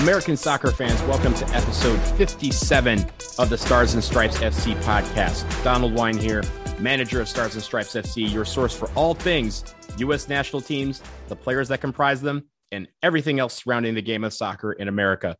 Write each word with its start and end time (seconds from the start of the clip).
American 0.00 0.34
soccer 0.34 0.70
fans, 0.70 0.98
welcome 1.02 1.34
to 1.34 1.46
episode 1.50 1.98
57 2.16 3.04
of 3.38 3.50
the 3.50 3.58
Stars 3.58 3.92
and 3.92 4.02
Stripes 4.02 4.38
FC 4.38 4.74
podcast. 4.80 5.62
Donald 5.62 5.92
Wine 5.92 6.16
here, 6.16 6.42
manager 6.78 7.20
of 7.20 7.28
Stars 7.28 7.52
and 7.52 7.62
Stripes 7.62 7.92
FC, 7.92 8.32
your 8.32 8.46
source 8.46 8.74
for 8.74 8.90
all 8.92 9.12
things 9.12 9.62
U.S. 9.98 10.26
national 10.26 10.62
teams, 10.62 11.02
the 11.28 11.36
players 11.36 11.68
that 11.68 11.82
comprise 11.82 12.22
them, 12.22 12.48
and 12.72 12.88
everything 13.02 13.40
else 13.40 13.62
surrounding 13.62 13.94
the 13.94 14.00
game 14.00 14.24
of 14.24 14.32
soccer 14.32 14.72
in 14.72 14.88
America. 14.88 15.36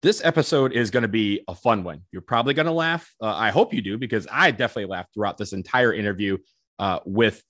This 0.00 0.24
episode 0.24 0.72
is 0.74 0.92
going 0.92 1.02
to 1.02 1.08
be 1.08 1.42
a 1.48 1.54
fun 1.56 1.82
one. 1.82 2.02
You're 2.12 2.22
probably 2.22 2.54
going 2.54 2.66
to 2.66 2.72
laugh. 2.72 3.12
Uh, 3.20 3.34
I 3.34 3.50
hope 3.50 3.74
you 3.74 3.82
do, 3.82 3.98
because 3.98 4.28
I 4.30 4.52
definitely 4.52 4.92
laughed 4.92 5.12
throughout 5.12 5.38
this 5.38 5.52
entire 5.52 5.92
interview 5.92 6.38
uh, 6.78 7.00
with 7.04 7.42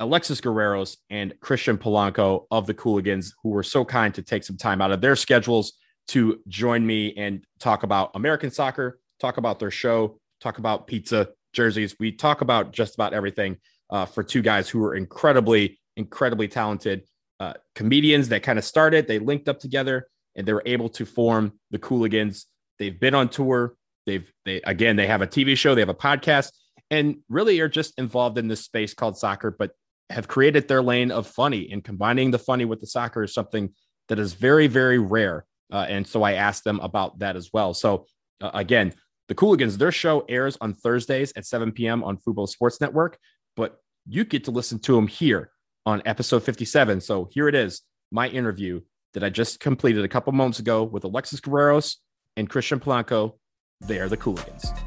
Alexis 0.00 0.40
Guerreros 0.40 0.96
and 1.08 1.38
Christian 1.38 1.78
Polanco 1.78 2.46
of 2.50 2.66
the 2.66 2.74
Cooligans, 2.74 3.30
who 3.44 3.50
were 3.50 3.62
so 3.62 3.84
kind 3.84 4.12
to 4.14 4.22
take 4.22 4.42
some 4.42 4.56
time 4.56 4.82
out 4.82 4.90
of 4.90 5.00
their 5.00 5.14
schedules 5.14 5.74
to 6.08 6.40
join 6.48 6.86
me 6.86 7.14
and 7.16 7.44
talk 7.58 7.82
about 7.82 8.10
American 8.14 8.50
soccer, 8.50 9.00
talk 9.20 9.36
about 9.36 9.58
their 9.58 9.70
show, 9.70 10.18
talk 10.40 10.58
about 10.58 10.86
pizza, 10.86 11.28
jerseys. 11.52 11.96
We 11.98 12.12
talk 12.12 12.40
about 12.40 12.72
just 12.72 12.94
about 12.94 13.14
everything 13.14 13.56
uh, 13.90 14.06
for 14.06 14.22
two 14.22 14.42
guys 14.42 14.68
who 14.68 14.84
are 14.84 14.94
incredibly, 14.94 15.80
incredibly 15.96 16.48
talented 16.48 17.04
uh, 17.40 17.54
comedians 17.74 18.28
that 18.28 18.42
kind 18.42 18.58
of 18.58 18.64
started. 18.64 19.06
They 19.06 19.18
linked 19.18 19.48
up 19.48 19.58
together 19.58 20.08
and 20.36 20.46
they 20.46 20.52
were 20.52 20.62
able 20.66 20.88
to 20.90 21.06
form 21.06 21.52
the 21.70 21.78
Cooligans. 21.78 22.44
They've 22.78 22.98
been 22.98 23.14
on 23.14 23.28
tour. 23.28 23.76
They've, 24.06 24.30
they, 24.44 24.60
again, 24.62 24.96
they 24.96 25.06
have 25.06 25.22
a 25.22 25.26
TV 25.26 25.56
show, 25.56 25.74
they 25.74 25.80
have 25.80 25.88
a 25.88 25.94
podcast, 25.94 26.52
and 26.90 27.18
really 27.28 27.60
are 27.60 27.68
just 27.68 27.94
involved 27.98 28.36
in 28.36 28.48
this 28.48 28.62
space 28.62 28.92
called 28.92 29.16
soccer, 29.16 29.50
but 29.50 29.70
have 30.10 30.28
created 30.28 30.68
their 30.68 30.82
lane 30.82 31.10
of 31.10 31.26
funny 31.26 31.70
and 31.72 31.82
combining 31.82 32.30
the 32.30 32.38
funny 32.38 32.66
with 32.66 32.80
the 32.80 32.86
soccer 32.86 33.22
is 33.22 33.32
something 33.32 33.72
that 34.08 34.18
is 34.18 34.34
very, 34.34 34.66
very 34.66 34.98
rare. 34.98 35.46
Uh, 35.74 35.86
and 35.88 36.06
so 36.06 36.22
I 36.22 36.34
asked 36.34 36.62
them 36.62 36.78
about 36.80 37.18
that 37.18 37.34
as 37.34 37.50
well. 37.52 37.74
So 37.74 38.06
uh, 38.40 38.52
again, 38.54 38.94
the 39.26 39.34
Cooligans, 39.34 39.76
their 39.76 39.90
show 39.90 40.24
airs 40.28 40.56
on 40.60 40.72
Thursdays 40.72 41.32
at 41.34 41.46
7 41.46 41.72
p.m. 41.72 42.04
on 42.04 42.16
Fubo 42.16 42.48
Sports 42.48 42.80
Network, 42.80 43.18
but 43.56 43.78
you 44.06 44.24
get 44.24 44.44
to 44.44 44.52
listen 44.52 44.78
to 44.80 44.94
them 44.94 45.08
here 45.08 45.50
on 45.84 46.00
episode 46.06 46.44
57. 46.44 47.00
So 47.00 47.28
here 47.32 47.48
it 47.48 47.56
is, 47.56 47.82
my 48.12 48.28
interview 48.28 48.80
that 49.14 49.24
I 49.24 49.30
just 49.30 49.58
completed 49.58 50.04
a 50.04 50.08
couple 50.08 50.32
moments 50.32 50.60
ago 50.60 50.84
with 50.84 51.02
Alexis 51.02 51.40
Guerreros 51.40 51.96
and 52.36 52.48
Christian 52.48 52.78
Polanco. 52.78 53.32
They 53.80 53.98
are 53.98 54.08
the 54.08 54.16
Cooligans. 54.16 54.83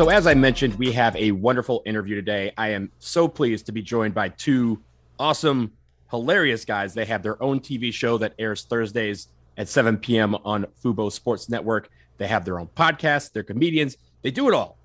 So, 0.00 0.08
as 0.08 0.26
I 0.26 0.32
mentioned, 0.32 0.76
we 0.76 0.92
have 0.92 1.14
a 1.14 1.30
wonderful 1.32 1.82
interview 1.84 2.14
today. 2.14 2.52
I 2.56 2.68
am 2.68 2.90
so 3.00 3.28
pleased 3.28 3.66
to 3.66 3.72
be 3.72 3.82
joined 3.82 4.14
by 4.14 4.30
two 4.30 4.80
awesome, 5.18 5.72
hilarious 6.10 6.64
guys. 6.64 6.94
They 6.94 7.04
have 7.04 7.22
their 7.22 7.42
own 7.42 7.60
TV 7.60 7.92
show 7.92 8.16
that 8.16 8.32
airs 8.38 8.64
Thursdays 8.64 9.28
at 9.58 9.68
7 9.68 9.98
p.m. 9.98 10.36
on 10.36 10.64
Fubo 10.82 11.12
Sports 11.12 11.50
Network. 11.50 11.90
They 12.16 12.26
have 12.28 12.46
their 12.46 12.58
own 12.58 12.68
podcast, 12.68 13.32
they're 13.32 13.42
comedians, 13.42 13.98
they 14.22 14.30
do 14.30 14.48
it 14.48 14.54
all. 14.54 14.78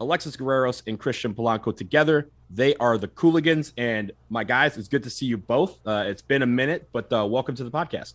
Alexis 0.00 0.34
Guerreros 0.34 0.82
and 0.86 0.98
Christian 0.98 1.34
Polanco 1.34 1.76
together. 1.76 2.30
They 2.48 2.74
are 2.76 2.96
the 2.96 3.08
Cooligans. 3.08 3.74
And 3.76 4.12
my 4.30 4.44
guys, 4.44 4.78
it's 4.78 4.88
good 4.88 5.02
to 5.02 5.10
see 5.10 5.26
you 5.26 5.36
both. 5.36 5.78
Uh, 5.86 6.04
it's 6.06 6.22
been 6.22 6.40
a 6.40 6.46
minute, 6.46 6.88
but 6.90 7.12
uh, 7.12 7.26
welcome 7.26 7.54
to 7.56 7.64
the 7.64 7.70
podcast. 7.70 8.14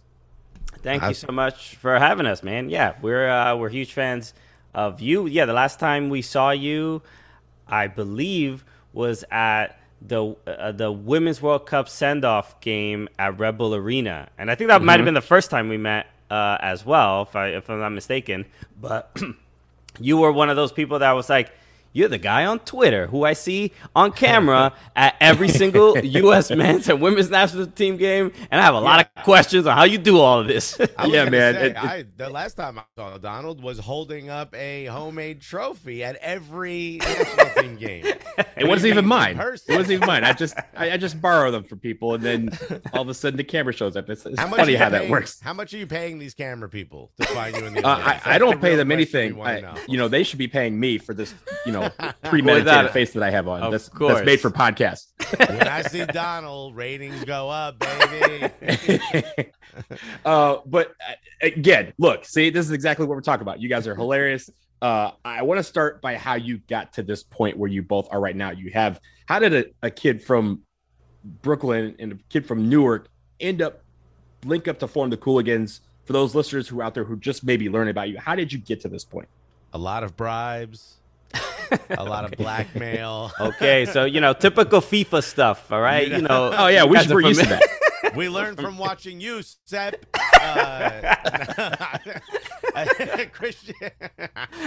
Thank 0.81 1.03
you 1.03 1.13
so 1.13 1.31
much 1.31 1.75
for 1.75 1.99
having 1.99 2.25
us, 2.25 2.41
man. 2.41 2.71
Yeah, 2.71 2.95
we're 3.03 3.29
uh, 3.29 3.55
we're 3.55 3.69
huge 3.69 3.93
fans 3.93 4.33
of 4.73 5.01
you. 5.01 5.25
Yeah, 5.25 5.45
the 5.45 5.53
last 5.53 5.79
time 5.79 6.09
we 6.09 6.21
saw 6.21 6.51
you, 6.51 7.01
I 7.67 7.87
believe, 7.87 8.63
was 8.93 9.23
at 9.31 9.79
the 10.01 10.35
uh, 10.47 10.71
the 10.71 10.91
Women's 10.91 11.41
World 11.41 11.65
Cup 11.65 11.89
send 11.89 12.23
off 12.23 12.59
game 12.61 13.09
at 13.17 13.37
Red 13.37 13.57
Bull 13.57 13.75
Arena, 13.75 14.29
and 14.37 14.49
I 14.49 14.55
think 14.55 14.69
that 14.69 14.77
mm-hmm. 14.77 14.85
might 14.85 14.99
have 14.99 15.05
been 15.05 15.13
the 15.13 15.21
first 15.21 15.49
time 15.49 15.69
we 15.69 15.77
met 15.77 16.07
uh, 16.29 16.57
as 16.61 16.85
well, 16.85 17.23
if 17.23 17.35
I 17.35 17.47
if 17.49 17.69
I'm 17.69 17.79
not 17.79 17.89
mistaken. 17.89 18.45
But 18.79 19.15
you 19.99 20.17
were 20.17 20.31
one 20.31 20.49
of 20.49 20.55
those 20.55 20.71
people 20.71 20.99
that 20.99 21.11
was 21.11 21.29
like, 21.29 21.51
you're 21.93 22.07
the 22.07 22.17
guy 22.17 22.45
on 22.45 22.59
Twitter 22.59 23.07
who 23.07 23.23
I 23.23 23.33
see 23.33 23.73
on 23.95 24.11
camera 24.11 24.73
at 24.95 25.15
every 25.19 25.49
single 25.49 25.97
U.S. 25.97 26.51
men's 26.59 26.87
and 26.89 27.01
women's 27.01 27.29
national 27.29 27.67
team 27.67 27.97
game, 27.97 28.31
and 28.51 28.61
I 28.61 28.63
have 28.63 28.75
a 28.75 28.79
lot 28.79 28.99
of 28.99 29.23
questions 29.23 29.65
on 29.65 29.75
how 29.75 29.83
you 29.83 29.97
do 29.97 30.19
all 30.19 30.39
of 30.39 30.47
this. 30.47 30.77
yeah, 31.05 31.29
man. 31.29 31.55
Say, 31.55 31.69
it, 31.69 31.77
I, 31.77 32.05
the 32.15 32.29
last 32.29 32.55
time 32.55 32.79
I 32.79 32.83
saw 32.95 33.17
Donald 33.17 33.61
was 33.61 33.79
holding 33.79 34.29
up 34.29 34.55
a 34.55 34.85
homemade 34.85 35.41
trophy 35.41 36.03
at 36.03 36.15
every 36.17 36.99
national 37.01 37.63
team 37.63 37.75
game. 37.77 38.05
It 38.55 38.67
wasn't 38.67 38.91
even 38.91 39.05
mine. 39.05 39.37
It 39.39 39.69
wasn't 39.69 39.91
even 39.91 40.07
mine. 40.07 40.23
I 40.23 40.33
just 40.33 40.57
I, 40.75 40.91
I, 40.91 40.97
just 40.97 41.21
borrow 41.21 41.51
them 41.51 41.63
from 41.63 41.79
people, 41.79 42.13
and 42.13 42.23
then 42.23 42.57
all 42.93 43.01
of 43.01 43.09
a 43.09 43.13
sudden 43.13 43.37
the 43.37 43.43
camera 43.43 43.73
shows 43.73 43.95
up. 43.95 44.09
It's, 44.09 44.25
it's 44.25 44.39
funny 44.41 44.75
how 44.75 44.89
paying, 44.89 45.03
that 45.03 45.09
works. 45.09 45.39
How 45.39 45.53
much 45.53 45.73
are 45.73 45.77
you 45.77 45.87
paying 45.87 46.19
these 46.19 46.33
camera 46.33 46.69
people 46.69 47.11
to 47.19 47.27
find 47.27 47.55
you 47.55 47.65
in 47.65 47.73
the? 47.73 47.85
Uh, 47.85 47.97
I, 47.97 48.35
I, 48.35 48.37
don't 48.37 48.61
pay 48.61 48.75
them 48.75 48.91
anything. 48.91 49.39
I, 49.41 49.77
you 49.87 49.97
know, 49.97 50.07
they 50.07 50.23
should 50.23 50.39
be 50.39 50.47
paying 50.47 50.79
me 50.79 50.97
for 50.97 51.13
this. 51.13 51.33
You 51.65 51.71
know 51.71 51.78
premeditated 52.23 52.91
face 52.91 53.13
that 53.13 53.23
I 53.23 53.29
have 53.29 53.47
on. 53.47 53.71
That's, 53.71 53.89
that's 53.89 54.25
made 54.25 54.39
for 54.39 54.49
podcasts. 54.49 55.07
when 55.37 55.67
I 55.67 55.81
see 55.83 56.05
Donald, 56.05 56.75
ratings 56.75 57.23
go 57.25 57.49
up, 57.49 57.79
baby. 57.79 58.53
uh, 60.25 60.57
but 60.65 60.93
uh, 61.07 61.13
again, 61.41 61.93
look, 61.97 62.25
see, 62.25 62.49
this 62.49 62.65
is 62.65 62.71
exactly 62.71 63.05
what 63.05 63.15
we're 63.15 63.21
talking 63.21 63.41
about. 63.41 63.61
You 63.61 63.69
guys 63.69 63.87
are 63.87 63.95
hilarious. 63.95 64.49
Uh, 64.81 65.11
I 65.25 65.41
want 65.43 65.59
to 65.59 65.63
start 65.63 66.01
by 66.01 66.15
how 66.15 66.35
you 66.35 66.59
got 66.69 66.93
to 66.93 67.03
this 67.03 67.23
point 67.23 67.57
where 67.57 67.69
you 67.69 67.83
both 67.83 68.07
are 68.11 68.19
right 68.19 68.35
now. 68.35 68.51
You 68.51 68.71
have 68.71 68.99
how 69.27 69.39
did 69.39 69.53
a, 69.53 69.65
a 69.83 69.91
kid 69.91 70.23
from 70.23 70.61
Brooklyn 71.23 71.95
and 71.99 72.13
a 72.13 72.17
kid 72.29 72.45
from 72.45 72.69
Newark 72.69 73.09
end 73.39 73.61
up 73.61 73.83
link 74.45 74.67
up 74.67 74.79
to 74.79 74.87
form 74.87 75.09
the 75.09 75.17
Cooligans? 75.17 75.81
For 76.05 76.13
those 76.13 76.33
listeners 76.33 76.67
who 76.67 76.79
are 76.79 76.83
out 76.83 76.95
there 76.95 77.03
who 77.03 77.17
just 77.17 77.43
maybe 77.43 77.69
learn 77.69 77.87
about 77.87 78.09
you, 78.09 78.17
how 78.17 78.33
did 78.33 78.51
you 78.51 78.57
get 78.57 78.81
to 78.81 78.87
this 78.87 79.03
point? 79.03 79.27
A 79.73 79.77
lot 79.77 80.03
of 80.03 80.17
bribes 80.17 80.98
a 81.89 82.03
lot 82.03 82.25
of 82.25 82.31
blackmail. 82.31 83.31
Okay, 83.39 83.85
so 83.85 84.05
you 84.05 84.21
know, 84.21 84.33
typical 84.33 84.81
FIFA 84.81 85.23
stuff. 85.23 85.71
All 85.71 85.81
right, 85.81 86.07
you 86.07 86.21
know. 86.21 86.53
oh 86.55 86.67
yeah, 86.67 86.83
we 86.83 86.99
should 86.99 87.11
we're 87.11 87.21
used 87.21 87.41
to 87.41 87.49
that. 87.49 87.63
We 88.15 88.27
learned 88.27 88.59
from 88.59 88.77
watching 88.77 89.19
you, 89.21 89.41
Sepp. 89.65 90.05
Uh, 92.75 92.85
Christian, 93.33 93.75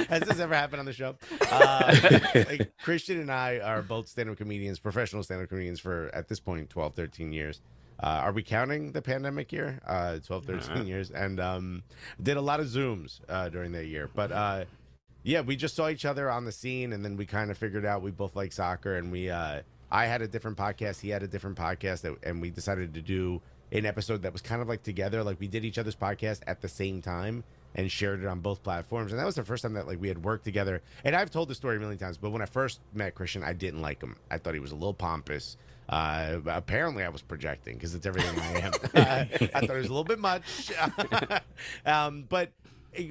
has 0.08 0.22
this 0.22 0.38
ever 0.38 0.54
happened 0.54 0.80
on 0.80 0.86
the 0.86 0.92
show? 0.92 1.16
Uh, 1.50 2.58
Christian 2.82 3.20
and 3.20 3.30
I 3.30 3.58
are 3.60 3.80
both 3.80 4.08
stand-up 4.08 4.36
comedians, 4.36 4.78
professional 4.80 5.22
stand-up 5.22 5.48
comedians 5.48 5.80
for 5.80 6.10
at 6.12 6.28
this 6.28 6.41
point 6.41 6.68
12, 6.68 6.94
13 6.94 7.32
years. 7.32 7.60
Uh, 8.02 8.20
are 8.24 8.32
we 8.32 8.42
counting 8.42 8.92
the 8.92 9.00
pandemic 9.00 9.52
year? 9.52 9.80
Uh, 9.86 10.18
12, 10.18 10.44
13 10.44 10.70
uh-huh. 10.70 10.82
years, 10.82 11.10
and 11.10 11.38
um, 11.38 11.82
did 12.20 12.36
a 12.36 12.41
lot 12.41 12.58
of 12.58 12.66
zooms 12.66 13.20
uh, 13.28 13.48
during 13.48 13.70
that 13.72 13.86
year. 13.86 14.10
But 14.12 14.32
uh, 14.32 14.64
yeah, 15.22 15.41
we 15.41 15.56
just 15.56 15.75
saw 15.75 15.88
each 15.88 16.05
other 16.05 16.31
on 16.31 16.44
the 16.44 16.53
scene, 16.53 16.93
and 16.93 17.05
then 17.05 17.16
we 17.16 17.27
kind 17.27 17.50
of 17.50 17.59
figured 17.59 17.84
out 17.84 18.03
we 18.03 18.10
both 18.10 18.37
like 18.37 18.53
soccer, 18.53 18.97
and 18.97 19.10
we. 19.12 19.31
Uh, 19.31 19.62
I 19.91 20.06
had 20.06 20.22
a 20.22 20.28
different 20.28 20.56
podcast, 20.56 21.00
he 21.00 21.10
had 21.10 21.22
a 21.22 21.28
different 21.28 21.59
podcast, 21.59 22.00
that, 22.00 22.16
and 22.22 22.41
we 22.41 22.49
decided 22.49 22.94
to 22.94 23.03
do 23.03 23.43
an 23.72 23.84
episode 23.84 24.22
that 24.22 24.33
was 24.33 24.41
kind 24.41 24.62
of 24.62 24.69
like 24.69 24.83
together, 24.83 25.22
like 25.22 25.38
we 25.38 25.49
did 25.49 25.66
each 25.66 25.77
other's 25.77 25.94
podcast 25.94 26.41
at 26.47 26.62
the 26.62 26.69
same 26.69 27.03
time 27.03 27.44
and 27.75 27.91
shared 27.91 28.22
it 28.22 28.27
on 28.27 28.41
both 28.41 28.62
platforms. 28.62 29.12
And 29.12 29.21
that 29.21 29.25
was 29.25 29.34
the 29.34 29.44
first 29.44 29.62
time 29.62 29.75
that 29.75 29.87
like 29.87 30.00
we 30.00 30.09
had 30.09 30.25
worked 30.25 30.44
together. 30.44 30.83
And 31.05 31.15
I've 31.15 31.31
told 31.31 31.49
the 31.49 31.54
story 31.54 31.77
a 31.77 31.81
million 31.81 31.99
times, 31.99 32.16
but 32.19 32.31
when 32.31 32.43
I 32.43 32.47
first 32.47 32.81
met 32.93 33.15
Christian, 33.15 33.42
I 33.42 33.53
didn't 33.53 33.80
like 33.83 34.03
him. 34.03 34.16
I 34.30 34.39
thought 34.39 34.54
he 34.54 34.60
was 34.60 34.72
a 34.72 34.77
little 34.77 34.95
pompous. 34.95 35.57
Uh, 35.89 36.39
apparently, 36.47 37.03
I 37.04 37.09
was 37.09 37.22
projecting 37.22 37.75
because 37.75 37.95
it's 37.95 38.07
everything 38.07 38.39
I 38.39 38.60
am. 38.60 38.72
uh, 38.95 39.25
I 39.54 39.60
thought 39.60 39.77
it 39.77 39.78
was 39.78 39.86
a 39.86 39.95
little 39.95 40.04
bit 40.04 40.18
much. 40.18 40.72
um, 41.86 42.25
but 42.28 42.51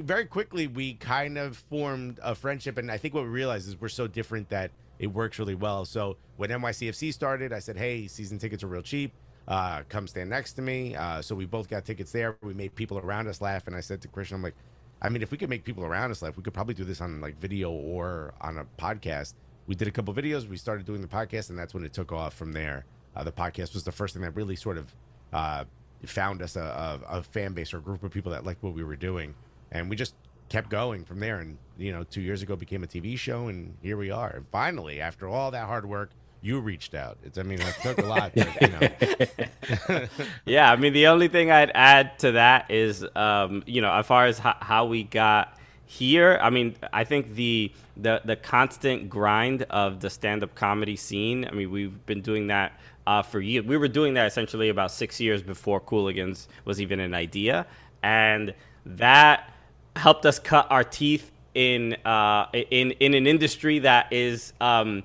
very 0.01 0.25
quickly 0.25 0.67
we 0.67 0.93
kind 0.93 1.37
of 1.37 1.57
formed 1.57 2.19
a 2.23 2.35
friendship 2.35 2.77
and 2.77 2.91
i 2.91 2.97
think 2.97 3.13
what 3.13 3.23
we 3.23 3.29
realized 3.29 3.67
is 3.67 3.79
we're 3.79 3.89
so 3.89 4.07
different 4.07 4.49
that 4.49 4.71
it 4.99 5.07
works 5.07 5.39
really 5.39 5.55
well. 5.55 5.83
So 5.85 6.17
when 6.37 6.49
nycfc 6.49 7.13
started 7.13 7.51
i 7.51 7.59
said 7.59 7.77
hey 7.77 8.07
season 8.07 8.37
tickets 8.37 8.63
are 8.63 8.67
real 8.67 8.81
cheap. 8.81 9.13
Uh, 9.47 9.81
come 9.89 10.07
stand 10.07 10.29
next 10.29 10.53
to 10.53 10.61
me. 10.61 10.95
Uh, 10.95 11.21
so 11.21 11.33
we 11.33 11.45
both 11.45 11.67
got 11.67 11.83
tickets 11.83 12.11
there. 12.11 12.37
We 12.43 12.53
made 12.53 12.75
people 12.75 12.99
around 12.99 13.27
us 13.27 13.41
laugh 13.41 13.67
and 13.67 13.75
i 13.75 13.79
said 13.79 14.01
to 14.01 14.07
christian 14.07 14.35
i'm 14.35 14.43
like 14.43 14.55
i 15.01 15.09
mean 15.09 15.23
if 15.23 15.31
we 15.31 15.37
could 15.37 15.49
make 15.49 15.63
people 15.63 15.83
around 15.83 16.11
us 16.11 16.21
laugh 16.21 16.37
we 16.37 16.43
could 16.43 16.53
probably 16.53 16.75
do 16.75 16.83
this 16.83 17.01
on 17.01 17.19
like 17.21 17.39
video 17.39 17.71
or 17.71 18.33
on 18.41 18.57
a 18.57 18.65
podcast. 18.77 19.33
We 19.67 19.75
did 19.75 19.87
a 19.87 19.91
couple 19.91 20.13
videos. 20.13 20.47
We 20.49 20.57
started 20.57 20.85
doing 20.85 21.01
the 21.01 21.07
podcast 21.07 21.49
and 21.49 21.57
that's 21.57 21.73
when 21.73 21.85
it 21.85 21.93
took 21.93 22.11
off 22.11 22.33
from 22.33 22.51
there. 22.51 22.85
Uh, 23.15 23.23
the 23.23 23.31
podcast 23.31 23.73
was 23.73 23.83
the 23.83 23.91
first 23.91 24.13
thing 24.13 24.23
that 24.23 24.35
really 24.35 24.55
sort 24.55 24.77
of 24.77 24.93
uh, 25.33 25.65
found 26.05 26.41
us 26.41 26.55
a, 26.55 26.99
a, 27.09 27.17
a 27.19 27.23
fan 27.23 27.53
base 27.53 27.73
or 27.73 27.77
a 27.77 27.81
group 27.81 28.03
of 28.03 28.11
people 28.11 28.31
that 28.31 28.45
liked 28.45 28.61
what 28.63 28.73
we 28.73 28.83
were 28.83 28.95
doing 28.95 29.33
and 29.71 29.89
we 29.89 29.95
just 29.95 30.15
kept 30.49 30.69
going 30.69 31.05
from 31.05 31.19
there. 31.19 31.39
And 31.39 31.57
you 31.77 31.91
know, 31.91 32.03
two 32.03 32.21
years 32.21 32.41
ago 32.41 32.55
became 32.55 32.83
a 32.83 32.87
TV 32.87 33.17
show, 33.17 33.47
and 33.47 33.75
here 33.81 33.97
we 33.97 34.11
are. 34.11 34.29
And 34.29 34.45
finally, 34.51 35.01
after 35.01 35.27
all 35.27 35.51
that 35.51 35.65
hard 35.67 35.87
work, 35.87 36.11
you 36.41 36.59
reached 36.59 36.93
out. 36.93 37.17
It's 37.23 37.37
I 37.37 37.43
mean, 37.43 37.61
it 37.61 37.75
took 37.81 37.99
a 37.99 38.05
lot. 38.05 38.31
But, 38.35 38.61
you 38.61 38.67
know. 38.67 40.07
yeah, 40.45 40.71
I 40.71 40.75
mean, 40.75 40.93
the 40.93 41.07
only 41.07 41.27
thing 41.27 41.51
I'd 41.51 41.71
add 41.73 42.17
to 42.19 42.33
that 42.33 42.69
is, 42.71 43.05
um, 43.15 43.63
you 43.65 43.81
know, 43.81 43.93
as 43.93 44.05
far 44.05 44.25
as 44.25 44.39
how, 44.39 44.85
we 44.85 45.03
got 45.03 45.57
here, 45.85 46.39
I 46.41 46.49
mean, 46.49 46.75
I 46.91 47.03
think 47.03 47.35
the 47.35 47.71
the 47.95 48.21
the 48.25 48.35
constant 48.35 49.09
grind 49.09 49.63
of 49.69 49.99
the 49.99 50.09
stand 50.09 50.43
up 50.43 50.55
comedy 50.55 50.95
scene. 50.95 51.45
I 51.45 51.51
mean, 51.51 51.69
we've 51.69 52.05
been 52.05 52.21
doing 52.21 52.47
that 52.47 52.79
uh, 53.05 53.21
for 53.21 53.39
years. 53.39 53.65
We 53.65 53.77
were 53.77 53.87
doing 53.87 54.15
that 54.15 54.25
essentially 54.25 54.69
about 54.69 54.91
six 54.91 55.19
years 55.19 55.43
before 55.43 55.79
Cooligans 55.79 56.47
was 56.65 56.81
even 56.81 56.99
an 56.99 57.13
idea, 57.13 57.67
and 58.01 58.55
that 58.85 59.50
helped 59.95 60.25
us 60.25 60.39
cut 60.39 60.67
our 60.69 60.83
teeth 60.83 61.31
in 61.53 61.93
uh, 62.05 62.47
in 62.53 62.91
in 62.91 63.13
an 63.13 63.27
industry 63.27 63.79
that 63.79 64.11
is. 64.11 64.53
Um, 64.61 65.03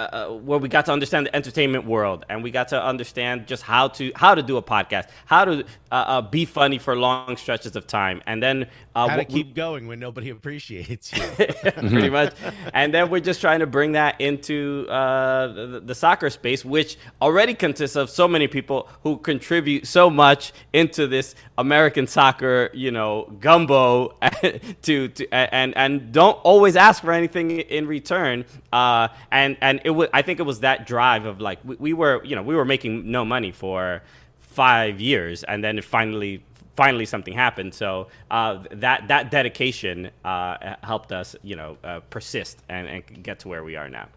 uh, 0.00 0.28
uh, 0.30 0.34
where 0.34 0.58
we 0.58 0.68
got 0.68 0.86
to 0.86 0.92
understand 0.92 1.26
the 1.26 1.36
entertainment 1.36 1.84
world 1.84 2.24
and 2.30 2.42
we 2.42 2.50
got 2.50 2.68
to 2.68 2.82
understand 2.82 3.46
just 3.46 3.62
how 3.62 3.86
to 3.88 4.10
how 4.14 4.34
to 4.34 4.42
do 4.42 4.56
a 4.56 4.62
podcast, 4.62 5.08
how 5.26 5.44
to 5.44 5.62
uh, 5.92 5.94
uh, 5.94 6.22
be 6.22 6.44
funny 6.46 6.78
for 6.78 6.96
long 6.96 7.36
stretches 7.36 7.76
of 7.76 7.86
time, 7.86 8.22
and 8.26 8.42
then 8.42 8.66
uh, 8.94 9.08
how 9.08 9.16
to 9.16 9.24
keep 9.24 9.48
we, 9.48 9.52
going 9.52 9.86
when 9.86 9.98
nobody 9.98 10.30
appreciates 10.30 11.12
you, 11.12 11.22
pretty 11.36 12.08
much. 12.08 12.34
And 12.72 12.94
then 12.94 13.10
we're 13.10 13.20
just 13.20 13.40
trying 13.42 13.60
to 13.60 13.66
bring 13.66 13.92
that 13.92 14.20
into 14.20 14.86
uh, 14.88 15.48
the, 15.48 15.82
the, 15.84 15.94
soccer 15.94 16.30
space, 16.30 16.64
which 16.64 16.96
already 17.20 17.52
consists 17.52 17.96
of 17.96 18.08
so 18.08 18.26
many 18.26 18.46
people 18.46 18.88
who 19.02 19.18
contribute 19.18 19.86
so 19.86 20.08
much 20.08 20.52
into 20.72 21.06
this 21.06 21.34
American 21.58 22.06
soccer, 22.06 22.70
you 22.72 22.90
know, 22.90 23.30
gumbo 23.40 24.16
to, 24.82 25.08
to 25.08 25.28
and 25.30 25.76
and 25.76 26.12
don't 26.12 26.38
always 26.42 26.74
ask 26.76 27.02
for 27.02 27.12
anything 27.12 27.50
in 27.50 27.86
return. 27.86 28.46
and 28.72 29.56
and 29.60 29.80
it 29.84 29.89
was 29.90 30.08
I 30.12 30.22
think 30.22 30.40
it 30.40 30.44
was 30.44 30.60
that 30.60 30.86
drive 30.86 31.24
of 31.26 31.40
like 31.40 31.58
we, 31.64 31.76
we 31.76 31.92
were 31.92 32.22
you 32.24 32.36
know 32.36 32.42
we 32.42 32.54
were 32.54 32.64
making 32.64 33.10
no 33.10 33.24
money 33.24 33.52
for 33.52 34.02
five 34.38 35.00
years, 35.00 35.44
and 35.44 35.62
then 35.62 35.78
it 35.78 35.84
finally 35.84 36.42
finally 36.76 37.04
something 37.04 37.34
happened. 37.34 37.74
So 37.74 38.08
uh, 38.30 38.62
that 38.72 39.08
that 39.08 39.30
dedication 39.30 40.10
uh, 40.24 40.76
helped 40.82 41.12
us, 41.12 41.36
you 41.42 41.56
know, 41.56 41.76
uh, 41.84 42.00
persist 42.10 42.62
and, 42.68 42.88
and 42.88 43.22
get 43.22 43.40
to 43.40 43.48
where 43.48 43.64
we 43.64 43.76
are 43.76 43.88
now. 43.88 44.08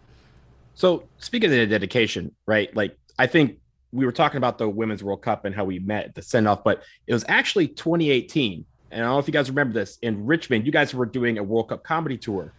So 0.74 1.04
speaking 1.18 1.50
of 1.50 1.56
the 1.56 1.66
dedication, 1.66 2.34
right? 2.46 2.74
Like 2.74 2.96
I 3.18 3.26
think 3.26 3.58
we 3.92 4.04
were 4.04 4.12
talking 4.12 4.38
about 4.38 4.58
the 4.58 4.68
Women's 4.68 5.04
World 5.04 5.22
Cup 5.22 5.44
and 5.44 5.54
how 5.54 5.64
we 5.64 5.78
met 5.78 6.14
the 6.14 6.22
send 6.22 6.48
off, 6.48 6.64
but 6.64 6.82
it 7.06 7.12
was 7.12 7.24
actually 7.28 7.68
2018. 7.68 8.64
And 8.90 9.00
I 9.00 9.04
don't 9.04 9.14
know 9.14 9.18
if 9.18 9.28
you 9.28 9.32
guys 9.32 9.48
remember 9.48 9.74
this 9.74 9.98
in 10.02 10.26
Richmond. 10.26 10.66
You 10.66 10.72
guys 10.72 10.94
were 10.94 11.06
doing 11.06 11.38
a 11.38 11.42
World 11.42 11.68
Cup 11.68 11.84
comedy 11.84 12.16
tour. 12.16 12.52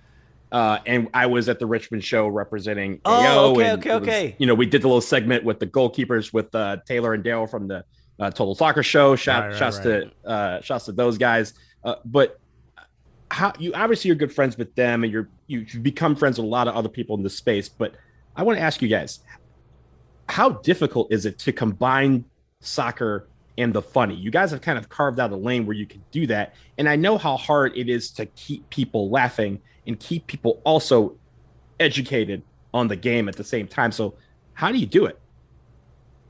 Uh, 0.51 0.79
and 0.85 1.09
I 1.13 1.25
was 1.25 1.49
at 1.49 1.59
the 1.59 1.65
Richmond 1.65 2.03
show 2.03 2.27
representing 2.27 3.01
oh, 3.05 3.13
AO. 3.13 3.51
Okay, 3.51 3.71
okay, 3.71 3.89
was, 3.89 4.01
okay. 4.01 4.35
You 4.37 4.47
know, 4.47 4.55
we 4.55 4.65
did 4.65 4.81
the 4.81 4.87
little 4.87 5.01
segment 5.01 5.43
with 5.43 5.59
the 5.59 5.67
goalkeepers 5.67 6.31
with 6.31 6.53
uh, 6.53 6.77
Taylor 6.85 7.13
and 7.13 7.23
Dale 7.23 7.47
from 7.47 7.67
the 7.67 7.83
uh, 8.19 8.31
Total 8.31 8.55
Soccer 8.55 8.83
Show. 8.83 9.15
Shout, 9.15 9.41
right, 9.41 9.49
right, 9.49 9.57
shouts 9.57 9.77
right. 9.77 10.11
to 10.23 10.29
uh, 10.29 10.61
shouts 10.61 10.85
to 10.85 10.91
those 10.91 11.17
guys. 11.17 11.53
Uh, 11.83 11.95
but 12.05 12.39
how 13.31 13.53
you 13.59 13.73
obviously 13.73 14.09
you're 14.09 14.15
good 14.15 14.33
friends 14.33 14.57
with 14.57 14.73
them, 14.75 15.03
and 15.03 15.11
you're 15.11 15.29
you've 15.47 15.83
become 15.83 16.15
friends 16.15 16.37
with 16.37 16.45
a 16.45 16.49
lot 16.49 16.67
of 16.67 16.75
other 16.75 16.89
people 16.89 17.17
in 17.17 17.23
this 17.23 17.35
space. 17.35 17.67
But 17.67 17.93
I 18.35 18.43
want 18.43 18.57
to 18.57 18.63
ask 18.63 18.81
you 18.81 18.87
guys, 18.87 19.19
how 20.29 20.49
difficult 20.49 21.11
is 21.11 21.25
it 21.25 21.39
to 21.39 21.51
combine 21.51 22.25
soccer 22.61 23.27
and 23.57 23.73
the 23.73 23.81
funny? 23.81 24.15
You 24.15 24.31
guys 24.31 24.51
have 24.51 24.61
kind 24.61 24.77
of 24.77 24.89
carved 24.89 25.19
out 25.19 25.31
a 25.31 25.35
lane 25.35 25.65
where 25.65 25.75
you 25.75 25.85
can 25.85 26.03
do 26.11 26.27
that, 26.27 26.53
and 26.77 26.87
I 26.87 26.95
know 26.95 27.17
how 27.17 27.35
hard 27.35 27.75
it 27.75 27.89
is 27.89 28.11
to 28.11 28.25
keep 28.27 28.69
people 28.69 29.09
laughing 29.09 29.61
and 29.87 29.99
keep 29.99 30.27
people 30.27 30.61
also 30.63 31.15
educated 31.79 32.41
on 32.73 32.87
the 32.87 32.95
game 32.95 33.27
at 33.29 33.35
the 33.35 33.43
same 33.43 33.67
time. 33.67 33.91
So, 33.91 34.15
how 34.53 34.71
do 34.71 34.77
you 34.77 34.85
do 34.85 35.05
it? 35.05 35.19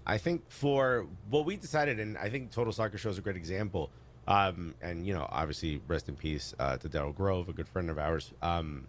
I 0.05 0.17
think 0.17 0.43
for 0.49 1.07
what 1.29 1.45
we 1.45 1.55
decided, 1.55 1.99
and 1.99 2.17
I 2.17 2.29
think 2.29 2.51
Total 2.51 2.71
Soccer 2.71 2.97
Show 2.97 3.09
is 3.09 3.17
a 3.17 3.21
great 3.21 3.35
example. 3.35 3.89
Um, 4.27 4.75
and 4.81 5.05
you 5.05 5.13
know, 5.13 5.27
obviously, 5.29 5.81
rest 5.87 6.09
in 6.09 6.15
peace 6.15 6.53
uh, 6.59 6.77
to 6.77 6.89
Daryl 6.89 7.15
Grove, 7.15 7.49
a 7.49 7.53
good 7.53 7.67
friend 7.67 7.89
of 7.89 7.97
ours. 7.97 8.33
Um, 8.41 8.87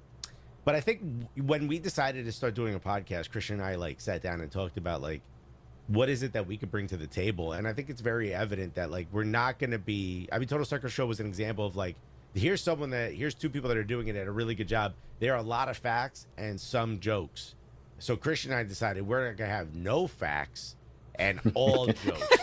but 0.64 0.74
I 0.74 0.80
think 0.80 1.02
when 1.36 1.68
we 1.68 1.78
decided 1.78 2.24
to 2.24 2.32
start 2.32 2.54
doing 2.54 2.74
a 2.74 2.80
podcast, 2.80 3.30
Christian 3.30 3.56
and 3.56 3.64
I 3.64 3.76
like 3.76 4.00
sat 4.00 4.22
down 4.22 4.40
and 4.40 4.50
talked 4.50 4.76
about 4.76 5.00
like 5.00 5.22
what 5.88 6.08
is 6.08 6.22
it 6.22 6.32
that 6.32 6.46
we 6.46 6.56
could 6.56 6.70
bring 6.70 6.88
to 6.88 6.96
the 6.96 7.06
table, 7.06 7.52
and 7.52 7.68
I 7.68 7.72
think 7.72 7.88
it's 7.88 8.00
very 8.00 8.34
evident 8.34 8.74
that 8.74 8.90
like 8.90 9.06
we're 9.12 9.24
not 9.24 9.58
going 9.58 9.70
to 9.70 9.78
be. 9.78 10.28
I 10.32 10.38
mean, 10.38 10.48
Total 10.48 10.64
Soccer 10.64 10.88
Show 10.88 11.06
was 11.06 11.20
an 11.20 11.26
example 11.26 11.64
of 11.64 11.76
like 11.76 11.96
here's 12.38 12.62
someone 12.62 12.90
that 12.90 13.12
here's 13.12 13.34
two 13.34 13.50
people 13.50 13.68
that 13.68 13.76
are 13.76 13.84
doing 13.84 14.08
it 14.08 14.16
at 14.16 14.26
a 14.26 14.32
really 14.32 14.54
good 14.54 14.68
job. 14.68 14.94
There 15.20 15.32
are 15.32 15.38
a 15.38 15.42
lot 15.42 15.68
of 15.68 15.76
facts 15.76 16.26
and 16.36 16.60
some 16.60 17.00
jokes. 17.00 17.54
So 17.98 18.16
Christian 18.16 18.52
and 18.52 18.60
I 18.60 18.64
decided 18.64 19.06
we're 19.06 19.32
gonna 19.32 19.50
have 19.50 19.74
no 19.74 20.06
facts 20.06 20.76
and 21.14 21.40
all 21.54 21.86
jokes. 22.04 22.38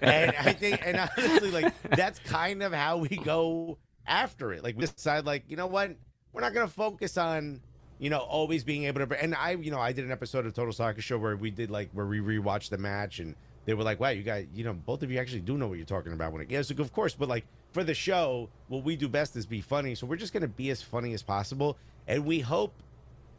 and 0.00 0.34
I 0.38 0.52
think 0.52 0.84
and 0.84 1.08
honestly, 1.16 1.50
like 1.50 1.72
that's 1.90 2.18
kind 2.20 2.62
of 2.62 2.72
how 2.72 2.98
we 2.98 3.08
go 3.08 3.78
after 4.06 4.52
it. 4.52 4.64
Like 4.64 4.76
we 4.76 4.86
decide, 4.86 5.24
like, 5.24 5.44
you 5.48 5.56
know 5.56 5.66
what? 5.66 5.92
We're 6.32 6.40
not 6.40 6.52
gonna 6.52 6.68
focus 6.68 7.16
on 7.16 7.60
you 7.98 8.10
know, 8.10 8.18
always 8.18 8.64
being 8.64 8.84
able 8.84 9.06
to. 9.06 9.22
And 9.22 9.34
I, 9.34 9.52
you 9.52 9.70
know, 9.70 9.80
I 9.80 9.92
did 9.92 10.04
an 10.04 10.12
episode 10.12 10.46
of 10.46 10.54
Total 10.54 10.72
Soccer 10.72 11.00
Show 11.00 11.18
where 11.18 11.36
we 11.36 11.50
did 11.50 11.70
like 11.70 11.90
where 11.92 12.06
we 12.06 12.20
rewatched 12.20 12.70
the 12.70 12.78
match, 12.78 13.20
and 13.20 13.34
they 13.64 13.74
were 13.74 13.84
like, 13.84 14.00
"Wow, 14.00 14.10
you 14.10 14.22
guys, 14.22 14.46
you 14.54 14.64
know, 14.64 14.74
both 14.74 15.02
of 15.02 15.10
you 15.10 15.18
actually 15.18 15.40
do 15.40 15.56
know 15.56 15.66
what 15.66 15.78
you're 15.78 15.86
talking 15.86 16.12
about 16.12 16.32
when 16.32 16.42
it." 16.42 16.50
Yeah, 16.50 16.62
so 16.62 16.74
of 16.78 16.92
course, 16.92 17.14
but 17.14 17.28
like 17.28 17.46
for 17.76 17.84
the 17.84 17.92
show, 17.92 18.48
what 18.68 18.84
we 18.84 18.96
do 18.96 19.06
best 19.06 19.36
is 19.36 19.44
be 19.44 19.60
funny. 19.60 19.94
So 19.94 20.06
we're 20.06 20.16
just 20.16 20.32
going 20.32 20.40
to 20.40 20.48
be 20.48 20.70
as 20.70 20.80
funny 20.80 21.12
as 21.12 21.22
possible. 21.22 21.76
And 22.08 22.24
we 22.24 22.40
hope, 22.40 22.72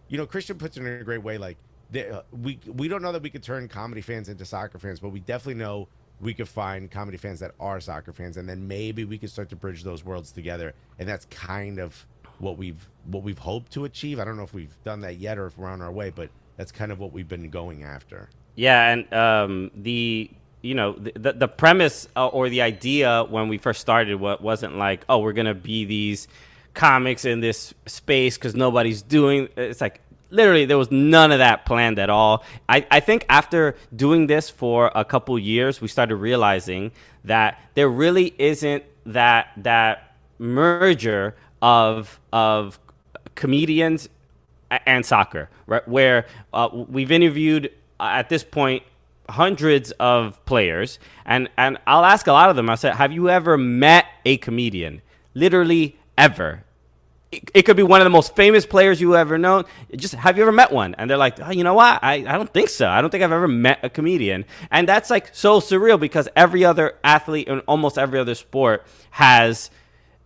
you 0.09 0.17
know, 0.19 0.27
Christian 0.27 0.59
puts 0.59 0.77
it 0.77 0.81
in 0.81 1.01
a 1.01 1.03
great 1.03 1.23
way. 1.23 1.39
Like, 1.39 1.57
uh, 1.95 2.21
we, 2.31 2.59
we 2.67 2.87
don't 2.87 3.01
know 3.01 3.11
that 3.11 3.23
we 3.23 3.31
could 3.31 3.41
turn 3.41 3.67
comedy 3.67 4.01
fans 4.01 4.29
into 4.29 4.45
soccer 4.45 4.77
fans, 4.77 4.99
but 4.99 5.09
we 5.09 5.21
definitely 5.21 5.55
know 5.55 5.87
we 6.21 6.35
could 6.35 6.47
find 6.47 6.91
comedy 6.91 7.17
fans 7.17 7.39
that 7.39 7.55
are 7.59 7.79
soccer 7.79 8.13
fans. 8.13 8.37
And 8.37 8.47
then 8.47 8.67
maybe 8.67 9.05
we 9.05 9.17
could 9.17 9.31
start 9.31 9.49
to 9.49 9.55
bridge 9.55 9.83
those 9.83 10.05
worlds 10.05 10.31
together. 10.31 10.75
And 10.99 11.09
that's 11.09 11.25
kind 11.31 11.79
of 11.79 12.05
what 12.37 12.59
we've 12.59 12.87
what 13.07 13.23
we've 13.23 13.39
hoped 13.39 13.71
to 13.71 13.85
achieve. 13.85 14.19
I 14.19 14.23
don't 14.23 14.37
know 14.37 14.43
if 14.43 14.53
we've 14.53 14.77
done 14.83 14.99
that 14.99 15.17
yet 15.17 15.39
or 15.39 15.47
if 15.47 15.57
we're 15.57 15.67
on 15.69 15.81
our 15.81 15.91
way, 15.91 16.11
but 16.11 16.29
that's 16.57 16.71
kind 16.71 16.91
of 16.91 16.99
what 16.99 17.11
we've 17.11 17.27
been 17.27 17.49
going 17.49 17.83
after. 17.83 18.29
Yeah, 18.53 18.91
and 18.91 19.11
um, 19.11 19.71
the 19.73 20.29
you 20.67 20.75
know 20.75 20.93
the 20.93 21.33
the 21.33 21.47
premise 21.47 22.07
uh, 22.15 22.27
or 22.27 22.49
the 22.49 22.61
idea 22.61 23.23
when 23.29 23.47
we 23.47 23.57
first 23.57 23.79
started 23.79 24.15
what 24.15 24.41
wasn't 24.41 24.75
like 24.77 25.05
oh 25.07 25.19
we're 25.19 25.33
gonna 25.33 25.53
be 25.53 25.85
these 25.85 26.27
comics 26.73 27.25
in 27.25 27.39
this 27.39 27.73
space 27.85 28.37
because 28.37 28.53
nobody's 28.53 29.01
doing 29.01 29.47
it's 29.55 29.81
like 29.81 30.01
literally 30.29 30.65
there 30.65 30.77
was 30.77 30.91
none 30.91 31.31
of 31.31 31.39
that 31.39 31.65
planned 31.65 31.99
at 31.99 32.09
all. 32.09 32.43
I, 32.67 32.85
I 32.91 32.99
think 32.99 33.25
after 33.29 33.75
doing 33.95 34.27
this 34.27 34.49
for 34.49 34.91
a 34.93 35.05
couple 35.05 35.37
years 35.39 35.81
we 35.81 35.87
started 35.87 36.17
realizing 36.17 36.91
that 37.23 37.59
there 37.73 37.89
really 37.89 38.33
isn't 38.37 38.83
that 39.05 39.49
that 39.57 40.15
merger 40.37 41.35
of 41.61 42.19
of 42.31 42.79
comedians 43.35 44.09
and 44.85 45.05
soccer 45.05 45.49
right? 45.65 45.87
Where 45.87 46.27
uh, 46.53 46.69
we've 46.71 47.11
interviewed 47.11 47.71
uh, 47.99 48.09
at 48.11 48.29
this 48.29 48.43
point 48.43 48.83
hundreds 49.29 49.91
of 49.91 50.43
players, 50.45 50.99
and 51.25 51.49
and 51.57 51.77
I'll 51.85 52.05
ask 52.05 52.27
a 52.27 52.31
lot 52.31 52.49
of 52.49 52.55
them. 52.55 52.69
I 52.69 52.75
said, 52.75 52.95
"Have 52.95 53.11
you 53.11 53.29
ever 53.29 53.57
met 53.57 54.05
a 54.25 54.37
comedian? 54.37 55.01
Literally 55.33 55.97
ever." 56.17 56.63
It, 57.29 57.63
could 57.63 57.75
be 57.75 57.83
one 57.83 57.99
of 57.99 58.05
the 58.05 58.09
most 58.09 58.37
famous 58.37 58.65
players 58.65 59.01
you 59.01 59.17
ever 59.17 59.37
known. 59.37 59.65
Just 59.93 60.13
have 60.13 60.37
you 60.37 60.43
ever 60.43 60.53
met 60.53 60.71
one? 60.71 60.95
And 60.95 61.09
they're 61.09 61.17
like, 61.17 61.37
oh, 61.41 61.51
you 61.51 61.65
know 61.65 61.73
what? 61.73 62.01
I, 62.01 62.13
I 62.25 62.37
don't 62.37 62.51
think 62.51 62.69
so. 62.69 62.87
I 62.87 63.01
don't 63.01 63.09
think 63.09 63.21
I've 63.21 63.33
ever 63.33 63.49
met 63.49 63.79
a 63.83 63.89
comedian. 63.89 64.45
And 64.71 64.87
that's 64.87 65.09
like 65.09 65.35
so 65.35 65.59
surreal 65.59 65.99
because 65.99 66.29
every 66.37 66.63
other 66.63 66.93
athlete 67.03 67.49
in 67.49 67.59
almost 67.61 67.97
every 67.97 68.17
other 68.17 68.33
sport 68.33 68.85
has 69.11 69.69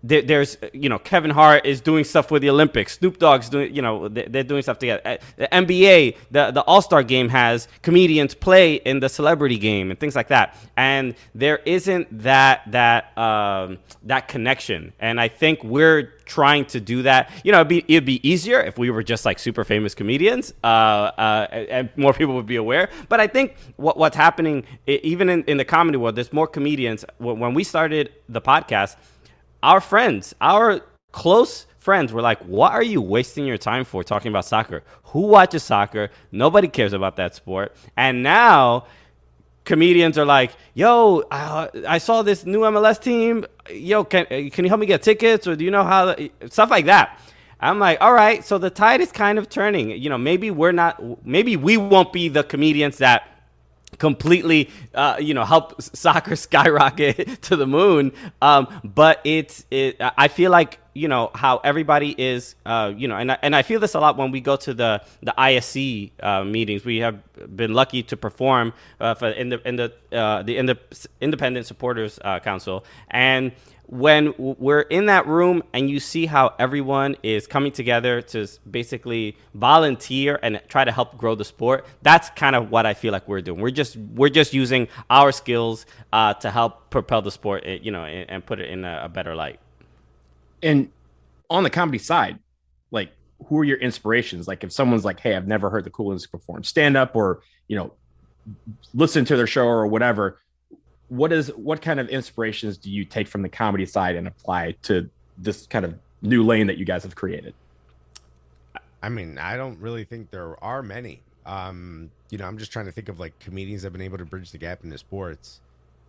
there, 0.03 0.21
there's 0.21 0.57
you 0.73 0.89
know 0.89 0.99
Kevin 0.99 1.31
Hart 1.31 1.65
is 1.65 1.81
doing 1.81 2.03
stuff 2.03 2.31
with 2.31 2.41
the 2.41 2.49
Olympics. 2.49 2.97
Snoop 2.97 3.19
Dogg's 3.19 3.49
doing 3.49 3.73
you 3.75 3.81
know 3.81 4.07
they're 4.07 4.43
doing 4.43 4.61
stuff 4.61 4.79
together. 4.79 5.01
Uh, 5.05 5.17
the 5.37 5.47
NBA, 5.51 6.17
the 6.31 6.51
the 6.51 6.61
All 6.61 6.81
Star 6.81 7.03
game 7.03 7.29
has 7.29 7.67
comedians 7.81 8.33
play 8.33 8.75
in 8.75 8.99
the 8.99 9.09
celebrity 9.09 9.57
game 9.57 9.91
and 9.91 9.99
things 9.99 10.15
like 10.15 10.29
that. 10.29 10.57
And 10.75 11.15
there 11.35 11.57
isn't 11.65 12.23
that 12.23 12.63
that 12.71 13.15
um, 13.17 13.77
that 14.03 14.27
connection. 14.27 14.93
And 14.99 15.19
I 15.19 15.27
think 15.27 15.63
we're 15.63 16.13
trying 16.25 16.65
to 16.65 16.79
do 16.79 17.03
that. 17.03 17.29
You 17.43 17.51
know, 17.51 17.59
it'd 17.59 17.67
be 17.67 17.85
it'd 17.87 18.05
be 18.05 18.27
easier 18.27 18.59
if 18.59 18.77
we 18.77 18.89
were 18.89 19.03
just 19.03 19.25
like 19.25 19.37
super 19.37 19.63
famous 19.63 19.93
comedians, 19.93 20.53
uh, 20.63 20.67
uh, 20.67 21.47
and 21.51 21.89
more 21.95 22.13
people 22.13 22.35
would 22.35 22.47
be 22.47 22.55
aware. 22.55 22.89
But 23.09 23.19
I 23.19 23.27
think 23.27 23.55
what 23.75 23.97
what's 23.97 24.15
happening, 24.15 24.65
even 24.87 25.29
in, 25.29 25.43
in 25.43 25.57
the 25.57 25.65
comedy 25.65 25.97
world, 25.97 26.15
there's 26.15 26.33
more 26.33 26.47
comedians. 26.47 27.05
When 27.19 27.53
we 27.53 27.63
started 27.63 28.13
the 28.27 28.41
podcast 28.41 28.95
our 29.63 29.81
friends, 29.81 30.33
our 30.41 30.81
close 31.11 31.67
friends 31.77 32.13
were 32.13 32.21
like, 32.21 32.39
What 32.43 32.71
are 32.73 32.83
you 32.83 33.01
wasting 33.01 33.45
your 33.45 33.57
time 33.57 33.83
for 33.83 34.03
talking 34.03 34.31
about 34.31 34.45
soccer? 34.45 34.83
Who 35.05 35.21
watches 35.21 35.63
soccer? 35.63 36.09
Nobody 36.31 36.67
cares 36.67 36.93
about 36.93 37.17
that 37.17 37.35
sport. 37.35 37.75
And 37.97 38.23
now 38.23 38.85
comedians 39.65 40.17
are 40.17 40.25
like, 40.25 40.51
Yo, 40.73 41.23
uh, 41.31 41.67
I 41.87 41.97
saw 41.97 42.21
this 42.21 42.45
new 42.45 42.61
MLS 42.61 43.01
team. 43.01 43.45
Yo, 43.69 44.03
can, 44.03 44.25
can 44.25 44.65
you 44.65 44.69
help 44.69 44.79
me 44.79 44.85
get 44.85 45.03
tickets? 45.03 45.47
Or 45.47 45.55
do 45.55 45.65
you 45.65 45.71
know 45.71 45.83
how? 45.83 46.15
Stuff 46.49 46.69
like 46.69 46.85
that. 46.85 47.19
I'm 47.63 47.77
like, 47.77 48.01
all 48.01 48.13
right, 48.13 48.43
so 48.43 48.57
the 48.57 48.71
tide 48.71 49.01
is 49.01 49.11
kind 49.11 49.37
of 49.37 49.47
turning. 49.47 49.91
You 49.91 50.09
know, 50.09 50.17
maybe 50.17 50.49
we're 50.49 50.71
not, 50.71 50.99
maybe 51.23 51.55
we 51.55 51.77
won't 51.77 52.11
be 52.11 52.27
the 52.27 52.43
comedians 52.43 52.97
that 52.97 53.27
completely 53.97 54.69
uh, 54.93 55.17
you 55.19 55.33
know 55.33 55.43
help 55.45 55.81
soccer 55.81 56.35
skyrocket 56.47 57.41
to 57.43 57.55
the 57.55 57.67
moon. 57.67 58.11
Um, 58.41 58.67
but 58.83 59.21
it's 59.23 59.65
it, 59.71 59.97
i 60.17 60.27
feel 60.27 60.51
like 60.51 60.79
you 60.93 61.07
know 61.07 61.31
how 61.33 61.57
everybody 61.57 62.13
is 62.17 62.55
uh, 62.65 62.91
you 62.95 63.07
know 63.07 63.15
and 63.15 63.31
I, 63.31 63.37
and 63.41 63.55
I 63.55 63.61
feel 63.61 63.79
this 63.79 63.93
a 63.93 63.99
lot 63.99 64.17
when 64.17 64.31
we 64.31 64.41
go 64.41 64.55
to 64.57 64.73
the 64.73 65.01
the 65.21 65.33
ISC 65.37 66.11
uh, 66.21 66.43
meetings. 66.43 66.83
We 66.85 66.97
have 66.99 67.19
been 67.55 67.73
lucky 67.73 68.03
to 68.03 68.17
perform 68.17 68.73
uh, 68.99 69.13
for 69.15 69.29
in 69.29 69.49
the 69.49 69.67
in 69.67 69.75
the 69.77 69.93
uh, 70.11 70.43
the 70.43 70.57
independent 71.21 71.65
supporters 71.65 72.19
uh, 72.23 72.39
council. 72.39 72.85
And 73.09 73.53
when 73.91 74.33
we're 74.37 74.81
in 74.81 75.07
that 75.07 75.27
room 75.27 75.61
and 75.73 75.89
you 75.89 75.99
see 75.99 76.25
how 76.25 76.53
everyone 76.57 77.15
is 77.23 77.45
coming 77.45 77.73
together 77.73 78.21
to 78.21 78.47
basically 78.69 79.37
volunteer 79.53 80.39
and 80.41 80.61
try 80.69 80.85
to 80.85 80.91
help 80.93 81.17
grow 81.17 81.35
the 81.35 81.43
sport 81.43 81.85
that's 82.01 82.29
kind 82.29 82.55
of 82.55 82.71
what 82.71 82.85
i 82.85 82.93
feel 82.93 83.11
like 83.11 83.27
we're 83.27 83.41
doing. 83.41 83.59
We're 83.59 83.71
just 83.71 83.97
we're 83.97 84.29
just 84.29 84.53
using 84.53 84.87
our 85.09 85.31
skills 85.31 85.85
uh, 86.13 86.33
to 86.35 86.51
help 86.51 86.89
propel 86.89 87.21
the 87.21 87.31
sport 87.31 87.63
eh, 87.65 87.79
you 87.81 87.91
know 87.91 88.05
and, 88.05 88.29
and 88.29 88.45
put 88.45 88.59
it 88.59 88.69
in 88.69 88.85
a, 88.85 89.01
a, 89.05 89.09
better 89.09 89.35
light. 89.35 89.59
And 90.61 90.91
on 91.49 91.63
the 91.63 91.69
comedy 91.69 91.97
side 91.97 92.39
like 92.91 93.11
who 93.47 93.57
are 93.59 93.63
your 93.63 93.77
inspirations? 93.77 94.47
Like 94.47 94.63
if 94.63 94.71
someone's 94.71 95.03
like 95.03 95.19
hey 95.19 95.35
i've 95.35 95.47
never 95.47 95.69
heard 95.69 95.83
the 95.83 95.89
Cooligans 95.89 96.29
perform 96.29 96.63
stand 96.63 96.95
up 96.95 97.15
or 97.15 97.41
you 97.67 97.75
know 97.75 97.93
listen 98.93 99.25
to 99.25 99.35
their 99.35 99.47
show 99.47 99.65
or 99.65 99.87
whatever 99.87 100.39
what 101.11 101.33
is 101.33 101.49
what 101.57 101.81
kind 101.81 101.99
of 101.99 102.07
inspirations 102.07 102.77
do 102.77 102.89
you 102.89 103.03
take 103.03 103.27
from 103.27 103.41
the 103.41 103.49
comedy 103.49 103.85
side 103.85 104.15
and 104.15 104.27
apply 104.27 104.71
to 104.83 105.09
this 105.37 105.67
kind 105.67 105.83
of 105.83 105.93
new 106.21 106.41
lane 106.41 106.67
that 106.67 106.77
you 106.77 106.85
guys 106.85 107.03
have 107.03 107.15
created? 107.15 107.53
I 109.03 109.09
mean, 109.09 109.37
I 109.37 109.57
don't 109.57 109.77
really 109.79 110.05
think 110.05 110.31
there 110.31 110.55
are 110.63 110.81
many. 110.81 111.21
Um, 111.45 112.11
you 112.29 112.37
know, 112.37 112.45
I'm 112.45 112.57
just 112.57 112.71
trying 112.71 112.85
to 112.85 112.93
think 112.93 113.09
of 113.09 113.19
like 113.19 113.37
comedians 113.39 113.81
that 113.81 113.87
have 113.87 113.93
been 113.93 114.03
able 114.03 114.19
to 114.19 114.25
bridge 114.25 114.51
the 114.51 114.57
gap 114.57 114.85
in 114.85 114.89
the 114.89 114.97
sports, 114.97 115.59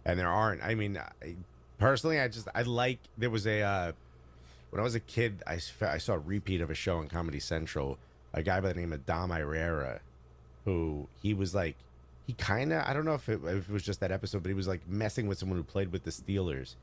and 0.04 0.20
there 0.20 0.28
aren't. 0.28 0.62
I 0.62 0.76
mean, 0.76 0.96
I, 0.96 1.34
personally, 1.78 2.20
I 2.20 2.28
just 2.28 2.46
I 2.54 2.62
like 2.62 3.00
there 3.18 3.30
was 3.30 3.44
a 3.44 3.60
uh, 3.60 3.92
when 4.70 4.78
I 4.78 4.84
was 4.84 4.94
a 4.94 5.00
kid, 5.00 5.42
I 5.48 5.58
I 5.80 5.98
saw 5.98 6.14
a 6.14 6.18
repeat 6.18 6.60
of 6.60 6.70
a 6.70 6.74
show 6.74 6.98
on 6.98 7.08
Comedy 7.08 7.40
Central, 7.40 7.98
a 8.32 8.40
guy 8.40 8.60
by 8.60 8.72
the 8.72 8.78
name 8.78 8.92
of 8.92 9.04
Dom 9.04 9.30
Irrera, 9.30 9.98
who 10.64 11.08
he 11.20 11.34
was 11.34 11.56
like 11.56 11.74
he 12.26 12.32
kind 12.34 12.72
of 12.72 12.84
I 12.86 12.92
don't 12.92 13.04
know 13.04 13.14
if 13.14 13.28
it, 13.28 13.40
if 13.44 13.68
it 13.68 13.72
was 13.72 13.82
just 13.82 14.00
that 14.00 14.12
episode, 14.12 14.42
but 14.42 14.48
he 14.48 14.54
was 14.54 14.68
like 14.68 14.86
messing 14.88 15.26
with 15.26 15.38
someone 15.38 15.58
who 15.58 15.64
played 15.64 15.92
with 15.92 16.04
the 16.04 16.10
Steelers, 16.10 16.76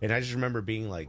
and 0.00 0.12
I 0.12 0.20
just 0.20 0.34
remember 0.34 0.60
being 0.60 0.88
like, 0.88 1.08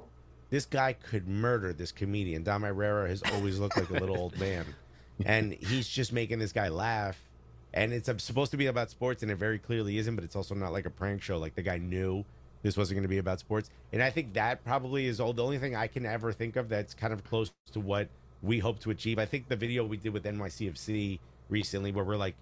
this 0.49 0.65
guy 0.65 0.93
could 0.93 1.27
murder 1.27 1.73
this 1.73 1.91
comedian. 1.91 2.43
Dom 2.43 2.63
Irrera 2.63 3.07
has 3.07 3.23
always 3.33 3.59
looked 3.59 3.77
like 3.77 3.89
a 3.89 3.93
little 3.93 4.17
old 4.17 4.37
man, 4.37 4.65
and 5.25 5.53
he's 5.53 5.87
just 5.87 6.11
making 6.11 6.39
this 6.39 6.51
guy 6.51 6.69
laugh. 6.69 7.17
And 7.71 7.93
it's 7.93 8.09
uh, 8.09 8.17
supposed 8.17 8.49
to 8.51 8.57
be 8.57 8.65
about 8.65 8.89
sports, 8.89 9.21
and 9.21 9.31
it 9.31 9.35
very 9.35 9.59
clearly 9.59 9.97
isn't. 9.99 10.15
But 10.15 10.23
it's 10.23 10.35
also 10.35 10.55
not 10.55 10.73
like 10.73 10.85
a 10.85 10.89
prank 10.89 11.21
show. 11.21 11.37
Like 11.37 11.55
the 11.55 11.61
guy 11.61 11.77
knew 11.77 12.25
this 12.63 12.75
wasn't 12.75 12.95
going 12.97 13.03
to 13.03 13.09
be 13.09 13.19
about 13.19 13.39
sports, 13.39 13.69
and 13.93 14.01
I 14.01 14.09
think 14.09 14.33
that 14.33 14.65
probably 14.65 15.05
is 15.05 15.19
all 15.19 15.33
the 15.33 15.43
only 15.43 15.59
thing 15.59 15.75
I 15.75 15.87
can 15.87 16.05
ever 16.05 16.31
think 16.33 16.55
of 16.55 16.67
that's 16.67 16.93
kind 16.93 17.13
of 17.13 17.23
close 17.23 17.51
to 17.71 17.79
what 17.79 18.09
we 18.41 18.59
hope 18.59 18.79
to 18.79 18.89
achieve. 18.89 19.19
I 19.19 19.25
think 19.25 19.47
the 19.47 19.55
video 19.55 19.85
we 19.85 19.97
did 19.97 20.13
with 20.13 20.23
NYCFC 20.23 21.19
recently, 21.49 21.91
where 21.91 22.03
we're 22.03 22.17
like 22.17 22.35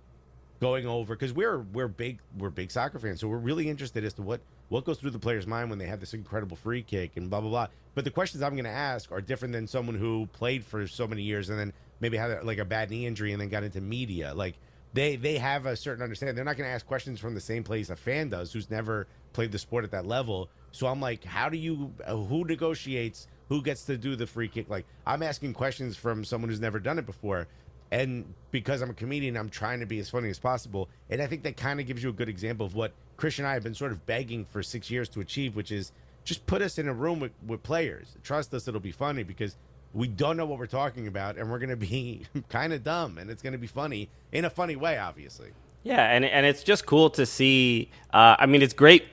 going 0.60 0.88
over 0.88 1.16
because 1.16 1.34
we're 1.34 1.60
we're 1.60 1.88
big 1.88 2.20
we're 2.38 2.50
big 2.50 2.72
soccer 2.72 3.00
fans, 3.00 3.22
so 3.22 3.28
we're 3.28 3.38
really 3.38 3.70
interested 3.70 4.04
as 4.04 4.14
to 4.14 4.22
what 4.22 4.42
what 4.70 4.86
goes 4.86 5.00
through 5.00 5.12
the 5.12 5.20
player's 5.20 5.48
mind 5.48 5.70
when 5.70 5.80
they 5.80 5.86
have 5.86 6.00
this 6.00 6.14
incredible 6.14 6.58
free 6.58 6.82
kick 6.82 7.12
and 7.16 7.30
blah 7.30 7.42
blah 7.42 7.50
blah. 7.50 7.68
But 7.96 8.04
the 8.04 8.12
questions 8.12 8.44
I'm 8.44 8.54
going 8.54 8.66
to 8.66 8.70
ask 8.70 9.12
are 9.12 9.22
different 9.22 9.54
than 9.54 9.68
someone 9.68 9.96
who 9.96 10.28
played 10.34 10.64
for 10.64 10.88
so 10.88 11.08
many 11.08 11.24
years 11.24 11.50
and 11.50 11.58
then 11.58 11.74
maybe 12.00 12.18
had 12.18 12.44
like 12.44 12.58
a 12.58 12.66
bad 12.66 12.90
knee 12.90 13.06
injury 13.06 13.32
and 13.32 13.42
then 13.42 13.50
got 13.50 13.64
into 13.64 13.82
media. 13.82 14.34
Like 14.34 14.56
they 14.94 15.16
they 15.16 15.38
have 15.38 15.66
a 15.66 15.76
certain 15.76 16.04
understanding. 16.04 16.36
They're 16.36 16.46
not 16.46 16.58
going 16.58 16.70
to 16.70 16.74
ask 16.74 16.86
questions 16.86 17.20
from 17.20 17.34
the 17.34 17.42
same 17.42 17.64
place 17.64 17.90
a 17.90 17.96
fan 17.96 18.30
does 18.30 18.52
who's 18.52 18.70
never 18.70 19.08
played 19.34 19.52
the 19.52 19.60
sport 19.60 19.84
at 19.84 19.92
that 19.92 20.06
level. 20.06 20.50
So 20.72 20.88
I'm 20.88 21.00
like, 21.00 21.24
how 21.24 21.50
do 21.50 21.58
you 21.58 21.94
uh, 22.06 22.16
who 22.16 22.46
negotiates? 22.46 23.28
Who 23.50 23.62
gets 23.62 23.84
to 23.86 23.98
do 23.98 24.18
the 24.18 24.28
free 24.28 24.50
kick? 24.50 24.70
Like 24.70 24.86
I'm 25.06 25.24
asking 25.24 25.54
questions 25.54 25.96
from 25.96 26.26
someone 26.26 26.50
who's 26.50 26.60
never 26.60 26.80
done 26.80 27.00
it 27.00 27.06
before 27.06 27.48
and 27.92 28.34
because 28.52 28.82
I'm 28.82 28.90
a 28.90 28.94
comedian, 28.94 29.38
I'm 29.38 29.50
trying 29.50 29.80
to 29.80 29.86
be 29.86 30.00
as 30.00 30.10
funny 30.10 30.30
as 30.30 30.40
possible. 30.40 30.90
And 31.10 31.22
I 31.22 31.28
think 31.28 31.44
that 31.44 31.58
kind 31.58 31.80
of 31.80 31.88
gives 31.88 32.04
you 32.04 32.10
a 32.10 32.14
good 32.14 32.30
example 32.30 32.66
of 32.66 32.76
what 32.76 32.92
Chris 33.16 33.40
and 33.40 33.48
I 33.48 33.54
have 33.54 33.64
been 33.64 33.74
sort 33.74 33.92
of 33.92 34.06
begging 34.06 34.46
for 34.46 34.62
six 34.62 34.92
years 34.92 35.10
to 35.10 35.22
achieve, 35.22 35.56
which 35.56 35.72
is 35.72 35.92
just 36.24 36.46
put 36.46 36.62
us 36.62 36.78
in 36.78 36.88
a 36.88 36.94
room 36.94 37.20
with, 37.20 37.32
with 37.46 37.64
players. 37.64 38.16
Trust 38.24 38.54
us, 38.54 38.68
it'll 38.68 38.80
be 38.80 38.92
funny 38.92 39.24
because 39.24 39.56
we 39.94 40.08
don't 40.08 40.38
know 40.38 40.46
what 40.46 40.60
we're 40.60 40.68
talking 40.68 41.08
about, 41.08 41.38
and 41.38 41.50
we're 41.50 41.60
going 41.60 41.70
to 41.70 41.76
be 41.76 42.26
kind 42.50 42.74
of 42.74 42.84
dumb, 42.84 43.18
and 43.18 43.30
it's 43.30 43.42
going 43.42 43.54
to 43.54 43.60
be 43.60 43.68
funny 43.68 44.10
in 44.32 44.46
a 44.46 44.50
funny 44.50 44.76
way, 44.76 44.98
obviously. 44.98 45.50
Yeah, 45.84 46.04
and 46.04 46.26
and 46.26 46.46
it's 46.46 46.64
just 46.64 46.86
cool 46.86 47.10
to 47.12 47.26
see. 47.26 47.90
Uh, 48.14 48.36
I 48.38 48.46
mean, 48.46 48.62
it's 48.62 48.74
great 48.74 49.06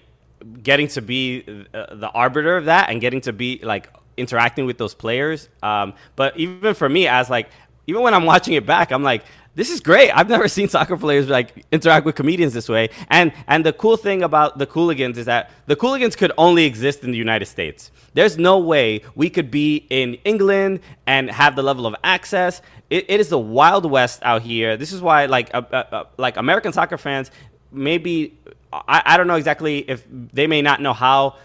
getting 0.63 0.89
to 0.89 1.01
be 1.01 1.67
uh, 1.73 1.95
the 1.95 2.11
arbiter 2.11 2.57
of 2.57 2.65
that 2.65 2.91
and 2.91 3.01
getting 3.01 3.21
to 3.23 3.33
be 3.33 3.61
like 3.63 3.89
interacting 4.17 4.67
with 4.67 4.79
those 4.79 4.95
players. 4.95 5.49
Um, 5.63 5.95
but 6.17 6.37
even 6.37 6.75
for 6.75 6.89
me, 6.89 7.07
as 7.07 7.31
like 7.31 7.49
even 7.87 8.03
when 8.03 8.15
I'm 8.15 8.25
watching 8.25 8.55
it 8.55 8.67
back, 8.67 8.93
I'm 8.93 9.03
like, 9.03 9.25
this 9.55 9.71
is 9.71 9.81
great. 9.81 10.11
I've 10.11 10.29
never 10.29 10.49
seen 10.49 10.69
soccer 10.69 10.97
players 10.97 11.29
like 11.29 11.65
interact 11.71 12.05
with 12.05 12.17
comedians 12.17 12.55
this 12.55 12.69
way. 12.69 12.91
And 13.09 13.33
and 13.47 13.65
the 13.65 13.73
cool 13.73 13.97
thing 13.97 14.23
about 14.23 14.59
the 14.59 14.67
Cooligans 14.67 15.17
is 15.17 15.27
that 15.27 15.51
the 15.67 15.77
Cooligans 15.77 16.17
could 16.17 16.33
only 16.37 16.65
exist 16.65 17.05
in 17.05 17.13
the 17.13 17.19
United 17.19 17.47
States. 17.47 17.93
There's 18.15 18.37
no 18.37 18.59
way 18.59 19.03
we 19.15 19.31
could 19.31 19.51
be 19.51 19.87
in 19.91 20.15
England 20.25 20.81
and 21.07 21.31
have 21.31 21.57
the 21.57 21.63
level 21.63 21.87
of 21.87 21.95
access. 22.03 22.63
it, 22.91 23.07
it 23.09 23.21
is 23.21 23.29
the 23.29 23.39
wild 23.39 23.89
west 23.89 24.21
out 24.23 24.43
here. 24.43 24.77
This 24.77 24.93
is 24.93 25.01
why 25.01 25.27
like 25.27 25.55
uh, 25.55 25.63
uh, 25.73 25.77
uh, 25.77 26.05
like 26.17 26.37
American 26.37 26.73
soccer 26.73 26.99
fans 26.99 27.31
maybe 27.75 28.37
I, 28.73 29.03
I 29.05 29.17
don't 29.17 29.27
know 29.27 29.35
exactly 29.35 29.79
if 29.79 30.05
they 30.11 30.47
may 30.47 30.63
not 30.63 30.81
know 30.81 30.93
how 30.93 31.37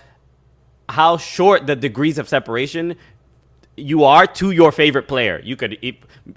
how 0.88 1.18
short 1.18 1.68
the 1.68 1.76
degrees 1.76 2.18
of 2.18 2.28
separation 2.28 2.96
you 3.80 4.04
are 4.04 4.28
to 4.28 4.52
your 4.52 4.72
favorite 4.72 5.08
player. 5.08 5.42
You 5.44 5.56
could 5.56 5.78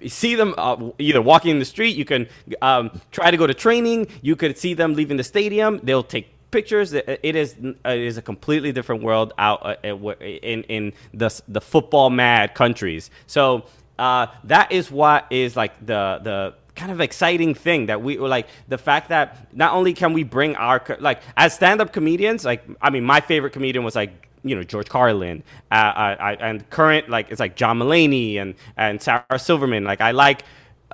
see 0.06 0.34
them 0.34 0.54
uh, 0.58 0.90
either 0.98 1.20
walking 1.20 1.50
in 1.50 1.58
the 1.58 1.64
street. 1.64 1.96
You 1.96 2.04
can 2.04 2.28
um, 2.60 3.00
try 3.10 3.30
to 3.30 3.36
go 3.36 3.46
to 3.46 3.54
training. 3.54 4.08
You 4.22 4.36
could 4.36 4.56
see 4.58 4.74
them 4.74 4.94
leaving 4.94 5.16
the 5.16 5.24
stadium. 5.24 5.80
They'll 5.82 6.02
take 6.02 6.28
pictures. 6.50 6.92
It 6.92 7.20
is 7.36 7.56
it 7.60 7.98
is 7.98 8.16
a 8.18 8.22
completely 8.22 8.72
different 8.72 9.02
world 9.02 9.32
out 9.38 9.64
uh, 9.64 9.76
in 9.82 10.62
in 10.64 10.92
the 11.12 11.42
the 11.48 11.60
football 11.60 12.10
mad 12.10 12.54
countries. 12.54 13.10
So 13.26 13.64
uh, 13.98 14.26
that 14.44 14.72
is 14.72 14.90
what 14.90 15.26
is 15.30 15.56
like 15.56 15.84
the 15.84 16.20
the 16.22 16.54
kind 16.74 16.90
of 16.90 17.00
exciting 17.00 17.54
thing 17.54 17.86
that 17.86 18.02
we 18.02 18.16
like 18.18 18.48
the 18.68 18.78
fact 18.78 19.10
that 19.10 19.54
not 19.54 19.74
only 19.74 19.92
can 19.92 20.12
we 20.12 20.22
bring 20.22 20.56
our 20.56 20.82
like 21.00 21.20
as 21.36 21.54
stand-up 21.54 21.92
comedians 21.92 22.46
like 22.46 22.64
i 22.80 22.88
mean 22.88 23.04
my 23.04 23.20
favorite 23.20 23.52
comedian 23.52 23.84
was 23.84 23.94
like 23.94 24.30
you 24.44 24.56
know 24.56 24.64
George 24.64 24.88
Carlin, 24.88 25.44
uh, 25.70 25.74
I, 25.74 26.14
I, 26.14 26.32
and 26.34 26.68
current 26.70 27.08
like 27.10 27.30
it's 27.30 27.40
like 27.40 27.56
John 27.56 27.78
Mulaney 27.80 28.36
and 28.38 28.54
and 28.76 29.02
Sarah 29.02 29.38
Silverman. 29.38 29.84
Like 29.84 30.00
I 30.02 30.12
like 30.12 30.44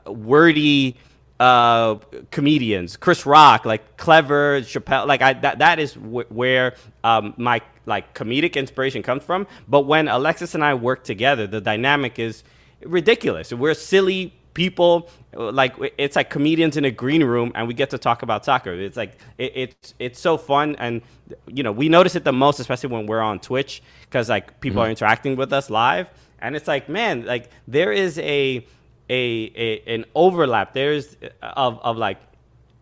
wordy 0.07 0.97
uh, 1.40 1.97
comedians, 2.33 2.97
Chris 2.97 3.26
Rock, 3.26 3.67
like 3.67 3.99
clever 3.99 4.62
Chappelle. 4.62 5.07
Like 5.07 5.23
I 5.23 5.35
that 5.35 5.61
that 5.61 5.81
is 5.81 5.95
w- 5.95 6.26
where 6.31 6.76
um, 7.05 7.35
my 7.38 7.62
like 7.87 8.14
comedic 8.14 8.55
inspiration 8.57 9.02
comes 9.02 9.25
from. 9.25 9.47
But 9.69 9.83
when 9.83 10.09
Alexis 10.09 10.55
and 10.55 10.64
I 10.64 10.75
work 10.75 11.05
together, 11.05 11.47
the 11.49 11.61
dynamic 11.62 12.19
is 12.19 12.45
ridiculous. 12.85 13.52
We're 13.52 13.75
silly 13.75 14.35
people 14.58 15.08
like 15.32 15.76
it's 15.98 16.16
like 16.16 16.30
comedians 16.30 16.76
in 16.76 16.84
a 16.84 16.90
green 16.90 17.22
room 17.22 17.52
and 17.54 17.68
we 17.68 17.74
get 17.74 17.90
to 17.90 17.98
talk 17.98 18.22
about 18.22 18.44
soccer. 18.44 18.72
It's 18.72 18.96
like 18.96 19.16
it, 19.38 19.52
it's 19.54 19.94
it's 20.00 20.20
so 20.20 20.36
fun 20.36 20.74
and 20.80 21.00
you 21.46 21.62
know 21.62 21.70
we 21.70 21.88
notice 21.88 22.16
it 22.16 22.24
the 22.24 22.32
most 22.32 22.58
especially 22.58 22.90
when 22.90 23.06
we're 23.06 23.20
on 23.20 23.38
twitch 23.38 23.82
because 24.00 24.28
like 24.28 24.60
people 24.60 24.80
mm-hmm. 24.80 24.88
are 24.88 24.90
interacting 24.90 25.36
with 25.36 25.52
us 25.52 25.70
live. 25.70 26.08
And 26.40 26.56
it's 26.56 26.66
like 26.66 26.88
man 26.88 27.24
like 27.24 27.50
there 27.68 27.92
is 27.92 28.18
a 28.18 28.66
a, 29.08 29.52
a 29.54 29.94
an 29.94 30.04
overlap. 30.16 30.74
There's 30.74 31.16
of, 31.40 31.78
of 31.78 31.96
like 31.96 32.18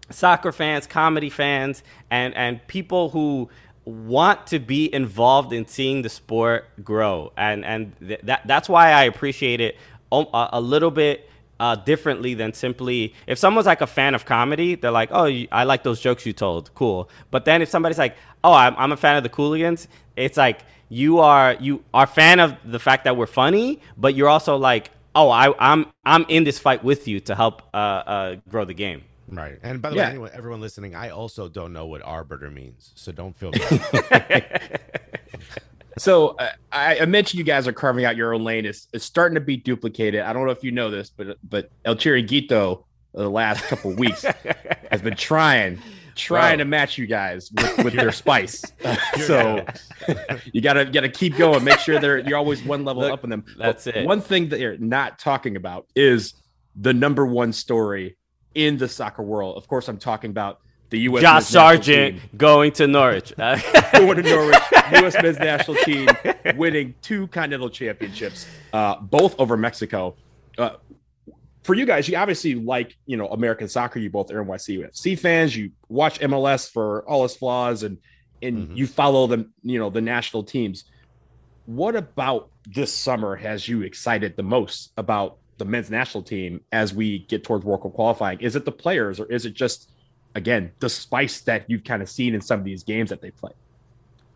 soccer 0.08 0.52
fans 0.52 0.86
comedy 0.86 1.28
fans 1.28 1.82
and 2.10 2.34
and 2.34 2.66
people 2.68 3.10
who 3.10 3.50
want 3.84 4.46
to 4.46 4.58
be 4.58 4.92
involved 4.92 5.52
in 5.52 5.66
seeing 5.66 6.00
the 6.00 6.08
sport 6.08 6.70
grow. 6.82 7.34
And 7.36 7.66
and 7.66 7.92
th- 7.98 8.20
that 8.22 8.46
that's 8.46 8.66
why 8.66 8.92
i 8.92 9.02
appreciate 9.02 9.60
it 9.60 9.76
a, 10.12 10.48
a 10.52 10.60
little 10.60 10.90
bit 10.90 11.28
uh, 11.58 11.76
differently 11.76 12.34
than 12.34 12.52
simply 12.52 13.14
if 13.26 13.38
someone's 13.38 13.66
like 13.66 13.80
a 13.80 13.86
fan 13.86 14.14
of 14.14 14.24
comedy, 14.24 14.74
they're 14.74 14.90
like, 14.90 15.10
oh, 15.12 15.26
I 15.52 15.64
like 15.64 15.82
those 15.82 16.00
jokes 16.00 16.26
you 16.26 16.32
told, 16.32 16.74
cool. 16.74 17.08
But 17.30 17.44
then 17.44 17.62
if 17.62 17.68
somebody's 17.68 17.98
like, 17.98 18.16
oh, 18.44 18.52
I'm, 18.52 18.74
I'm 18.76 18.92
a 18.92 18.96
fan 18.96 19.16
of 19.16 19.22
the 19.22 19.28
Cooligans, 19.28 19.86
it's 20.16 20.36
like 20.36 20.60
you 20.88 21.18
are 21.18 21.54
you 21.54 21.82
are 21.92 22.04
a 22.04 22.06
fan 22.06 22.40
of 22.40 22.56
the 22.64 22.78
fact 22.78 23.04
that 23.04 23.16
we're 23.16 23.26
funny, 23.26 23.80
but 23.96 24.14
you're 24.14 24.28
also 24.28 24.56
like, 24.56 24.90
oh, 25.14 25.30
I, 25.30 25.52
I'm 25.58 25.86
I'm 26.04 26.24
in 26.28 26.44
this 26.44 26.58
fight 26.58 26.84
with 26.84 27.08
you 27.08 27.20
to 27.20 27.34
help 27.34 27.62
uh, 27.74 27.76
uh, 27.76 28.36
grow 28.48 28.64
the 28.64 28.74
game. 28.74 29.04
Right. 29.28 29.58
And 29.62 29.82
by 29.82 29.90
the 29.90 29.96
yeah. 29.96 30.02
way, 30.02 30.10
anyone, 30.10 30.30
everyone 30.34 30.60
listening, 30.60 30.94
I 30.94 31.10
also 31.10 31.48
don't 31.48 31.72
know 31.72 31.86
what 31.86 32.02
arbiter 32.02 32.50
means, 32.50 32.92
so 32.94 33.10
don't 33.10 33.36
feel 33.36 33.50
bad. 34.10 34.80
So 35.98 36.28
uh, 36.38 36.50
I, 36.72 37.00
I, 37.00 37.06
mentioned 37.06 37.38
you 37.38 37.44
guys 37.44 37.66
are 37.66 37.72
carving 37.72 38.04
out 38.04 38.16
your 38.16 38.34
own 38.34 38.44
lane. 38.44 38.66
It's, 38.66 38.88
it's 38.92 39.04
starting 39.04 39.34
to 39.34 39.40
be 39.40 39.56
duplicated. 39.56 40.20
I 40.20 40.32
don't 40.32 40.44
know 40.44 40.52
if 40.52 40.62
you 40.62 40.70
know 40.70 40.90
this, 40.90 41.10
but 41.10 41.38
but 41.48 41.70
El 41.84 41.96
Chiringuito 41.96 42.84
the 43.14 43.30
last 43.30 43.64
couple 43.64 43.92
weeks 43.92 44.22
has 44.90 45.00
been 45.00 45.16
trying 45.16 45.80
trying 46.16 46.56
Bro. 46.56 46.64
to 46.64 46.64
match 46.64 46.98
you 46.98 47.06
guys 47.06 47.50
with, 47.52 47.84
with 47.84 47.94
their 47.94 48.12
spice. 48.12 48.62
so 49.26 49.64
you 50.52 50.60
gotta 50.60 50.84
gotta 50.84 51.08
keep 51.08 51.36
going. 51.36 51.64
Make 51.64 51.78
sure 51.78 51.98
they're 51.98 52.18
you're 52.18 52.38
always 52.38 52.62
one 52.64 52.84
level 52.84 53.02
Look, 53.02 53.12
up 53.12 53.24
in 53.24 53.30
them. 53.30 53.44
That's 53.58 53.84
but 53.84 53.96
it. 53.96 54.06
One 54.06 54.20
thing 54.20 54.48
that 54.50 54.60
you're 54.60 54.78
not 54.78 55.18
talking 55.18 55.56
about 55.56 55.86
is 55.94 56.34
the 56.74 56.92
number 56.92 57.24
one 57.24 57.52
story 57.52 58.16
in 58.54 58.76
the 58.76 58.88
soccer 58.88 59.22
world. 59.22 59.56
Of 59.56 59.68
course, 59.68 59.88
I'm 59.88 59.98
talking 59.98 60.30
about 60.30 60.60
the 60.90 61.00
U.S. 61.00 61.22
Josh 61.22 61.44
Sargent 61.46 62.38
going 62.38 62.72
to 62.72 62.86
Norwich. 62.86 63.32
going 63.36 64.16
to 64.16 64.22
Norwich. 64.22 64.58
U.S. 64.92 65.16
men's 65.20 65.38
national 65.38 65.76
team 65.78 66.08
winning 66.56 66.94
two 67.02 67.26
Continental 67.28 67.70
Championships, 67.70 68.46
uh, 68.72 68.96
both 69.00 69.38
over 69.38 69.56
Mexico. 69.56 70.14
Uh, 70.56 70.70
for 71.64 71.74
you 71.74 71.84
guys, 71.84 72.08
you 72.08 72.16
obviously 72.16 72.54
like 72.54 72.96
you 73.06 73.16
know 73.16 73.26
American 73.28 73.68
soccer. 73.68 73.98
You 73.98 74.10
both 74.10 74.30
are 74.30 74.44
NYCFC 74.44 75.18
fans. 75.18 75.56
You 75.56 75.72
watch 75.88 76.20
MLS 76.20 76.70
for 76.70 77.06
all 77.08 77.24
its 77.24 77.34
flaws, 77.34 77.82
and 77.82 77.98
and 78.40 78.68
mm-hmm. 78.68 78.76
you 78.76 78.86
follow 78.86 79.26
them. 79.26 79.52
You 79.62 79.80
know 79.80 79.90
the 79.90 80.00
national 80.00 80.44
teams. 80.44 80.84
What 81.66 81.96
about 81.96 82.50
this 82.64 82.92
summer 82.92 83.34
has 83.34 83.66
you 83.66 83.82
excited 83.82 84.36
the 84.36 84.44
most 84.44 84.92
about 84.96 85.38
the 85.58 85.64
men's 85.64 85.90
national 85.90 86.22
team 86.22 86.60
as 86.70 86.94
we 86.94 87.20
get 87.20 87.42
towards 87.42 87.64
World 87.64 87.82
Cup 87.82 87.94
qualifying? 87.94 88.40
Is 88.40 88.54
it 88.54 88.64
the 88.64 88.72
players, 88.72 89.18
or 89.18 89.26
is 89.26 89.46
it 89.46 89.54
just 89.54 89.90
again 90.36 90.70
the 90.78 90.88
spice 90.88 91.40
that 91.40 91.64
you've 91.66 91.82
kind 91.82 92.02
of 92.02 92.08
seen 92.08 92.34
in 92.34 92.40
some 92.40 92.60
of 92.60 92.64
these 92.64 92.84
games 92.84 93.10
that 93.10 93.20
they 93.20 93.32
play? 93.32 93.52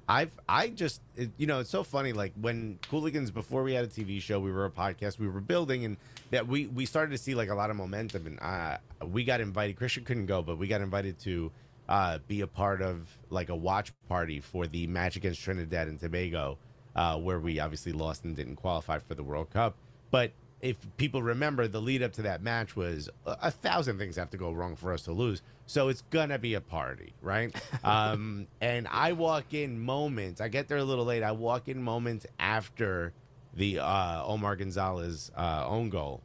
I've 0.08 0.32
I 0.48 0.68
just 0.68 1.02
it, 1.14 1.30
you 1.36 1.46
know 1.46 1.60
it's 1.60 1.70
so 1.70 1.84
funny 1.84 2.12
like 2.12 2.32
when 2.40 2.80
Cooligans 2.90 3.32
before 3.32 3.62
we 3.62 3.74
had 3.74 3.84
a 3.84 3.88
TV 3.88 4.20
show 4.20 4.40
we 4.40 4.50
were 4.50 4.64
a 4.64 4.70
podcast 4.70 5.20
we 5.20 5.28
were 5.28 5.40
building 5.40 5.84
and 5.84 5.96
that 6.32 6.48
we 6.48 6.66
we 6.66 6.84
started 6.84 7.12
to 7.12 7.18
see 7.18 7.36
like 7.36 7.48
a 7.48 7.54
lot 7.54 7.70
of 7.70 7.76
momentum 7.76 8.26
and 8.26 8.40
uh, 8.40 8.78
we 9.06 9.22
got 9.22 9.40
invited 9.40 9.76
Christian 9.76 10.02
couldn't 10.02 10.26
go 10.26 10.42
but 10.42 10.58
we 10.58 10.66
got 10.66 10.80
invited 10.80 11.16
to 11.20 11.52
uh, 11.88 12.18
be 12.26 12.40
a 12.40 12.46
part 12.46 12.82
of 12.82 13.06
like 13.30 13.50
a 13.50 13.54
watch 13.54 13.92
party 14.08 14.40
for 14.40 14.66
the 14.66 14.88
match 14.88 15.14
against 15.14 15.40
Trinidad 15.42 15.86
and 15.86 16.00
Tobago 16.00 16.58
uh, 16.96 17.16
where 17.16 17.38
we 17.38 17.60
obviously 17.60 17.92
lost 17.92 18.24
and 18.24 18.34
didn't 18.34 18.56
qualify 18.56 18.98
for 18.98 19.14
the 19.14 19.22
World 19.22 19.50
Cup 19.50 19.76
but 20.10 20.32
if 20.60 20.76
people 20.96 21.22
remember, 21.22 21.66
the 21.68 21.80
lead 21.80 22.02
up 22.02 22.12
to 22.14 22.22
that 22.22 22.42
match 22.42 22.76
was 22.76 23.08
a, 23.26 23.36
a 23.42 23.50
thousand 23.50 23.98
things 23.98 24.16
have 24.16 24.30
to 24.30 24.36
go 24.36 24.52
wrong 24.52 24.76
for 24.76 24.92
us 24.92 25.02
to 25.02 25.12
lose. 25.12 25.42
So 25.66 25.88
it's 25.88 26.02
gonna 26.10 26.38
be 26.38 26.54
a 26.54 26.60
party, 26.60 27.14
right? 27.22 27.54
um, 27.84 28.46
and 28.60 28.88
I 28.90 29.12
walk 29.12 29.54
in 29.54 29.80
moments. 29.80 30.40
I 30.40 30.48
get 30.48 30.68
there 30.68 30.78
a 30.78 30.84
little 30.84 31.04
late. 31.04 31.22
I 31.22 31.32
walk 31.32 31.68
in 31.68 31.82
moments 31.82 32.26
after 32.38 33.12
the 33.54 33.78
uh, 33.78 34.24
Omar 34.24 34.56
Gonzalez 34.56 35.30
uh, 35.36 35.64
own 35.66 35.90
goal, 35.90 36.22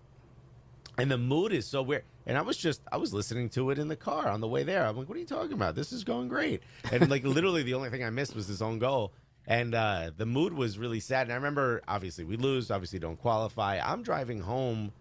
and 0.97 1.09
the 1.09 1.17
mood 1.17 1.53
is 1.53 1.65
so 1.65 1.81
weird. 1.81 2.03
And 2.27 2.39
I 2.39 2.41
was 2.41 2.57
just 2.57 2.81
I 2.91 2.97
was 2.97 3.13
listening 3.13 3.49
to 3.49 3.69
it 3.69 3.77
in 3.77 3.87
the 3.87 3.95
car 3.95 4.29
on 4.29 4.41
the 4.41 4.47
way 4.47 4.63
there. 4.63 4.85
I'm 4.85 4.97
like, 4.97 5.07
"What 5.07 5.15
are 5.15 5.21
you 5.21 5.27
talking 5.27 5.53
about? 5.53 5.75
This 5.75 5.91
is 5.91 6.03
going 6.03 6.27
great." 6.27 6.63
And 6.91 7.07
like 7.09 7.23
literally, 7.25 7.61
the 7.61 7.75
only 7.75 7.89
thing 7.89 8.03
I 8.03 8.09
missed 8.09 8.35
was 8.35 8.47
his 8.47 8.63
own 8.63 8.79
goal 8.79 9.13
and 9.47 9.75
uh, 9.75 10.11
the 10.15 10.25
mood 10.25 10.53
was 10.53 10.77
really 10.77 10.99
sad. 10.99 11.23
And 11.23 11.33
I 11.33 11.35
remember, 11.35 11.81
obviously, 11.87 12.23
we 12.23 12.37
lose, 12.37 12.71
obviously, 12.71 12.99
don't 12.99 13.19
qualify. 13.19 13.79
I'm 13.79 14.01
driving 14.01 14.39
home, 14.39 14.91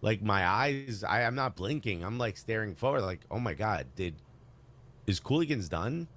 like 0.00 0.22
my 0.22 0.46
eyes, 0.46 1.04
I, 1.06 1.22
am 1.22 1.34
not 1.34 1.56
blinking. 1.56 2.04
I'm 2.04 2.18
like 2.18 2.36
staring 2.36 2.74
forward, 2.74 3.02
like, 3.02 3.20
oh 3.30 3.38
my 3.38 3.54
god, 3.54 3.86
did 3.94 4.14
is 5.06 5.20
Cooligans 5.20 5.68
done? 5.68 6.08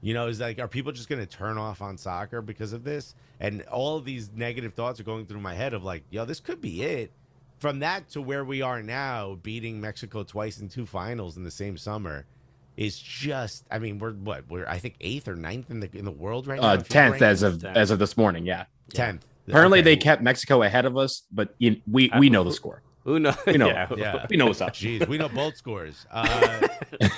You 0.00 0.14
know, 0.14 0.26
is 0.26 0.40
like, 0.40 0.58
are 0.58 0.68
people 0.68 0.92
just 0.92 1.08
going 1.08 1.24
to 1.24 1.26
turn 1.26 1.58
off 1.58 1.80
on 1.80 1.96
soccer 1.96 2.42
because 2.42 2.72
of 2.72 2.84
this? 2.84 3.14
And 3.40 3.62
all 3.62 4.00
these 4.00 4.30
negative 4.34 4.74
thoughts 4.74 5.00
are 5.00 5.04
going 5.04 5.26
through 5.26 5.40
my 5.40 5.54
head 5.54 5.74
of 5.74 5.84
like, 5.84 6.02
yo, 6.10 6.24
this 6.24 6.40
could 6.40 6.60
be 6.60 6.82
it. 6.82 7.12
From 7.58 7.78
that 7.78 8.10
to 8.10 8.20
where 8.20 8.44
we 8.44 8.60
are 8.62 8.82
now, 8.82 9.36
beating 9.42 9.80
Mexico 9.80 10.22
twice 10.22 10.60
in 10.60 10.68
two 10.68 10.84
finals 10.84 11.36
in 11.36 11.44
the 11.44 11.50
same 11.50 11.78
summer 11.78 12.26
is 12.76 12.98
just 12.98 13.64
I 13.70 13.78
mean 13.78 13.98
we're 13.98 14.12
what 14.12 14.48
we're 14.48 14.66
I 14.66 14.78
think 14.78 14.96
eighth 15.00 15.28
or 15.28 15.36
ninth 15.36 15.70
in 15.70 15.80
the 15.80 15.90
in 15.94 16.04
the 16.04 16.10
world 16.10 16.46
right 16.46 16.60
now. 16.60 16.68
Uh, 16.68 16.76
tenth 16.76 17.22
as 17.22 17.42
of 17.42 17.58
10th. 17.58 17.76
as 17.76 17.90
of 17.90 17.98
this 17.98 18.16
morning, 18.16 18.46
yeah. 18.46 18.64
Tenth. 18.92 19.24
Apparently 19.48 19.78
okay. 19.78 19.84
they 19.84 19.96
kept 19.96 20.22
Mexico 20.22 20.62
ahead 20.62 20.84
of 20.84 20.96
us, 20.96 21.22
but 21.32 21.54
you, 21.58 21.80
we 21.90 22.10
we 22.18 22.28
know 22.28 22.44
the 22.44 22.52
score. 22.52 22.82
Who 23.04 23.20
knows? 23.20 23.36
We 23.46 23.56
know. 23.56 23.68
yeah. 23.68 23.86
yeah. 23.96 24.26
We 24.30 24.36
know 24.36 24.46
what's 24.46 24.60
up. 24.60 24.72
Jeez, 24.72 25.06
we 25.06 25.16
know 25.16 25.28
both 25.28 25.56
scores. 25.56 26.06
Uh, 26.12 26.68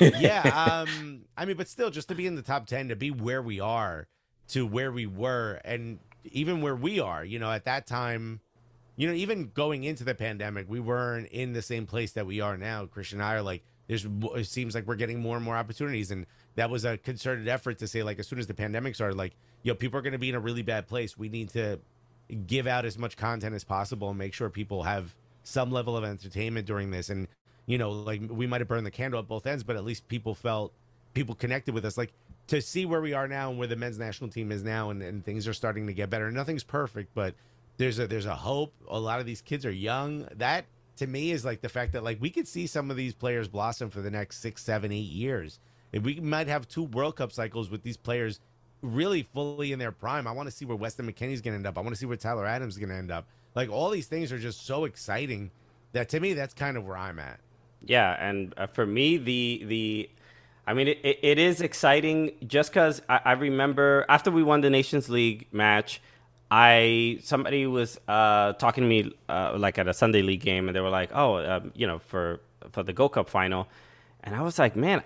yeah. 0.00 0.42
Um. 0.86 1.22
I 1.36 1.44
mean, 1.44 1.56
but 1.56 1.68
still, 1.68 1.90
just 1.90 2.08
to 2.08 2.14
be 2.14 2.26
in 2.26 2.34
the 2.34 2.42
top 2.42 2.66
ten, 2.66 2.88
to 2.88 2.96
be 2.96 3.10
where 3.10 3.40
we 3.40 3.60
are, 3.60 4.06
to 4.48 4.66
where 4.66 4.92
we 4.92 5.06
were, 5.06 5.60
and 5.64 5.98
even 6.24 6.60
where 6.60 6.76
we 6.76 7.00
are, 7.00 7.24
you 7.24 7.38
know, 7.38 7.50
at 7.50 7.64
that 7.64 7.86
time, 7.86 8.40
you 8.96 9.08
know, 9.08 9.14
even 9.14 9.50
going 9.54 9.84
into 9.84 10.04
the 10.04 10.14
pandemic, 10.14 10.68
we 10.68 10.80
weren't 10.80 11.28
in 11.28 11.52
the 11.52 11.62
same 11.62 11.86
place 11.86 12.12
that 12.12 12.26
we 12.26 12.40
are 12.40 12.56
now. 12.56 12.84
Christian 12.86 13.20
and 13.20 13.28
I 13.28 13.34
are 13.34 13.42
like 13.42 13.64
there's 13.88 14.06
it 14.36 14.46
seems 14.46 14.74
like 14.74 14.86
we're 14.86 14.94
getting 14.94 15.20
more 15.20 15.36
and 15.36 15.44
more 15.44 15.56
opportunities. 15.56 16.10
And 16.10 16.26
that 16.54 16.70
was 16.70 16.84
a 16.84 16.98
concerted 16.98 17.48
effort 17.48 17.78
to 17.78 17.88
say 17.88 18.02
like 18.02 18.18
as 18.18 18.28
soon 18.28 18.38
as 18.38 18.46
the 18.46 18.54
pandemic 18.54 18.94
started 18.94 19.16
like 19.16 19.34
yo 19.62 19.74
people 19.74 19.98
are 19.98 20.02
going 20.02 20.12
to 20.12 20.18
be 20.18 20.28
in 20.28 20.34
a 20.34 20.40
really 20.40 20.62
bad 20.62 20.86
place. 20.86 21.18
We 21.18 21.28
need 21.28 21.48
to 21.50 21.80
give 22.46 22.66
out 22.66 22.84
as 22.84 22.98
much 22.98 23.16
content 23.16 23.54
as 23.54 23.64
possible 23.64 24.10
and 24.10 24.18
make 24.18 24.34
sure 24.34 24.50
people 24.50 24.82
have 24.82 25.16
some 25.42 25.72
level 25.72 25.96
of 25.96 26.04
entertainment 26.04 26.66
during 26.66 26.90
this. 26.90 27.08
And 27.08 27.28
you 27.66 27.78
know 27.78 27.90
like 27.90 28.20
we 28.28 28.46
might 28.46 28.60
have 28.60 28.68
burned 28.68 28.86
the 28.86 28.90
candle 28.90 29.18
at 29.18 29.26
both 29.26 29.46
ends 29.46 29.64
but 29.64 29.76
at 29.76 29.84
least 29.84 30.06
people 30.08 30.34
felt 30.34 30.72
people 31.14 31.34
connected 31.34 31.72
with 31.72 31.86
us. 31.86 31.96
Like 31.96 32.12
to 32.48 32.60
see 32.60 32.84
where 32.84 33.00
we 33.00 33.14
are 33.14 33.26
now 33.26 33.48
and 33.48 33.58
where 33.58 33.68
the 33.68 33.76
men's 33.76 33.98
national 33.98 34.28
team 34.28 34.52
is 34.52 34.62
now 34.62 34.90
and, 34.90 35.02
and 35.02 35.24
things 35.24 35.48
are 35.48 35.54
starting 35.54 35.86
to 35.86 35.94
get 35.94 36.10
better. 36.10 36.30
Nothing's 36.30 36.62
perfect 36.62 37.14
but 37.14 37.34
there's 37.78 37.98
a 37.98 38.06
there's 38.06 38.26
a 38.26 38.34
hope. 38.34 38.74
A 38.88 39.00
lot 39.00 39.18
of 39.18 39.24
these 39.24 39.40
kids 39.40 39.64
are 39.64 39.70
young. 39.70 40.28
That 40.36 40.66
to 40.98 41.06
me 41.06 41.30
is 41.30 41.44
like 41.44 41.60
the 41.60 41.68
fact 41.68 41.92
that 41.92 42.04
like 42.04 42.20
we 42.20 42.30
could 42.30 42.46
see 42.46 42.66
some 42.66 42.90
of 42.90 42.96
these 42.96 43.14
players 43.14 43.48
blossom 43.48 43.90
for 43.90 44.00
the 44.00 44.10
next 44.10 44.40
six, 44.40 44.62
seven, 44.62 44.92
eight 44.92 45.10
years. 45.10 45.58
If 45.92 46.02
we 46.02 46.20
might 46.20 46.48
have 46.48 46.68
two 46.68 46.84
World 46.84 47.16
Cup 47.16 47.32
cycles 47.32 47.70
with 47.70 47.82
these 47.82 47.96
players 47.96 48.40
really 48.82 49.22
fully 49.22 49.72
in 49.72 49.78
their 49.78 49.92
prime. 49.92 50.26
I 50.26 50.32
want 50.32 50.48
to 50.48 50.54
see 50.54 50.64
where 50.64 50.76
Weston 50.76 51.10
McKennie's 51.10 51.40
going 51.40 51.52
to 51.52 51.56
end 51.56 51.66
up. 51.66 51.76
I 51.76 51.80
want 51.80 51.94
to 51.94 51.98
see 51.98 52.06
where 52.06 52.16
Tyler 52.16 52.46
Adams 52.46 52.74
is 52.74 52.78
going 52.78 52.90
to 52.90 52.96
end 52.96 53.10
up. 53.10 53.26
Like 53.54 53.70
all 53.70 53.90
these 53.90 54.06
things 54.06 54.30
are 54.32 54.38
just 54.38 54.66
so 54.66 54.84
exciting 54.84 55.50
that 55.92 56.08
to 56.10 56.20
me 56.20 56.34
that's 56.34 56.54
kind 56.54 56.76
of 56.76 56.86
where 56.86 56.96
I'm 56.96 57.18
at. 57.18 57.40
Yeah, 57.84 58.14
and 58.18 58.54
uh, 58.56 58.66
for 58.66 58.86
me 58.86 59.16
the 59.16 59.62
the 59.66 60.10
I 60.66 60.74
mean 60.74 60.88
it, 60.88 60.98
it, 61.02 61.18
it 61.22 61.38
is 61.38 61.60
exciting 61.60 62.32
just 62.46 62.70
because 62.70 63.02
I, 63.08 63.20
I 63.24 63.32
remember 63.32 64.04
after 64.08 64.30
we 64.30 64.42
won 64.42 64.60
the 64.60 64.70
Nations 64.70 65.08
League 65.08 65.46
match 65.52 66.00
I 66.50 67.18
somebody 67.22 67.66
was 67.66 67.98
uh, 68.08 68.54
talking 68.54 68.84
to 68.84 68.88
me 68.88 69.12
uh, 69.28 69.54
like 69.58 69.78
at 69.78 69.88
a 69.88 69.94
Sunday 69.94 70.22
league 70.22 70.40
game, 70.40 70.68
and 70.68 70.76
they 70.76 70.80
were 70.80 70.90
like, 70.90 71.10
"Oh, 71.14 71.36
uh, 71.36 71.60
you 71.74 71.86
know, 71.86 71.98
for 72.00 72.40
for 72.72 72.82
the 72.82 72.92
Gold 72.92 73.12
Cup 73.14 73.28
final," 73.30 73.68
and 74.24 74.34
I 74.34 74.42
was 74.42 74.58
like, 74.58 74.76
"Man, 74.76 75.02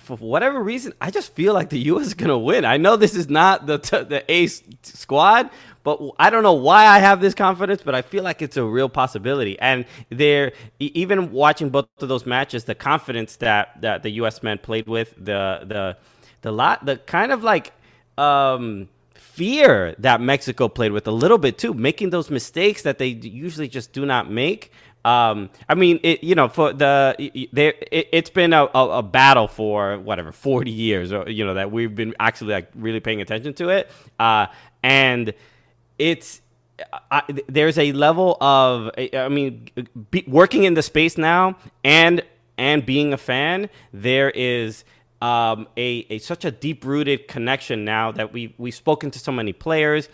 for 0.00 0.16
whatever 0.18 0.62
reason, 0.62 0.94
I 1.00 1.10
just 1.10 1.34
feel 1.34 1.54
like 1.54 1.70
the 1.70 1.78
U.S. 1.80 2.08
is 2.08 2.14
gonna 2.14 2.38
win. 2.38 2.64
I 2.64 2.76
know 2.78 2.96
this 2.96 3.14
is 3.16 3.28
not 3.28 3.66
the 3.66 3.78
t- 3.78 4.04
the 4.04 4.24
ace 4.32 4.62
squad, 4.82 5.50
but 5.84 6.00
I 6.18 6.30
don't 6.30 6.42
know 6.42 6.54
why 6.54 6.86
I 6.86 6.98
have 7.00 7.20
this 7.20 7.34
confidence, 7.34 7.82
but 7.84 7.94
I 7.94 8.02
feel 8.02 8.24
like 8.24 8.42
it's 8.42 8.56
a 8.56 8.64
real 8.64 8.88
possibility. 8.88 9.58
And 9.60 9.86
they're 10.10 10.52
even 10.80 11.32
watching 11.32 11.70
both 11.70 11.88
of 12.00 12.08
those 12.08 12.26
matches, 12.26 12.64
the 12.64 12.74
confidence 12.74 13.36
that 13.36 13.80
that 13.82 14.02
the 14.02 14.10
U.S. 14.22 14.42
men 14.42 14.58
played 14.58 14.88
with, 14.88 15.14
the 15.16 15.62
the 15.66 15.96
the 16.42 16.52
lot, 16.52 16.86
the 16.86 16.96
kind 16.98 17.32
of 17.32 17.42
like. 17.44 17.72
um 18.18 18.88
fear 19.18 19.94
that 19.98 20.20
Mexico 20.20 20.68
played 20.68 20.92
with 20.92 21.06
a 21.06 21.10
little 21.10 21.38
bit 21.38 21.58
too, 21.58 21.74
making 21.74 22.10
those 22.10 22.30
mistakes 22.30 22.82
that 22.82 22.98
they 22.98 23.08
usually 23.08 23.68
just 23.68 23.92
do 23.92 24.06
not 24.06 24.30
make. 24.30 24.72
Um, 25.04 25.50
I 25.68 25.74
mean, 25.74 26.00
it, 26.02 26.24
you 26.24 26.34
know, 26.34 26.48
for 26.48 26.72
the 26.72 27.48
there, 27.52 27.74
it, 27.92 28.12
has 28.12 28.30
been 28.30 28.52
a, 28.52 28.64
a, 28.74 28.98
a, 28.98 29.02
battle 29.02 29.48
for 29.48 29.98
whatever 29.98 30.32
forty 30.32 30.70
years, 30.70 31.12
or 31.12 31.28
you 31.30 31.46
know, 31.46 31.54
that 31.54 31.70
we've 31.70 31.94
been 31.94 32.14
actually 32.18 32.52
like 32.52 32.70
really 32.74 33.00
paying 33.00 33.20
attention 33.20 33.54
to 33.54 33.68
it, 33.70 33.90
uh, 34.18 34.46
and 34.82 35.32
it's. 35.98 36.40
I, 37.10 37.22
there's 37.48 37.76
a 37.76 37.90
level 37.90 38.36
of, 38.40 38.92
I 38.96 39.28
mean, 39.28 39.68
be, 40.12 40.22
working 40.28 40.62
in 40.62 40.74
the 40.74 40.82
space 40.82 41.18
now 41.18 41.56
and 41.82 42.22
and 42.56 42.86
being 42.86 43.12
a 43.12 43.16
fan, 43.16 43.68
there 43.92 44.30
is 44.30 44.84
um, 45.20 45.68
a, 45.76 46.06
a 46.10 46.18
such 46.18 46.44
a 46.44 46.50
deep 46.50 46.84
rooted 46.84 47.28
connection 47.28 47.84
now 47.84 48.12
that 48.12 48.32
we 48.32 48.54
we've 48.58 48.74
spoken 48.74 49.10
to 49.10 49.18
so 49.18 49.32
many 49.32 49.52
players. 49.52 50.08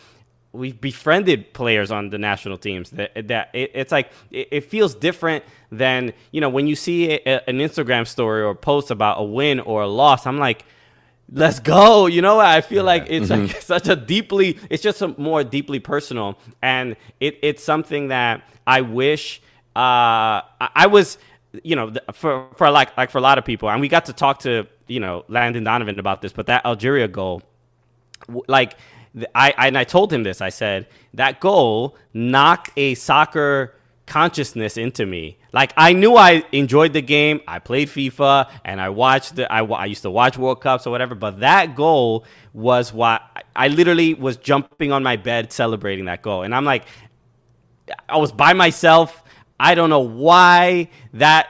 We've 0.53 0.81
befriended 0.81 1.53
players 1.53 1.90
on 1.90 2.11
the 2.11 2.19
national 2.19 2.59
teams 2.59 2.90
that 2.90 3.29
that 3.29 3.51
it, 3.53 3.73
it's 3.75 3.93
like 3.93 4.12
it, 4.31 4.49
it, 4.51 4.61
feels 4.71 4.95
different 4.95 5.45
than 5.71 6.12
you 6.31 6.40
know 6.40 6.49
when 6.49 6.67
you 6.67 6.77
see 6.77 7.11
a, 7.11 7.49
an 7.49 7.59
Instagram 7.59 8.07
story 8.07 8.43
or 8.43 8.55
post 8.55 8.90
about 8.90 9.21
a 9.21 9.25
win 9.25 9.61
or 9.61 9.83
a 9.83 9.88
loss. 9.88 10.27
I'm 10.27 10.38
like, 10.38 10.64
let's 11.33 11.61
go. 11.61 12.07
You 12.14 12.23
know, 12.23 12.38
I 12.38 12.61
feel 12.61 12.79
yeah. 12.79 12.83
like 12.83 13.07
it's 13.09 13.29
mm-hmm. 13.29 13.47
like 13.47 13.62
such 13.62 13.88
a 13.88 13.97
deeply, 13.97 14.59
it's 14.71 14.83
just 14.83 15.03
more 15.19 15.43
deeply 15.43 15.81
personal, 15.81 16.38
and 16.62 16.97
it, 17.21 17.38
it's 17.43 17.62
something 17.62 18.09
that 18.09 18.49
I 18.67 18.83
wish 18.83 19.43
uh, 19.77 20.40
I 20.61 20.87
was, 20.88 21.19
you 21.62 21.75
know, 21.75 21.93
for 22.12 22.49
for 22.57 22.71
like 22.71 22.97
like 22.97 23.11
for 23.11 23.19
a 23.19 23.21
lot 23.21 23.38
of 23.38 23.45
people, 23.45 23.69
and 23.69 23.81
we 23.81 23.88
got 23.88 24.05
to 24.07 24.12
talk 24.12 24.38
to 24.40 24.67
you 24.87 25.01
know 25.01 25.25
Landon 25.29 25.64
Donovan 25.64 25.99
about 25.99 26.23
this, 26.23 26.33
but 26.33 26.47
that 26.47 26.64
Algeria 26.64 27.09
goal, 27.09 27.42
like 28.49 28.77
I, 29.35 29.55
and 29.57 29.79
I 29.79 29.85
told 29.85 30.12
him 30.12 30.23
this. 30.23 30.40
I 30.40 30.49
said 30.49 30.88
that 31.14 31.40
goal 31.40 31.97
knocked 32.12 32.70
a 32.77 32.94
soccer 32.94 33.75
consciousness 34.07 34.77
into 34.77 35.07
me. 35.07 35.38
Like 35.53 35.73
I 35.77 35.92
knew 35.92 36.16
I 36.16 36.44
enjoyed 36.53 36.92
the 36.92 37.01
game. 37.01 37.40
I 37.47 37.59
played 37.59 37.88
FIFA 37.88 38.51
and 38.64 38.81
I 38.81 38.88
watched 38.88 39.37
the. 39.37 39.51
I, 39.51 39.64
I 39.64 39.87
used 39.87 40.03
to 40.03 40.11
watch 40.11 40.37
World 40.37 40.61
Cups 40.61 40.87
or 40.87 40.90
whatever. 40.90 41.14
But 41.14 41.40
that 41.40 41.77
goal 41.77 42.25
was 42.53 42.92
what 42.92 43.23
I 43.55 43.68
literally 43.68 44.14
was 44.14 44.37
jumping 44.37 44.92
on 44.92 45.03
my 45.03 45.16
bed 45.16 45.53
celebrating 45.53 46.07
that 46.07 46.23
goal. 46.23 46.42
And 46.42 46.55
I'm 46.55 46.64
like, 46.64 46.85
I 48.09 48.16
was 48.16 48.33
by 48.33 48.53
myself. 48.53 49.23
I 49.59 49.75
don't 49.75 49.90
know 49.90 50.01
why 50.01 50.90
that. 51.14 51.49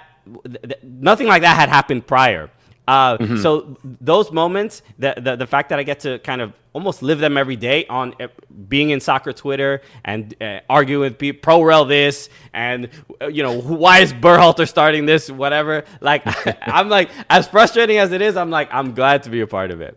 Nothing 0.83 1.27
like 1.27 1.43
that 1.43 1.55
had 1.57 1.69
happened 1.69 2.07
prior. 2.07 2.51
Uh, 2.87 3.17
mm-hmm. 3.17 3.37
So 3.39 3.79
those 3.83 4.31
moments, 4.31 4.83
the, 4.99 5.15
the, 5.17 5.37
the 5.37 5.47
fact 5.47 5.71
that 5.71 5.79
I 5.79 5.83
get 5.83 6.01
to 6.01 6.19
kind 6.19 6.41
of 6.41 6.53
almost 6.75 7.03
live 7.03 7.19
them 7.19 7.39
every 7.39 7.57
day 7.57 7.87
on 7.87 8.15
uh, 8.21 8.27
being 8.69 8.91
in 8.91 9.01
soccer 9.01 9.33
Twitter 9.33 9.81
and 10.05 10.35
uh, 10.43 10.61
arguing 10.69 11.01
with 11.01 11.19
people, 11.19 11.41
pro 11.41 11.63
rel 11.63 11.85
this 11.85 12.29
and 12.53 12.91
uh, 13.23 13.29
you 13.29 13.43
know 13.43 13.59
why 13.61 14.01
is 14.01 14.13
Berhalter 14.13 14.69
starting 14.69 15.07
this, 15.07 15.31
whatever. 15.31 15.85
Like 16.01 16.23
I'm 16.63 16.89
like 16.89 17.11
as 17.31 17.49
frustrating 17.49 17.97
as 17.97 18.13
it 18.13 18.21
is, 18.21 18.37
I'm 18.37 18.51
like 18.51 18.69
I'm 18.73 18.93
glad 18.93 19.23
to 19.23 19.31
be 19.31 19.41
a 19.41 19.47
part 19.47 19.71
of 19.71 19.81
it. 19.81 19.97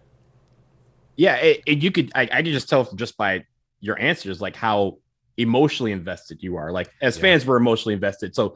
Yeah, 1.17 1.35
it, 1.37 1.63
it, 1.65 1.83
you 1.83 1.91
could 1.91 2.11
I, 2.15 2.29
I 2.31 2.43
could 2.43 2.53
just 2.53 2.69
tell 2.69 2.85
just 2.93 3.17
by 3.17 3.45
your 3.81 3.99
answers 3.99 4.39
like 4.39 4.55
how 4.55 4.99
emotionally 5.35 5.91
invested 5.91 6.41
you 6.41 6.55
are. 6.55 6.71
Like 6.71 6.89
as 7.01 7.17
yeah. 7.17 7.21
fans, 7.23 7.45
we're 7.45 7.57
emotionally 7.57 7.95
invested. 7.95 8.35
So 8.35 8.55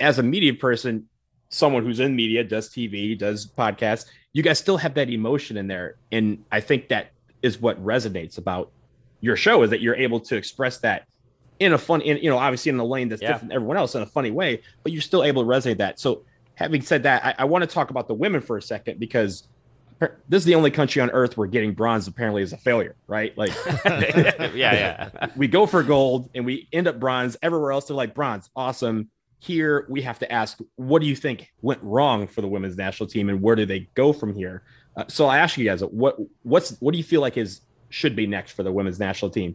as 0.00 0.18
a 0.18 0.22
media 0.22 0.54
person, 0.54 1.08
someone 1.50 1.84
who's 1.84 2.00
in 2.00 2.14
media, 2.14 2.44
does 2.44 2.68
TV, 2.68 3.18
does 3.18 3.46
podcasts, 3.46 4.06
you 4.32 4.42
guys 4.42 4.58
still 4.58 4.76
have 4.76 4.94
that 4.94 5.08
emotion 5.08 5.56
in 5.56 5.66
there. 5.66 5.96
And 6.12 6.44
I 6.52 6.60
think 6.60 6.88
that 6.88 7.12
is 7.42 7.60
what 7.60 7.82
resonates 7.84 8.38
about 8.38 8.70
your 9.20 9.36
show 9.36 9.62
is 9.62 9.70
that 9.70 9.80
you're 9.80 9.96
able 9.96 10.20
to 10.20 10.36
express 10.36 10.78
that 10.78 11.06
in 11.58 11.72
a 11.72 11.78
fun, 11.78 12.00
in, 12.02 12.18
you 12.18 12.30
know, 12.30 12.38
obviously 12.38 12.70
in 12.70 12.78
a 12.78 12.84
lane 12.84 13.08
that's 13.08 13.22
yeah. 13.22 13.28
different 13.28 13.48
than 13.48 13.56
everyone 13.56 13.76
else 13.76 13.94
in 13.94 14.02
a 14.02 14.06
funny 14.06 14.30
way, 14.30 14.62
but 14.82 14.92
you're 14.92 15.02
still 15.02 15.24
able 15.24 15.42
to 15.42 15.48
resonate 15.48 15.78
that. 15.78 15.98
So 15.98 16.22
having 16.54 16.82
said 16.82 17.02
that, 17.04 17.24
I, 17.24 17.34
I 17.38 17.44
want 17.46 17.62
to 17.62 17.66
talk 17.66 17.90
about 17.90 18.06
the 18.06 18.14
women 18.14 18.40
for 18.40 18.56
a 18.56 18.62
second 18.62 19.00
because 19.00 19.48
this 20.28 20.42
is 20.42 20.44
the 20.44 20.54
only 20.54 20.70
country 20.70 21.02
on 21.02 21.10
earth 21.10 21.36
where 21.36 21.48
getting 21.48 21.72
bronze 21.72 22.06
apparently 22.06 22.42
is 22.42 22.52
a 22.52 22.56
failure, 22.56 22.94
right? 23.08 23.36
Like, 23.36 23.52
yeah, 23.84 24.50
yeah. 24.54 25.26
We 25.34 25.48
go 25.48 25.66
for 25.66 25.82
gold 25.82 26.30
and 26.34 26.44
we 26.46 26.68
end 26.72 26.86
up 26.86 27.00
bronze. 27.00 27.36
Everywhere 27.42 27.72
else, 27.72 27.86
they're 27.86 27.96
like 27.96 28.14
bronze, 28.14 28.48
awesome 28.54 29.10
here 29.38 29.86
we 29.88 30.02
have 30.02 30.18
to 30.18 30.30
ask 30.32 30.58
what 30.76 31.00
do 31.00 31.06
you 31.06 31.14
think 31.14 31.52
went 31.62 31.80
wrong 31.82 32.26
for 32.26 32.40
the 32.40 32.48
women's 32.48 32.76
national 32.76 33.08
team 33.08 33.28
and 33.28 33.40
where 33.40 33.54
do 33.54 33.64
they 33.64 33.88
go 33.94 34.12
from 34.12 34.34
here? 34.34 34.62
Uh, 34.96 35.04
so 35.08 35.26
i 35.26 35.38
ask 35.38 35.56
you 35.56 35.64
guys 35.64 35.80
what 35.80 36.16
what's 36.42 36.76
what 36.80 36.92
do 36.92 36.98
you 36.98 37.04
feel 37.04 37.20
like 37.20 37.36
is 37.36 37.60
should 37.90 38.16
be 38.16 38.26
next 38.26 38.52
for 38.52 38.62
the 38.62 38.72
women's 38.72 38.98
national 38.98 39.30
team? 39.30 39.54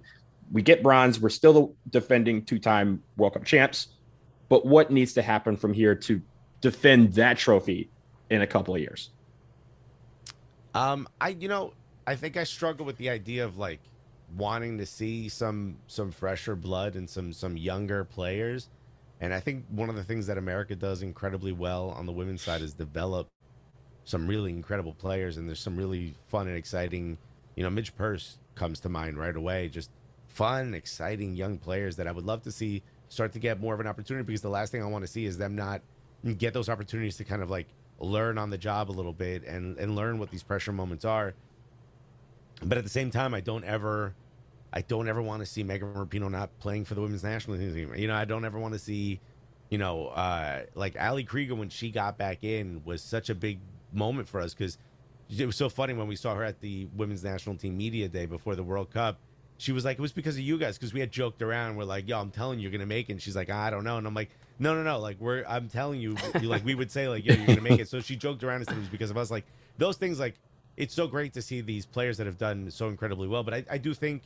We 0.51 0.61
get 0.61 0.81
bronze 0.81 1.19
we're 1.19 1.29
still 1.29 1.53
the 1.53 1.99
defending 1.99 2.45
two-time 2.45 3.03
world 3.17 3.33
cup 3.33 3.43
champs 3.43 3.89
but 4.49 4.65
what 4.65 4.89
needs 4.89 5.13
to 5.13 5.21
happen 5.21 5.57
from 5.57 5.73
here 5.73 5.95
to 5.95 6.21
defend 6.61 7.13
that 7.13 7.37
trophy 7.37 7.89
in 8.29 8.41
a 8.41 8.47
couple 8.47 8.73
of 8.75 8.81
years? 8.81 9.09
Um 10.73 11.07
i 11.19 11.29
you 11.29 11.49
know 11.49 11.73
i 12.07 12.15
think 12.15 12.37
i 12.37 12.45
struggle 12.45 12.85
with 12.85 12.97
the 12.97 13.09
idea 13.09 13.43
of 13.43 13.57
like 13.57 13.81
wanting 14.37 14.77
to 14.77 14.85
see 14.85 15.27
some 15.27 15.75
some 15.87 16.09
fresher 16.09 16.55
blood 16.55 16.95
and 16.95 17.09
some 17.09 17.33
some 17.33 17.57
younger 17.57 18.05
players 18.05 18.69
and 19.23 19.33
I 19.33 19.39
think 19.39 19.63
one 19.69 19.89
of 19.89 19.95
the 19.95 20.03
things 20.03 20.27
that 20.27 20.37
America 20.37 20.75
does 20.75 21.01
incredibly 21.01 21.53
well 21.53 21.91
on 21.91 22.05
the 22.05 22.11
women's 22.11 22.41
side 22.41 22.61
is 22.61 22.73
develop 22.73 23.29
some 24.03 24.27
really 24.27 24.51
incredible 24.51 24.93
players. 24.93 25.37
And 25.37 25.47
there's 25.47 25.61
some 25.61 25.77
really 25.77 26.13
fun 26.27 26.49
and 26.49 26.57
exciting, 26.57 27.17
you 27.55 27.63
know, 27.63 27.69
Midge 27.69 27.95
Purce 27.95 28.37
comes 28.55 28.81
to 28.81 28.89
mind 28.89 29.17
right 29.17 29.33
away. 29.33 29.69
Just 29.69 29.91
fun, 30.27 30.73
exciting 30.73 31.37
young 31.37 31.57
players 31.57 31.95
that 31.95 32.05
I 32.05 32.11
would 32.11 32.25
love 32.25 32.41
to 32.41 32.51
see 32.51 32.83
start 33.07 33.31
to 33.31 33.39
get 33.39 33.61
more 33.61 33.73
of 33.73 33.79
an 33.79 33.87
opportunity 33.87 34.25
because 34.25 34.41
the 34.41 34.49
last 34.49 34.73
thing 34.73 34.83
I 34.83 34.87
want 34.87 35.05
to 35.05 35.07
see 35.07 35.23
is 35.23 35.37
them 35.37 35.55
not 35.55 35.81
get 36.37 36.53
those 36.53 36.67
opportunities 36.67 37.15
to 37.15 37.23
kind 37.23 37.41
of 37.41 37.49
like 37.49 37.67
learn 37.99 38.37
on 38.37 38.49
the 38.49 38.57
job 38.57 38.91
a 38.91 38.91
little 38.91 39.13
bit 39.13 39.45
and, 39.45 39.77
and 39.77 39.95
learn 39.95 40.19
what 40.19 40.31
these 40.31 40.43
pressure 40.43 40.73
moments 40.73 41.05
are. 41.05 41.33
But 42.61 42.77
at 42.77 42.83
the 42.83 42.89
same 42.89 43.09
time, 43.09 43.33
I 43.33 43.39
don't 43.39 43.63
ever 43.63 44.15
I 44.73 44.81
don't 44.81 45.07
ever 45.07 45.21
want 45.21 45.41
to 45.41 45.45
see 45.45 45.63
Megan 45.63 45.93
Rapinoe 45.93 46.31
not 46.31 46.49
playing 46.59 46.85
for 46.85 46.95
the 46.95 47.01
women's 47.01 47.23
national 47.23 47.57
team. 47.57 47.93
You 47.95 48.07
know, 48.07 48.15
I 48.15 48.25
don't 48.25 48.43
ever 48.43 48.57
want 48.57 48.73
to 48.73 48.79
see, 48.79 49.19
you 49.69 49.77
know, 49.77 50.07
uh, 50.07 50.63
like 50.73 50.99
Ali 50.99 51.23
Krieger 51.23 51.53
when 51.53 51.69
she 51.69 51.91
got 51.91 52.17
back 52.17 52.43
in 52.43 52.81
was 52.83 53.03
such 53.03 53.29
a 53.29 53.35
big 53.35 53.59
moment 53.91 54.27
for 54.27 54.41
us 54.41 54.55
because 54.55 54.79
it 55.29 55.45
was 55.45 55.55
so 55.55 55.69
funny 55.69 55.93
when 55.93 56.07
we 56.07 56.15
saw 56.15 56.33
her 56.33 56.43
at 56.43 56.59
the 56.59 56.87
women's 56.95 57.23
national 57.23 57.55
team 57.55 57.77
media 57.77 58.07
day 58.07 58.25
before 58.25 58.55
the 58.55 58.63
World 58.63 58.89
Cup. 58.89 59.19
She 59.59 59.71
was 59.71 59.85
like, 59.85 59.99
it 59.99 60.01
was 60.01 60.11
because 60.11 60.35
of 60.35 60.41
you 60.41 60.57
guys 60.57 60.77
because 60.77 60.91
we 60.91 60.99
had 60.99 61.11
joked 61.11 61.43
around. 61.43 61.75
We're 61.75 61.83
like, 61.83 62.07
yo, 62.09 62.19
I'm 62.19 62.31
telling 62.31 62.59
you, 62.59 62.63
you're 62.63 62.71
gonna 62.71 62.87
make 62.87 63.09
it. 63.09 63.13
And 63.13 63.21
she's 63.21 63.35
like, 63.35 63.51
I 63.51 63.69
don't 63.69 63.83
know. 63.83 63.97
And 63.97 64.07
I'm 64.07 64.15
like, 64.15 64.31
no, 64.57 64.73
no, 64.73 64.81
no. 64.81 64.97
Like 64.97 65.17
we're, 65.19 65.45
I'm 65.47 65.69
telling 65.69 66.01
you, 66.01 66.17
like 66.41 66.65
we 66.65 66.73
would 66.73 66.89
say, 66.89 67.07
like, 67.07 67.23
yo, 67.25 67.35
you're 67.35 67.45
gonna 67.45 67.61
make 67.61 67.79
it. 67.79 67.87
So 67.87 67.99
she 68.01 68.15
joked 68.15 68.43
around 68.43 68.57
and 68.57 68.65
said 68.65 68.77
it 68.77 68.79
was 68.79 68.89
because 68.89 69.11
of 69.11 69.17
us. 69.17 69.29
Like 69.29 69.45
those 69.77 69.97
things, 69.97 70.19
like 70.19 70.35
it's 70.77 70.95
so 70.95 71.05
great 71.05 71.33
to 71.33 71.43
see 71.43 71.61
these 71.61 71.85
players 71.85 72.17
that 72.17 72.25
have 72.25 72.39
done 72.39 72.71
so 72.71 72.87
incredibly 72.87 73.27
well. 73.27 73.43
But 73.43 73.53
I, 73.53 73.65
I 73.71 73.77
do 73.77 73.93
think 73.93 74.23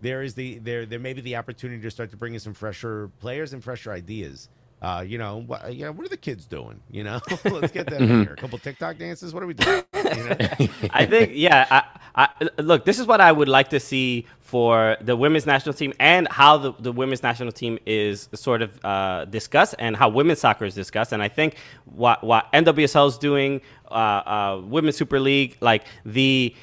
there 0.00 0.22
is 0.22 0.34
the 0.34 0.58
there 0.58 0.86
there 0.86 0.98
may 0.98 1.12
be 1.12 1.20
the 1.20 1.36
opportunity 1.36 1.82
to 1.82 1.90
start 1.90 2.10
to 2.10 2.16
bring 2.16 2.34
in 2.34 2.40
some 2.40 2.54
fresher 2.54 3.10
players 3.20 3.52
and 3.52 3.62
fresher 3.62 3.92
ideas. 3.92 4.48
Uh, 4.82 5.04
you 5.06 5.18
know, 5.18 5.42
what, 5.46 5.74
yeah, 5.74 5.90
what 5.90 6.06
are 6.06 6.08
the 6.08 6.16
kids 6.16 6.46
doing? 6.46 6.80
You 6.90 7.04
know, 7.04 7.20
let's 7.44 7.70
get 7.70 7.86
them 7.86 8.02
mm-hmm. 8.02 8.22
here. 8.22 8.32
A 8.32 8.36
couple 8.36 8.56
TikTok 8.58 8.96
dances. 8.96 9.34
What 9.34 9.42
are 9.42 9.46
we 9.46 9.52
doing? 9.52 9.84
You 9.94 10.00
know? 10.00 10.36
I 10.90 11.04
think, 11.04 11.32
yeah. 11.34 11.82
I, 12.14 12.28
I, 12.40 12.62
look, 12.62 12.86
this 12.86 12.98
is 12.98 13.06
what 13.06 13.20
I 13.20 13.30
would 13.30 13.48
like 13.48 13.68
to 13.70 13.80
see 13.80 14.26
for 14.40 14.96
the 15.02 15.16
women's 15.16 15.44
national 15.44 15.74
team 15.74 15.92
and 16.00 16.26
how 16.28 16.56
the, 16.56 16.72
the 16.78 16.92
women's 16.92 17.22
national 17.22 17.52
team 17.52 17.78
is 17.84 18.30
sort 18.32 18.62
of 18.62 18.82
uh, 18.82 19.26
discussed 19.26 19.74
and 19.78 19.96
how 19.96 20.08
women's 20.08 20.40
soccer 20.40 20.64
is 20.64 20.74
discussed. 20.74 21.12
And 21.12 21.22
I 21.22 21.28
think 21.28 21.56
what 21.84 22.24
what 22.24 22.50
NWSL 22.52 23.08
is 23.08 23.18
doing, 23.18 23.60
uh, 23.90 23.94
uh, 23.94 24.62
Women's 24.64 24.96
Super 24.96 25.20
League, 25.20 25.58
like 25.60 25.84
the 26.06 26.54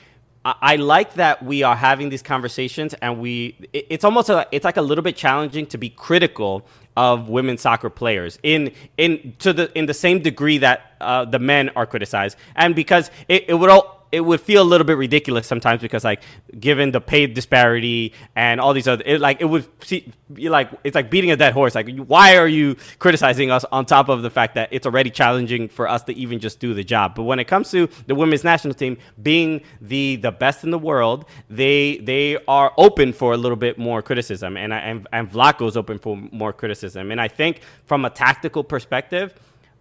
I 0.61 0.75
like 0.75 1.15
that 1.15 1.43
we 1.43 1.63
are 1.63 1.75
having 1.75 2.09
these 2.09 2.21
conversations, 2.21 2.93
and 3.01 3.19
we 3.19 3.55
it's 3.73 4.03
almost 4.03 4.29
a, 4.29 4.47
it's 4.51 4.65
like 4.65 4.77
a 4.77 4.81
little 4.81 5.03
bit 5.03 5.15
challenging 5.15 5.65
to 5.67 5.77
be 5.77 5.89
critical 5.89 6.65
of 6.95 7.29
women's 7.29 7.61
soccer 7.61 7.89
players 7.89 8.39
in 8.43 8.71
in 8.97 9.35
to 9.39 9.53
the 9.53 9.77
in 9.77 9.85
the 9.87 9.93
same 9.93 10.19
degree 10.19 10.57
that 10.59 10.95
uh, 11.01 11.25
the 11.25 11.39
men 11.39 11.69
are 11.75 11.85
criticized, 11.85 12.37
and 12.55 12.75
because 12.75 13.11
it, 13.27 13.45
it 13.47 13.53
would 13.55 13.69
all 13.69 13.96
it 14.11 14.21
would 14.21 14.41
feel 14.41 14.61
a 14.61 14.65
little 14.65 14.85
bit 14.85 14.97
ridiculous 14.97 15.47
sometimes 15.47 15.81
because 15.81 16.03
like 16.03 16.21
given 16.59 16.91
the 16.91 17.01
pay 17.01 17.27
disparity 17.27 18.13
and 18.35 18.59
all 18.61 18.73
these 18.73 18.87
other 18.87 19.03
it, 19.05 19.19
like 19.19 19.41
it 19.41 19.45
would 19.45 19.67
see 19.83 20.11
like 20.29 20.69
it's 20.83 20.95
like 20.95 21.09
beating 21.09 21.31
a 21.31 21.35
dead 21.35 21.53
horse. 21.53 21.75
Like 21.75 21.89
why 21.97 22.37
are 22.37 22.47
you 22.47 22.75
criticizing 22.99 23.51
us 23.51 23.65
on 23.71 23.85
top 23.85 24.09
of 24.09 24.21
the 24.21 24.29
fact 24.29 24.55
that 24.55 24.69
it's 24.71 24.85
already 24.85 25.09
challenging 25.09 25.67
for 25.67 25.87
us 25.87 26.03
to 26.03 26.13
even 26.15 26.39
just 26.39 26.59
do 26.59 26.73
the 26.73 26.83
job? 26.83 27.15
But 27.15 27.23
when 27.23 27.39
it 27.39 27.45
comes 27.45 27.71
to 27.71 27.89
the 28.07 28.15
women's 28.15 28.43
national 28.43 28.73
team 28.73 28.97
being 29.21 29.61
the 29.81 30.17
the 30.17 30.31
best 30.31 30.63
in 30.63 30.71
the 30.71 30.79
world 30.79 31.25
they 31.49 31.97
they 31.97 32.37
are 32.47 32.71
open 32.77 33.13
for 33.13 33.33
a 33.33 33.37
little 33.37 33.57
bit 33.57 33.77
more 33.77 34.01
criticism. 34.01 34.57
And 34.57 34.73
and, 34.73 35.07
and 35.11 35.31
Vlatko's 35.31 35.75
open 35.75 35.99
for 35.99 36.15
more 36.15 36.53
criticism. 36.53 37.11
And 37.11 37.19
I 37.19 37.27
think 37.27 37.61
from 37.85 38.05
a 38.05 38.09
tactical 38.09 38.63
perspective 38.63 39.33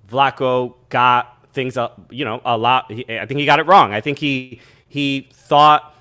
Vlatko 0.09 0.75
got 0.89 1.36
things, 1.57 1.77
uh, 1.77 1.88
you 2.11 2.25
know, 2.25 2.40
a 2.45 2.57
lot. 2.57 2.87
I 2.92 3.27
think 3.27 3.40
he 3.40 3.47
got 3.47 3.59
it 3.59 3.66
wrong. 3.66 3.92
I 3.92 4.01
think 4.01 4.19
he 4.19 4.61
he 4.87 5.29
thought 5.33 5.97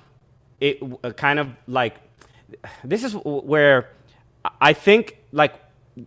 it 0.60 0.80
kind 1.16 1.40
of 1.40 1.48
like 1.66 1.96
this 2.84 3.02
is 3.02 3.14
where 3.24 3.90
I 4.60 4.72
think 4.72 5.18
like 5.32 5.54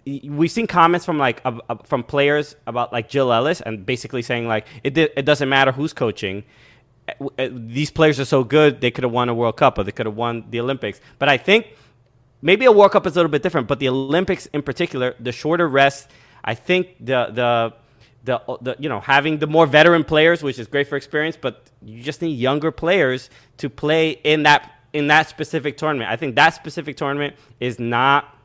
we've 0.05 0.51
seen 0.51 0.67
comments 0.67 1.05
from 1.05 1.17
like 1.17 1.41
from 1.85 2.03
players 2.03 2.55
about 2.67 2.93
like 2.93 3.09
Jill 3.09 3.33
Ellis 3.33 3.59
and 3.62 3.85
basically 3.85 4.21
saying 4.21 4.47
like 4.47 4.65
it 4.83 4.97
it 4.97 5.25
doesn't 5.25 5.49
matter 5.49 5.71
who's 5.71 5.93
coaching. 5.93 6.43
These 7.49 7.91
players 7.91 8.19
are 8.19 8.25
so 8.25 8.43
good 8.43 8.81
they 8.81 8.91
could 8.91 9.03
have 9.03 9.12
won 9.12 9.29
a 9.29 9.33
World 9.33 9.57
Cup 9.57 9.77
or 9.77 9.83
they 9.83 9.91
could 9.91 10.05
have 10.05 10.15
won 10.15 10.45
the 10.51 10.59
Olympics. 10.59 11.01
But 11.17 11.27
I 11.27 11.38
think 11.38 11.67
maybe 12.41 12.65
a 12.65 12.71
World 12.71 12.91
Cup 12.91 13.07
is 13.07 13.13
a 13.13 13.15
little 13.15 13.31
bit 13.31 13.41
different. 13.41 13.67
But 13.67 13.79
the 13.79 13.89
Olympics 13.89 14.45
in 14.47 14.62
particular, 14.62 15.15
the 15.19 15.31
shorter 15.31 15.67
rest, 15.67 16.09
I 16.43 16.55
think 16.55 16.95
the 16.99 17.29
the 17.33 17.73
the, 18.29 18.57
the 18.61 18.75
you 18.79 18.89
know 18.89 18.99
having 18.99 19.39
the 19.39 19.47
more 19.47 19.65
veteran 19.65 20.03
players, 20.03 20.43
which 20.43 20.59
is 20.59 20.67
great 20.67 20.87
for 20.87 20.95
experience, 20.95 21.35
but 21.35 21.69
you 21.83 22.03
just 22.03 22.21
need 22.21 22.37
younger 22.37 22.71
players 22.71 23.29
to 23.57 23.69
play 23.69 24.11
in 24.23 24.43
that 24.43 24.71
in 24.93 25.07
that 25.07 25.27
specific 25.27 25.77
tournament. 25.77 26.09
I 26.11 26.15
think 26.15 26.35
that 26.35 26.51
specific 26.53 26.95
tournament 26.95 27.35
is 27.59 27.79
not 27.79 28.35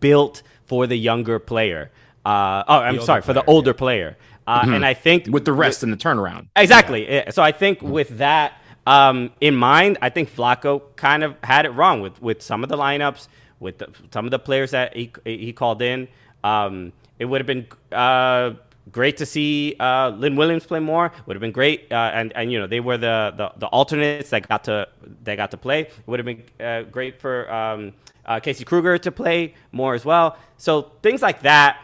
built 0.00 0.42
for 0.66 0.86
the 0.86 0.96
younger 0.96 1.38
player. 1.38 1.90
Uh, 2.24 2.64
oh, 2.66 2.78
I'm 2.78 3.00
sorry, 3.00 3.22
player, 3.22 3.22
for 3.22 3.32
the 3.34 3.44
older 3.44 3.70
yeah. 3.70 3.84
player. 3.84 4.16
Uh, 4.46 4.62
mm-hmm. 4.62 4.74
And 4.74 4.84
I 4.84 4.94
think 4.94 5.26
with 5.28 5.44
the 5.44 5.52
rest 5.52 5.80
with, 5.80 5.84
in 5.84 5.90
the 5.90 5.96
turnaround. 5.96 6.48
Exactly. 6.56 7.08
Yeah. 7.08 7.30
So 7.30 7.42
I 7.42 7.52
think 7.52 7.80
with 7.80 8.18
that 8.18 8.60
um, 8.86 9.30
in 9.40 9.54
mind, 9.54 9.98
I 10.02 10.10
think 10.10 10.34
Vlatko 10.34 10.82
kind 10.96 11.22
of 11.22 11.36
had 11.42 11.64
it 11.64 11.70
wrong 11.70 12.00
with, 12.02 12.20
with 12.20 12.42
some 12.42 12.62
of 12.62 12.68
the 12.68 12.76
lineups, 12.76 13.28
with 13.60 13.78
the, 13.78 13.88
some 14.12 14.26
of 14.26 14.30
the 14.30 14.38
players 14.38 14.72
that 14.72 14.94
he, 14.96 15.12
he 15.24 15.52
called 15.52 15.80
in. 15.80 16.08
Um, 16.42 16.92
it 17.18 17.24
would 17.24 17.40
have 17.40 17.46
been 17.46 17.66
uh, 17.92 18.54
great 18.90 19.16
to 19.18 19.26
see 19.26 19.76
uh, 19.80 20.10
Lynn 20.10 20.36
Williams 20.36 20.66
play 20.66 20.80
more. 20.80 21.12
Would 21.26 21.36
have 21.36 21.40
been 21.40 21.52
great, 21.52 21.90
uh, 21.92 22.10
and 22.14 22.32
and 22.34 22.52
you 22.52 22.58
know 22.58 22.66
they 22.66 22.80
were 22.80 22.98
the, 22.98 23.32
the, 23.36 23.52
the 23.58 23.66
alternates 23.66 24.30
that 24.30 24.48
got 24.48 24.64
to 24.64 24.88
that 25.24 25.36
got 25.36 25.50
to 25.52 25.56
play. 25.56 25.90
Would 26.06 26.18
have 26.18 26.26
been 26.26 26.42
uh, 26.64 26.82
great 26.82 27.20
for 27.20 27.52
um, 27.52 27.92
uh, 28.26 28.40
Casey 28.40 28.64
Krueger 28.64 28.98
to 28.98 29.12
play 29.12 29.54
more 29.72 29.94
as 29.94 30.04
well. 30.04 30.36
So 30.58 30.92
things 31.02 31.22
like 31.22 31.42
that, 31.42 31.80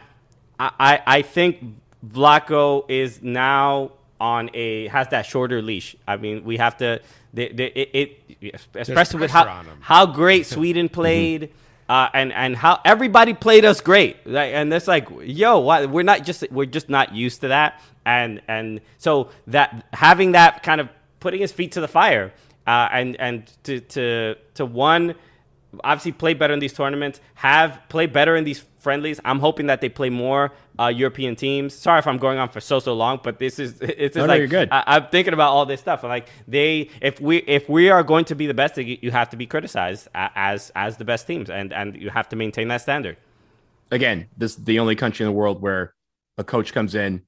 I 0.58 0.70
I, 0.78 1.02
I 1.06 1.22
think 1.22 1.76
Vlatko 2.06 2.84
is 2.88 3.22
now 3.22 3.92
on 4.20 4.50
a 4.54 4.88
has 4.88 5.08
that 5.08 5.26
shorter 5.26 5.62
leash. 5.62 5.96
I 6.06 6.16
mean, 6.16 6.44
we 6.44 6.58
have 6.58 6.76
to. 6.78 7.00
They, 7.32 7.48
they, 7.48 7.66
it, 7.66 8.20
it 8.40 8.60
especially 8.74 9.20
with 9.20 9.30
how 9.30 9.64
how 9.80 10.06
great 10.06 10.46
Sweden 10.54 10.88
played. 10.88 11.50
Uh, 11.90 12.08
and 12.14 12.32
and 12.34 12.54
how 12.54 12.78
everybody 12.84 13.34
played 13.34 13.64
us 13.64 13.80
great, 13.80 14.24
like, 14.24 14.52
and 14.54 14.72
it's 14.72 14.86
like, 14.86 15.08
yo, 15.24 15.58
why, 15.58 15.84
we're 15.86 16.04
not 16.04 16.24
just 16.24 16.44
we're 16.52 16.64
just 16.64 16.88
not 16.88 17.12
used 17.12 17.40
to 17.40 17.48
that, 17.48 17.82
and 18.06 18.40
and 18.46 18.80
so 18.98 19.30
that 19.48 19.84
having 19.92 20.30
that 20.30 20.62
kind 20.62 20.80
of 20.80 20.88
putting 21.18 21.40
his 21.40 21.50
feet 21.50 21.72
to 21.72 21.80
the 21.80 21.88
fire, 21.88 22.32
uh, 22.64 22.88
and 22.92 23.16
and 23.18 23.52
to 23.64 23.80
to 23.80 24.36
to 24.54 24.64
one 24.64 25.16
obviously 25.84 26.12
play 26.12 26.34
better 26.34 26.52
in 26.52 26.60
these 26.60 26.72
tournaments, 26.72 27.20
have 27.34 27.80
play 27.88 28.06
better 28.06 28.36
in 28.36 28.44
these 28.44 28.64
friendlies. 28.78 29.20
I'm 29.24 29.38
hoping 29.38 29.66
that 29.66 29.80
they 29.80 29.88
play 29.88 30.10
more 30.10 30.52
uh, 30.78 30.88
European 30.88 31.36
teams. 31.36 31.74
Sorry 31.74 31.98
if 31.98 32.06
I'm 32.06 32.18
going 32.18 32.38
on 32.38 32.48
for 32.48 32.60
so 32.60 32.78
so 32.78 32.94
long, 32.94 33.20
but 33.22 33.38
this 33.38 33.58
is 33.58 33.78
it's 33.80 34.16
no, 34.16 34.22
like 34.22 34.28
no, 34.28 34.34
you're 34.34 34.46
good. 34.46 34.68
I, 34.72 34.96
am 34.96 35.06
thinking 35.10 35.34
about 35.34 35.50
all 35.50 35.66
this 35.66 35.80
stuff. 35.80 36.02
Like 36.02 36.28
they, 36.48 36.88
if 37.00 37.20
we 37.20 37.38
if 37.38 37.68
we 37.68 37.90
are 37.90 38.02
going 38.02 38.24
to 38.26 38.34
be 38.34 38.46
the 38.46 38.54
best, 38.54 38.76
you 38.76 39.10
have 39.10 39.30
to 39.30 39.36
be 39.36 39.46
criticized 39.46 40.08
as 40.14 40.72
as 40.74 40.96
the 40.96 41.04
best 41.04 41.26
teams, 41.26 41.50
and 41.50 41.72
and 41.72 41.96
you 41.96 42.10
have 42.10 42.28
to 42.30 42.36
maintain 42.36 42.68
that 42.68 42.80
standard. 42.80 43.16
Again, 43.90 44.28
this 44.36 44.56
is 44.56 44.64
the 44.64 44.78
only 44.78 44.96
country 44.96 45.24
in 45.24 45.32
the 45.32 45.36
world 45.36 45.60
where 45.60 45.94
a 46.38 46.44
coach 46.44 46.72
comes 46.72 46.94
in 46.94 47.22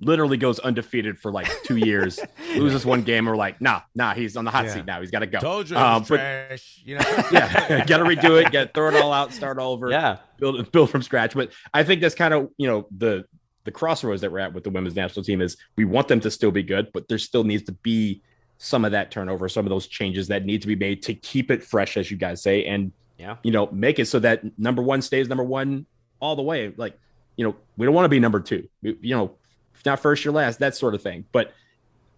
literally 0.00 0.36
goes 0.36 0.58
undefeated 0.58 1.18
for 1.18 1.30
like 1.30 1.48
two 1.64 1.76
years, 1.76 2.18
loses 2.56 2.84
one 2.84 3.02
game, 3.02 3.26
we're 3.26 3.36
like, 3.36 3.60
nah, 3.60 3.82
nah, 3.94 4.14
he's 4.14 4.36
on 4.36 4.44
the 4.44 4.50
hot 4.50 4.64
yeah. 4.66 4.74
seat 4.74 4.86
now. 4.86 5.00
He's 5.00 5.10
got 5.10 5.20
to 5.20 5.26
go. 5.26 5.38
Told 5.38 5.70
you, 5.70 5.76
um, 5.76 6.04
but, 6.08 6.16
trash. 6.16 6.80
You 6.84 6.96
know, 6.96 7.04
yeah, 7.32 7.84
got 7.84 7.98
to 7.98 8.04
redo 8.04 8.44
it, 8.44 8.50
get 8.50 8.74
throw 8.74 8.88
it 8.88 8.96
all 8.96 9.12
out, 9.12 9.32
start 9.32 9.58
all 9.58 9.72
over. 9.72 9.90
Yeah, 9.90 10.18
build 10.38 10.70
build 10.72 10.90
from 10.90 11.02
scratch. 11.02 11.34
But 11.34 11.52
I 11.74 11.84
think 11.84 12.00
that's 12.00 12.14
kind 12.14 12.34
of 12.34 12.50
you 12.56 12.66
know 12.66 12.86
the 12.96 13.24
the 13.64 13.70
crossroads 13.70 14.22
that 14.22 14.32
we're 14.32 14.38
at 14.38 14.52
with 14.54 14.64
the 14.64 14.70
women's 14.70 14.96
national 14.96 15.24
team 15.24 15.40
is 15.40 15.56
we 15.76 15.84
want 15.84 16.08
them 16.08 16.20
to 16.20 16.30
still 16.30 16.50
be 16.50 16.62
good, 16.62 16.90
but 16.92 17.08
there 17.08 17.18
still 17.18 17.44
needs 17.44 17.62
to 17.64 17.72
be 17.72 18.22
some 18.58 18.84
of 18.84 18.92
that 18.92 19.10
turnover, 19.10 19.48
some 19.48 19.66
of 19.66 19.70
those 19.70 19.86
changes 19.86 20.28
that 20.28 20.44
need 20.44 20.60
to 20.62 20.66
be 20.66 20.76
made 20.76 21.02
to 21.02 21.14
keep 21.14 21.50
it 21.50 21.62
fresh, 21.62 21.96
as 21.96 22.10
you 22.10 22.16
guys 22.16 22.42
say, 22.42 22.64
and 22.64 22.92
yeah, 23.18 23.36
you 23.42 23.50
know, 23.50 23.68
make 23.70 23.98
it 23.98 24.06
so 24.06 24.18
that 24.18 24.42
number 24.58 24.82
one 24.82 25.02
stays 25.02 25.28
number 25.28 25.44
one 25.44 25.86
all 26.20 26.36
the 26.36 26.42
way. 26.42 26.72
Like, 26.76 26.98
you 27.36 27.44
know, 27.44 27.54
we 27.76 27.86
don't 27.86 27.94
want 27.94 28.06
to 28.06 28.10
be 28.10 28.20
number 28.20 28.40
two. 28.40 28.68
You 28.82 28.96
know, 29.02 29.36
if 29.80 29.86
not 29.86 29.98
first, 29.98 30.26
you're 30.26 30.34
last, 30.34 30.58
that 30.58 30.76
sort 30.76 30.94
of 30.94 31.02
thing. 31.02 31.24
But 31.32 31.54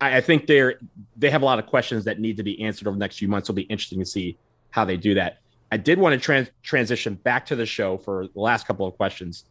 I, 0.01 0.17
I 0.17 0.21
think 0.21 0.49
they're 0.49 0.81
they 1.17 1.31
have 1.31 1.43
a 1.43 1.45
lot 1.45 1.61
of 1.61 1.67
questions 1.67 2.05
that 2.05 2.19
need 2.19 2.37
to 2.39 2.43
be 2.43 2.61
answered 2.61 2.89
over 2.89 2.97
the 2.97 3.01
next 3.01 3.19
few 3.19 3.29
months. 3.29 3.47
It'll 3.47 3.55
be 3.55 3.63
interesting 3.63 4.01
to 4.01 4.05
see 4.05 4.37
how 4.71 4.85
they 4.85 4.97
do 4.97 5.15
that. 5.15 5.39
I 5.71 5.77
did 5.77 5.99
want 5.99 6.13
to 6.15 6.19
trans- 6.19 6.51
transition 6.65 7.15
back 7.15 7.47
to 7.47 7.57
the 7.57 7.65
show 7.65 7.99
for 7.99 8.27
the 8.27 8.41
last 8.41 8.67
couple 8.67 8.85
of 8.85 8.97
questions. 8.97 9.45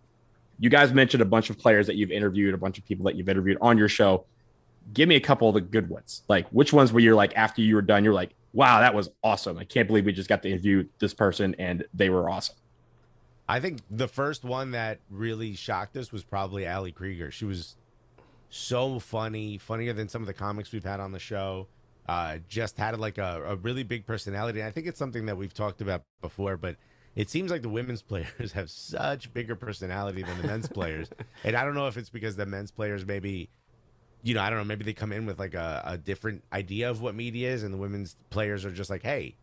You 0.59 0.69
guys 0.69 0.93
mentioned 0.93 1.21
a 1.21 1.25
bunch 1.25 1.49
of 1.49 1.57
players 1.57 1.87
that 1.87 1.95
you've 1.95 2.11
interviewed, 2.11 2.53
a 2.53 2.57
bunch 2.57 2.77
of 2.77 2.85
people 2.85 3.05
that 3.05 3.15
you've 3.15 3.29
interviewed 3.29 3.57
on 3.61 3.77
your 3.77 3.87
show. 3.87 4.25
Give 4.93 5.07
me 5.07 5.15
a 5.15 5.21
couple 5.21 5.47
of 5.47 5.53
the 5.53 5.61
good 5.61 5.89
ones. 5.89 6.23
Like 6.27 6.49
which 6.49 6.73
ones 6.73 6.91
were 6.91 6.99
you're 6.99 7.15
like 7.15 7.33
after 7.37 7.61
you 7.61 7.75
were 7.75 7.81
done, 7.81 8.03
you're 8.03 8.13
like, 8.13 8.31
wow, 8.51 8.81
that 8.81 8.93
was 8.93 9.09
awesome. 9.23 9.57
I 9.57 9.63
can't 9.63 9.87
believe 9.87 10.05
we 10.05 10.11
just 10.11 10.27
got 10.27 10.43
to 10.43 10.49
interview 10.49 10.85
this 10.99 11.13
person 11.13 11.55
and 11.57 11.85
they 11.93 12.09
were 12.09 12.29
awesome. 12.29 12.57
I 13.47 13.61
think 13.61 13.79
the 13.89 14.07
first 14.07 14.43
one 14.43 14.71
that 14.71 14.99
really 15.09 15.55
shocked 15.55 15.95
us 15.97 16.11
was 16.11 16.23
probably 16.23 16.67
Ali 16.67 16.91
Krieger. 16.91 17.31
She 17.31 17.45
was 17.45 17.75
so 18.51 18.99
funny, 18.99 19.57
funnier 19.57 19.93
than 19.93 20.09
some 20.09 20.21
of 20.21 20.27
the 20.27 20.33
comics 20.33 20.71
we've 20.71 20.83
had 20.83 20.99
on 20.99 21.11
the 21.11 21.19
show. 21.19 21.67
Uh, 22.07 22.37
just 22.47 22.77
had 22.77 22.99
like 22.99 23.17
a, 23.17 23.41
a 23.45 23.55
really 23.55 23.83
big 23.83 24.05
personality. 24.05 24.59
And 24.59 24.67
I 24.67 24.71
think 24.71 24.87
it's 24.87 24.99
something 24.99 25.27
that 25.27 25.37
we've 25.37 25.53
talked 25.53 25.81
about 25.81 26.03
before, 26.21 26.57
but 26.57 26.75
it 27.15 27.29
seems 27.29 27.51
like 27.51 27.61
the 27.61 27.69
women's 27.69 28.01
players 28.01 28.51
have 28.53 28.69
such 28.69 29.33
bigger 29.33 29.55
personality 29.55 30.21
than 30.21 30.41
the 30.41 30.47
men's 30.47 30.67
players. 30.73 31.09
And 31.43 31.55
I 31.55 31.63
don't 31.63 31.73
know 31.73 31.87
if 31.87 31.97
it's 31.97 32.09
because 32.09 32.35
the 32.35 32.45
men's 32.45 32.71
players 32.71 33.05
maybe, 33.05 33.49
you 34.23 34.33
know, 34.33 34.41
I 34.41 34.49
don't 34.49 34.59
know, 34.59 34.65
maybe 34.65 34.83
they 34.83 34.93
come 34.93 35.13
in 35.13 35.25
with 35.25 35.39
like 35.39 35.53
a, 35.53 35.81
a 35.85 35.97
different 35.97 36.43
idea 36.51 36.89
of 36.89 37.01
what 37.01 37.15
media 37.15 37.51
is, 37.51 37.63
and 37.63 37.73
the 37.73 37.77
women's 37.77 38.17
players 38.29 38.65
are 38.65 38.71
just 38.71 38.89
like, 38.89 39.03
hey, 39.03 39.35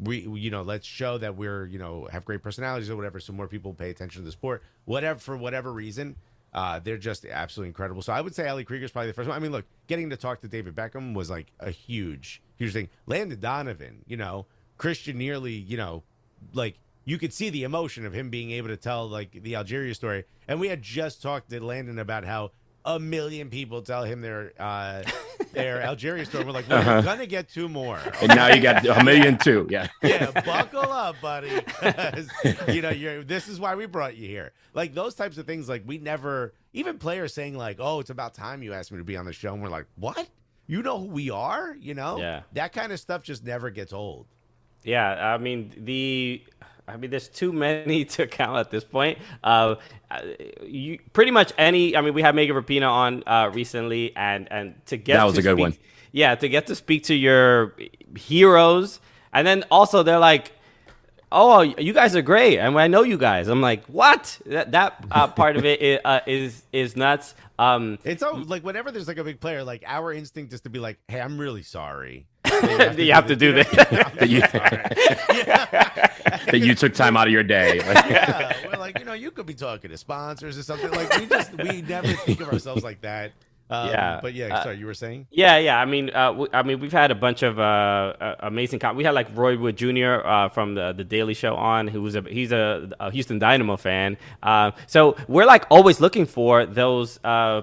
we, 0.00 0.20
you 0.20 0.50
know, 0.50 0.62
let's 0.62 0.86
show 0.86 1.18
that 1.18 1.36
we're, 1.36 1.66
you 1.66 1.78
know, 1.78 2.08
have 2.10 2.24
great 2.24 2.42
personalities 2.42 2.90
or 2.90 2.96
whatever, 2.96 3.20
so 3.20 3.32
more 3.32 3.46
people 3.46 3.74
pay 3.74 3.90
attention 3.90 4.22
to 4.22 4.24
the 4.24 4.32
sport. 4.32 4.62
Whatever, 4.86 5.20
for 5.20 5.36
whatever 5.36 5.72
reason, 5.72 6.16
uh, 6.54 6.78
they're 6.78 6.96
just 6.96 7.24
absolutely 7.24 7.68
incredible. 7.68 8.00
So 8.00 8.12
I 8.12 8.20
would 8.20 8.34
say 8.34 8.46
Ali 8.48 8.64
Krieger's 8.64 8.92
probably 8.92 9.08
the 9.08 9.14
first 9.14 9.28
one. 9.28 9.36
I 9.36 9.40
mean, 9.40 9.52
look, 9.52 9.64
getting 9.88 10.10
to 10.10 10.16
talk 10.16 10.40
to 10.42 10.48
David 10.48 10.74
Beckham 10.74 11.14
was 11.14 11.28
like 11.28 11.48
a 11.58 11.70
huge, 11.70 12.42
huge 12.56 12.72
thing. 12.72 12.88
Landon 13.06 13.40
Donovan, 13.40 14.04
you 14.06 14.16
know, 14.16 14.46
Christian 14.78 15.18
Nearly, 15.18 15.52
you 15.52 15.76
know, 15.76 16.04
like 16.52 16.78
you 17.04 17.18
could 17.18 17.32
see 17.32 17.50
the 17.50 17.64
emotion 17.64 18.06
of 18.06 18.12
him 18.12 18.30
being 18.30 18.52
able 18.52 18.68
to 18.68 18.76
tell 18.76 19.08
like 19.08 19.32
the 19.32 19.56
Algeria 19.56 19.94
story. 19.94 20.24
And 20.46 20.60
we 20.60 20.68
had 20.68 20.80
just 20.80 21.20
talked 21.20 21.50
to 21.50 21.62
Landon 21.62 21.98
about 21.98 22.24
how 22.24 22.52
a 22.84 23.00
million 23.00 23.50
people 23.50 23.82
tell 23.82 24.04
him 24.04 24.20
their 24.20 24.52
uh, 24.58 25.02
their 25.54 25.82
Algeria 25.82 26.24
story. 26.24 26.44
We're 26.44 26.52
like, 26.52 26.68
well, 26.68 26.78
uh-huh. 26.78 26.94
we're 26.96 27.02
gonna 27.02 27.26
get 27.26 27.48
two 27.48 27.68
more. 27.68 27.98
Okay? 27.98 28.18
And 28.22 28.28
now 28.28 28.48
you 28.48 28.60
got 28.60 28.86
a 28.86 29.04
million 29.04 29.38
two. 29.38 29.66
Yeah. 29.70 29.88
yeah. 30.02 30.30
Buckle 30.42 30.80
up, 30.80 31.20
buddy. 31.20 31.50
you 32.68 32.82
know, 32.82 32.90
you're. 32.90 33.24
This 33.24 33.48
is 33.48 33.58
why 33.58 33.74
we 33.74 33.86
brought 33.86 34.16
you 34.16 34.28
here. 34.28 34.52
Like 34.74 34.94
those 34.94 35.14
types 35.14 35.38
of 35.38 35.46
things. 35.46 35.68
Like 35.68 35.82
we 35.86 35.98
never 35.98 36.54
even 36.72 36.98
players 36.98 37.32
saying 37.32 37.56
like, 37.56 37.78
"Oh, 37.80 38.00
it's 38.00 38.10
about 38.10 38.34
time 38.34 38.62
you 38.62 38.72
asked 38.72 38.92
me 38.92 38.98
to 38.98 39.04
be 39.04 39.16
on 39.16 39.24
the 39.24 39.32
show," 39.32 39.52
and 39.52 39.62
we're 39.62 39.68
like, 39.68 39.86
"What? 39.96 40.28
You 40.66 40.82
know 40.82 40.98
who 40.98 41.06
we 41.06 41.30
are? 41.30 41.76
You 41.78 41.94
know? 41.94 42.18
Yeah. 42.18 42.42
That 42.52 42.72
kind 42.72 42.92
of 42.92 42.98
stuff 42.98 43.22
just 43.22 43.44
never 43.44 43.70
gets 43.70 43.92
old. 43.92 44.26
Yeah. 44.82 45.34
I 45.34 45.38
mean 45.38 45.72
the 45.76 46.42
I 46.86 46.96
mean, 46.96 47.10
there's 47.10 47.28
too 47.28 47.52
many 47.52 48.04
to 48.16 48.26
count 48.26 48.58
at 48.58 48.70
this 48.70 48.84
point. 48.84 49.18
Uh, 49.42 49.76
you 50.62 50.98
pretty 51.12 51.30
much 51.30 51.52
any. 51.58 51.96
I 51.96 52.00
mean, 52.00 52.14
we 52.14 52.22
had 52.22 52.34
Megan 52.34 52.54
Rapinoe 52.56 52.90
on 52.90 53.22
uh, 53.26 53.50
recently, 53.52 54.14
and 54.16 54.50
and 54.50 54.74
to 54.86 54.96
get 54.96 55.14
that 55.14 55.24
was 55.24 55.38
a 55.38 55.42
good 55.42 55.56
speak, 55.56 55.62
one. 55.62 55.76
Yeah, 56.12 56.34
to 56.34 56.48
get 56.48 56.66
to 56.68 56.74
speak 56.74 57.04
to 57.04 57.14
your 57.14 57.74
heroes, 58.16 59.00
and 59.32 59.46
then 59.46 59.64
also 59.70 60.02
they're 60.02 60.18
like, 60.18 60.52
"Oh, 61.32 61.62
you 61.62 61.92
guys 61.92 62.14
are 62.14 62.22
great," 62.22 62.58
and 62.58 62.78
I 62.78 62.86
know 62.86 63.02
you 63.02 63.18
guys. 63.18 63.48
I'm 63.48 63.60
like, 63.62 63.86
"What?" 63.86 64.38
That 64.46 64.72
that 64.72 65.04
uh, 65.10 65.28
part 65.28 65.56
of 65.56 65.64
it 65.64 65.80
is, 65.80 66.00
uh, 66.04 66.20
is 66.26 66.62
is 66.72 66.96
nuts. 66.96 67.34
Um, 67.58 67.98
it's 68.04 68.20
so 68.20 68.34
like 68.34 68.64
whenever 68.64 68.90
there's 68.90 69.06
like 69.06 69.18
a 69.18 69.24
big 69.24 69.40
player, 69.40 69.62
like 69.62 69.84
our 69.86 70.12
instinct 70.12 70.52
is 70.52 70.62
to 70.62 70.70
be 70.70 70.78
like, 70.78 70.98
"Hey, 71.08 71.20
I'm 71.20 71.38
really 71.38 71.62
sorry." 71.62 72.26
you 72.44 73.12
have 73.12 73.26
to 73.26 73.36
do 73.36 73.52
this. 73.52 73.68
that, 73.70 74.28
you, 74.28 74.40
that 76.50 76.60
you 76.60 76.74
took 76.74 76.94
time 76.94 77.16
out 77.16 77.26
of 77.26 77.32
your 77.32 77.42
day. 77.42 77.76
yeah, 77.76 78.52
we're 78.66 78.78
like, 78.78 78.98
you 78.98 79.04
know, 79.04 79.12
you 79.12 79.30
could 79.30 79.46
be 79.46 79.54
talking 79.54 79.90
to 79.90 79.96
sponsors 79.96 80.58
or 80.58 80.62
something. 80.62 80.90
Like 80.90 81.16
we 81.18 81.26
just 81.26 81.54
we 81.54 81.82
never 81.82 82.08
think 82.08 82.40
of 82.40 82.52
ourselves 82.52 82.82
like 82.82 83.00
that. 83.02 83.32
Um, 83.70 83.88
yeah, 83.88 84.18
but 84.20 84.34
yeah, 84.34 84.56
uh, 84.56 84.62
sorry, 84.62 84.76
you 84.76 84.86
were 84.86 84.94
saying? 84.94 85.26
Yeah, 85.30 85.56
yeah. 85.56 85.80
I 85.80 85.86
mean, 85.86 86.10
uh, 86.10 86.28
w- 86.28 86.50
I 86.52 86.62
mean, 86.62 86.80
we've 86.80 86.92
had 86.92 87.10
a 87.10 87.14
bunch 87.14 87.42
of 87.42 87.58
uh, 87.58 87.62
uh 87.62 88.34
amazing. 88.40 88.78
Com- 88.78 88.96
we 88.96 89.04
had 89.04 89.14
like 89.14 89.34
Roy 89.34 89.56
Wood 89.56 89.76
Jr. 89.76 90.20
Uh, 90.24 90.48
from 90.50 90.74
the 90.74 90.92
the 90.92 91.04
Daily 91.04 91.34
Show 91.34 91.54
on, 91.56 91.88
who 91.88 92.02
was 92.02 92.14
a 92.14 92.22
he's 92.22 92.52
a, 92.52 92.90
a 93.00 93.10
Houston 93.10 93.38
Dynamo 93.38 93.76
fan. 93.76 94.18
Uh, 94.42 94.72
so 94.86 95.16
we're 95.28 95.46
like 95.46 95.64
always 95.70 95.98
looking 95.98 96.26
for 96.26 96.66
those 96.66 97.18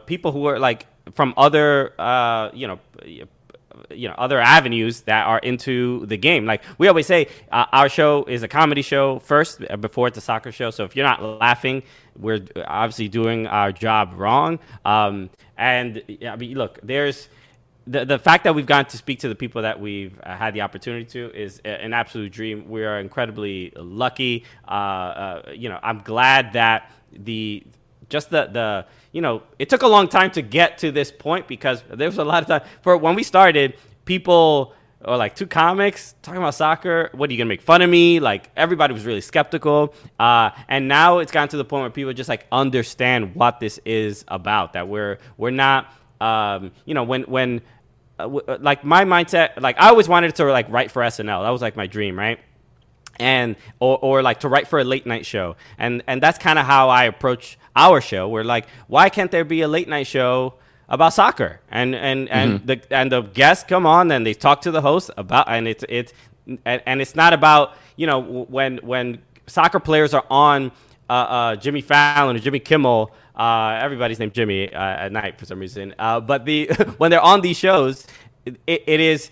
people 0.06 0.32
who 0.32 0.46
are 0.46 0.60
like 0.60 0.88
from 1.14 1.34
other, 1.38 1.94
you 2.54 2.68
know 2.68 2.80
you 3.94 4.08
know 4.08 4.16
other 4.18 4.40
avenues 4.40 5.02
that 5.02 5.26
are 5.26 5.40
into 5.40 6.06
the 6.06 6.18
game. 6.18 6.46
Like 6.46 6.64
we 6.78 6.88
always 6.88 7.08
say, 7.08 7.28
uh, 7.52 7.66
our 7.72 7.90
show 7.90 8.24
is 8.26 8.44
a 8.44 8.48
comedy 8.48 8.82
show 8.82 9.20
first 9.20 9.64
uh, 9.70 9.78
before 9.78 10.08
it's 10.08 10.18
a 10.18 10.22
soccer 10.22 10.52
show. 10.52 10.72
So 10.72 10.84
if 10.84 10.96
you're 10.96 11.06
not 11.06 11.22
laughing, 11.22 11.84
we're 12.18 12.46
obviously 12.66 13.08
doing 13.08 13.48
our 13.48 13.72
job 13.72 14.14
wrong. 14.16 14.60
Um, 14.86 15.30
and 15.62 16.02
I 16.28 16.36
mean, 16.38 16.58
look, 16.58 16.80
there's 16.82 17.30
the, 17.86 18.04
the 18.04 18.18
fact 18.18 18.46
that 18.46 18.56
we've 18.56 18.66
gotten 18.66 18.90
to 18.90 18.98
speak 18.98 19.20
to 19.20 19.30
the 19.30 19.36
people 19.36 19.62
that 19.62 19.80
we've 19.80 20.20
uh, 20.24 20.36
had 20.36 20.56
the 20.56 20.62
opportunity 20.62 21.06
to 21.06 21.32
is 21.36 21.60
an 21.60 21.94
absolute 21.94 22.32
dream. 22.32 22.68
We 22.68 22.84
are 22.84 23.00
incredibly 23.00 23.72
lucky. 23.76 24.46
Uh, 24.68 24.72
uh, 24.72 25.52
you 25.54 25.70
know, 25.70 25.80
I'm 25.84 26.00
glad 26.00 26.54
that 26.54 26.92
the 27.12 27.64
just 28.10 28.32
the 28.32 28.48
the 28.48 28.88
you 29.12 29.22
know 29.22 29.44
it 29.60 29.70
took 29.70 29.84
a 29.84 29.88
long 29.88 30.08
time 30.08 30.32
to 30.32 30.42
get 30.42 30.80
to 30.80 30.92
this 30.92 31.12
point 31.12 31.48
because 31.48 31.84
there 31.90 32.08
was 32.08 32.18
a 32.18 32.24
lot 32.24 32.42
of 32.42 32.50
time 32.50 32.70
for 32.82 32.98
when 32.98 33.14
we 33.14 33.22
started 33.22 33.78
people 34.06 34.74
or 35.04 35.18
like 35.18 35.36
two 35.36 35.48
comics 35.48 36.16
talking 36.22 36.38
about 36.38 36.54
soccer 36.54 37.10
what 37.14 37.30
are 37.30 37.34
you 37.34 37.38
gonna 37.38 37.48
make 37.48 37.62
fun 37.62 37.82
of 37.82 37.90
me? 37.90 38.20
Like 38.20 38.50
everybody 38.56 38.94
was 38.94 39.06
really 39.06 39.22
skeptical. 39.22 39.94
Uh, 40.20 40.52
and 40.68 40.88
now 40.88 41.20
it's 41.20 41.32
gotten 41.32 41.50
to 41.50 41.58
the 41.58 41.66
point 41.66 41.82
where 41.82 41.90
people 41.90 42.14
just 42.14 42.30
like 42.30 42.46
understand 42.52 43.36
what 43.36 43.60
this 43.60 43.80
is 43.86 44.26
about 44.28 44.74
that 44.74 44.88
we're 44.88 45.18
we're 45.38 45.50
not 45.52 45.92
um, 46.20 46.72
you 46.86 46.94
know 46.94 47.04
when 47.04 47.24
when 47.24 47.62
uh, 48.20 48.24
w- 48.24 48.46
uh, 48.48 48.58
like 48.62 48.84
my 48.84 49.04
mindset 49.06 49.60
like 49.60 49.80
i 49.80 49.90
always 49.90 50.08
wanted 50.08 50.36
to 50.36 50.46
like 50.46 50.70
write 50.70 50.92
for 50.92 51.02
snl 51.04 51.44
that 51.44 51.50
was 51.50 51.62
like 51.62 51.76
my 51.76 51.88
dream 51.88 52.18
right? 52.18 52.40
And 53.20 53.56
or, 53.80 54.00
or 54.02 54.22
like 54.24 54.40
to 54.42 54.50
write 54.50 54.68
for 54.68 54.80
a 54.80 54.84
late 54.84 55.06
night 55.06 55.26
show. 55.26 55.56
And 55.78 56.04
and 56.08 56.22
that's 56.24 56.38
kind 56.38 56.58
of 56.58 56.66
how 56.66 56.90
i 56.90 57.06
approach 57.06 57.58
our 57.76 58.02
show. 58.02 58.30
We're 58.30 58.44
like 58.44 58.68
why 58.88 59.10
can't 59.10 59.32
there 59.32 59.46
be 59.46 59.62
a 59.62 59.68
late 59.68 59.88
night 59.88 60.08
show 60.08 60.56
about 60.92 61.14
soccer. 61.14 61.60
And 61.72 61.96
and 61.96 62.30
and 62.30 62.60
mm-hmm. 62.60 62.66
the 62.68 62.82
and 62.92 63.12
the 63.12 63.22
guests 63.22 63.64
come 63.68 63.88
on 63.88 64.12
and 64.12 64.28
they 64.28 64.36
talk 64.36 64.62
to 64.62 64.72
the 64.72 64.82
host 64.82 65.10
about 65.18 65.48
and 65.48 65.68
it's 65.68 65.84
it's 65.90 66.14
and, 66.66 66.84
and 66.86 67.02
it's 67.02 67.16
not 67.16 67.34
about 67.34 67.74
you 67.96 68.06
know 68.06 68.20
when 68.20 68.78
when 68.80 69.22
soccer 69.48 69.80
players 69.80 70.14
are 70.14 70.26
on 70.30 70.72
uh, 71.10 71.14
uh, 71.14 71.56
Jimmy 71.56 71.82
Fallon 71.82 72.36
or 72.36 72.40
Jimmy 72.40 72.60
Kimmel 72.60 73.12
uh, 73.36 73.80
everybody's 73.82 74.20
named 74.20 74.34
Jimmy 74.34 74.72
uh, 74.72 74.80
at 74.80 75.12
night 75.12 75.40
for 75.40 75.46
some 75.46 75.60
reason. 75.60 75.96
Uh, 75.98 76.20
but 76.20 76.46
the 76.46 76.68
when 76.98 77.10
they're 77.10 77.22
on 77.22 77.42
these 77.42 77.58
shows 77.58 78.06
it, 78.46 78.60
it 78.68 79.00
is 79.00 79.32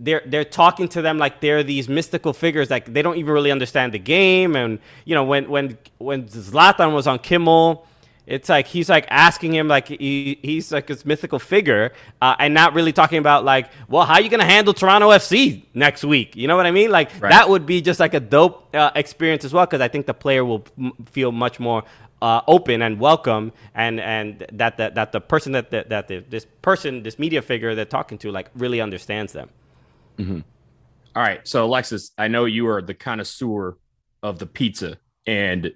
they're 0.00 0.22
they're 0.26 0.44
talking 0.44 0.88
to 0.88 1.00
them 1.00 1.18
like 1.18 1.40
they're 1.40 1.62
these 1.62 1.88
mystical 1.88 2.32
figures 2.32 2.70
like 2.70 2.92
they 2.92 3.02
don't 3.02 3.16
even 3.18 3.32
really 3.32 3.52
understand 3.52 3.94
the 3.94 4.00
game. 4.00 4.56
And 4.56 4.80
you 5.04 5.14
know 5.14 5.22
when 5.22 5.48
when 5.48 5.78
when 5.98 6.24
Zlatan 6.24 6.92
was 6.92 7.06
on 7.06 7.20
Kimmel 7.20 7.86
it's 8.28 8.48
like 8.48 8.66
he's 8.66 8.88
like 8.88 9.06
asking 9.08 9.54
him 9.54 9.68
like 9.68 9.88
he, 9.88 10.38
he's 10.42 10.70
like 10.70 10.86
this 10.86 11.04
mythical 11.04 11.38
figure 11.38 11.92
uh, 12.20 12.36
and 12.38 12.54
not 12.54 12.74
really 12.74 12.92
talking 12.92 13.18
about 13.18 13.44
like 13.44 13.70
well 13.88 14.04
how 14.04 14.14
are 14.14 14.20
you 14.20 14.28
gonna 14.28 14.44
handle 14.44 14.74
Toronto 14.74 15.08
FC 15.08 15.64
next 15.74 16.04
week 16.04 16.36
you 16.36 16.46
know 16.46 16.56
what 16.56 16.66
I 16.66 16.70
mean 16.70 16.90
like 16.90 17.10
right. 17.20 17.30
that 17.30 17.48
would 17.48 17.66
be 17.66 17.80
just 17.80 17.98
like 17.98 18.14
a 18.14 18.20
dope 18.20 18.74
uh, 18.74 18.90
experience 18.94 19.44
as 19.44 19.52
well 19.52 19.66
because 19.66 19.80
I 19.80 19.88
think 19.88 20.06
the 20.06 20.14
player 20.14 20.44
will 20.44 20.64
m- 20.78 20.92
feel 21.06 21.32
much 21.32 21.58
more 21.58 21.84
uh, 22.20 22.40
open 22.46 22.82
and 22.82 22.98
welcome, 22.98 23.52
and 23.74 24.00
and 24.00 24.44
that 24.52 24.76
that, 24.78 24.94
that 24.96 25.12
the 25.12 25.20
person 25.20 25.52
that 25.52 25.70
that, 25.70 25.88
that 25.90 26.08
the, 26.08 26.18
this 26.18 26.46
person, 26.62 27.02
this 27.02 27.18
media 27.18 27.42
figure 27.42 27.74
they're 27.74 27.84
talking 27.84 28.18
to, 28.18 28.32
like 28.32 28.50
really 28.54 28.80
understands 28.80 29.32
them. 29.32 29.50
Mm-hmm. 30.18 30.40
All 31.14 31.22
right, 31.22 31.46
so 31.46 31.64
Alexis, 31.64 32.10
I 32.18 32.28
know 32.28 32.44
you 32.44 32.68
are 32.68 32.82
the 32.82 32.94
connoisseur 32.94 33.76
of 34.22 34.38
the 34.38 34.46
pizza, 34.46 34.98
and 35.26 35.72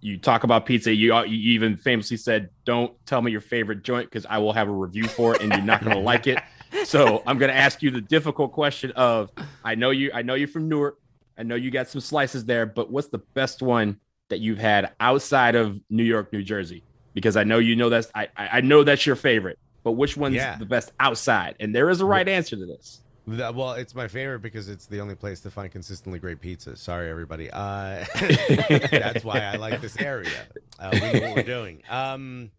you 0.00 0.18
talk 0.18 0.44
about 0.44 0.66
pizza. 0.66 0.92
You, 0.92 1.14
uh, 1.14 1.22
you 1.24 1.54
even 1.54 1.76
famously 1.76 2.16
said, 2.16 2.50
"Don't 2.64 2.94
tell 3.06 3.20
me 3.22 3.32
your 3.32 3.40
favorite 3.40 3.82
joint 3.82 4.10
because 4.10 4.26
I 4.26 4.38
will 4.38 4.52
have 4.52 4.68
a 4.68 4.72
review 4.72 5.04
for 5.04 5.34
it, 5.34 5.42
and 5.42 5.52
you're 5.52 5.62
not 5.62 5.82
going 5.82 5.96
to 5.96 6.02
like 6.02 6.26
it." 6.26 6.38
So 6.84 7.22
I'm 7.26 7.38
going 7.38 7.50
to 7.50 7.56
ask 7.56 7.82
you 7.82 7.90
the 7.90 8.02
difficult 8.02 8.52
question 8.52 8.90
of: 8.92 9.30
I 9.64 9.74
know 9.74 9.88
you, 9.88 10.10
I 10.12 10.20
know 10.20 10.34
you're 10.34 10.48
from 10.48 10.68
Newark. 10.68 10.98
I 11.38 11.42
know 11.42 11.54
you 11.54 11.70
got 11.70 11.88
some 11.88 12.02
slices 12.02 12.44
there, 12.44 12.66
but 12.66 12.90
what's 12.90 13.08
the 13.08 13.18
best 13.32 13.62
one 13.62 13.98
that 14.28 14.40
you've 14.40 14.58
had 14.58 14.92
outside 15.00 15.54
of 15.54 15.80
New 15.88 16.02
York, 16.02 16.30
New 16.30 16.42
Jersey? 16.42 16.82
Because 17.14 17.38
I 17.38 17.44
know 17.44 17.58
you 17.58 17.74
know 17.74 17.88
that's 17.88 18.10
I 18.14 18.28
I 18.36 18.60
know 18.60 18.84
that's 18.84 19.06
your 19.06 19.16
favorite, 19.16 19.58
but 19.82 19.92
which 19.92 20.18
one's 20.18 20.34
yeah. 20.34 20.58
the 20.58 20.66
best 20.66 20.92
outside? 21.00 21.56
And 21.58 21.74
there 21.74 21.88
is 21.88 22.02
a 22.02 22.04
right 22.04 22.28
answer 22.28 22.54
to 22.54 22.66
this. 22.66 23.00
Well, 23.28 23.72
it's 23.72 23.94
my 23.94 24.08
favorite 24.08 24.40
because 24.40 24.68
it's 24.68 24.86
the 24.86 25.00
only 25.00 25.14
place 25.14 25.40
to 25.40 25.50
find 25.50 25.70
consistently 25.70 26.18
great 26.18 26.40
pizza. 26.40 26.76
Sorry, 26.76 27.10
everybody. 27.10 27.50
Uh, 27.50 28.04
that's 28.90 29.22
why 29.22 29.40
I 29.40 29.56
like 29.56 29.82
this 29.82 29.98
area. 29.98 30.46
Uh, 30.78 30.90
we 30.92 31.00
know 31.00 31.26
what 31.26 31.36
we're 31.36 31.42
doing. 31.42 31.82
Um, 31.90 32.50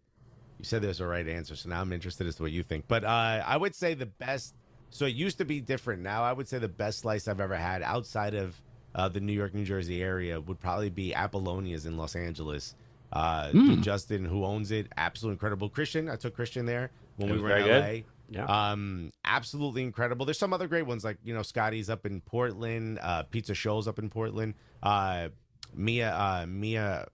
you 0.58 0.64
said 0.64 0.82
there's 0.82 1.00
a 1.00 1.06
right 1.06 1.26
answer, 1.26 1.56
so 1.56 1.68
now 1.68 1.80
I'm 1.80 1.92
interested 1.92 2.26
as 2.26 2.36
to 2.36 2.42
what 2.42 2.52
you 2.52 2.62
think. 2.62 2.84
But 2.86 3.04
uh, 3.04 3.42
I 3.44 3.56
would 3.56 3.74
say 3.74 3.94
the 3.94 4.06
best. 4.06 4.54
So 4.90 5.06
it 5.06 5.14
used 5.14 5.38
to 5.38 5.44
be 5.44 5.60
different. 5.60 6.02
Now 6.02 6.22
I 6.22 6.32
would 6.32 6.48
say 6.48 6.58
the 6.58 6.68
best 6.68 7.00
slice 7.00 7.26
I've 7.26 7.40
ever 7.40 7.56
had 7.56 7.82
outside 7.82 8.34
of 8.34 8.60
uh, 8.94 9.08
the 9.08 9.20
New 9.20 9.32
York, 9.32 9.54
New 9.54 9.64
Jersey 9.64 10.02
area 10.02 10.40
would 10.40 10.60
probably 10.60 10.90
be 10.90 11.14
Apollonia's 11.14 11.86
in 11.86 11.96
Los 11.96 12.14
Angeles. 12.14 12.74
Uh, 13.12 13.48
mm. 13.48 13.80
Justin, 13.82 14.24
who 14.24 14.44
owns 14.44 14.70
it, 14.70 14.86
absolutely 14.96 15.34
incredible. 15.34 15.68
Christian, 15.68 16.08
I 16.08 16.16
took 16.16 16.34
Christian 16.34 16.66
there 16.66 16.90
when 17.16 17.32
we 17.32 17.38
were 17.38 17.56
in 17.56 17.66
LA. 17.66 17.80
Good. 17.80 18.04
Yeah. 18.30 18.44
Um, 18.44 19.12
absolutely 19.24 19.82
incredible. 19.82 20.24
There's 20.24 20.38
some 20.38 20.52
other 20.52 20.68
great 20.68 20.86
ones 20.86 21.04
like 21.04 21.18
you 21.24 21.34
know 21.34 21.42
Scotty's 21.42 21.90
up 21.90 22.06
in 22.06 22.20
Portland, 22.20 22.98
uh, 23.02 23.24
Pizza 23.24 23.54
Scholls 23.54 23.88
up 23.88 23.98
in 23.98 24.08
Portland, 24.08 24.54
uh, 24.82 25.28
Mia, 25.74 26.14
uh, 26.14 26.46
Mia, 26.48 27.08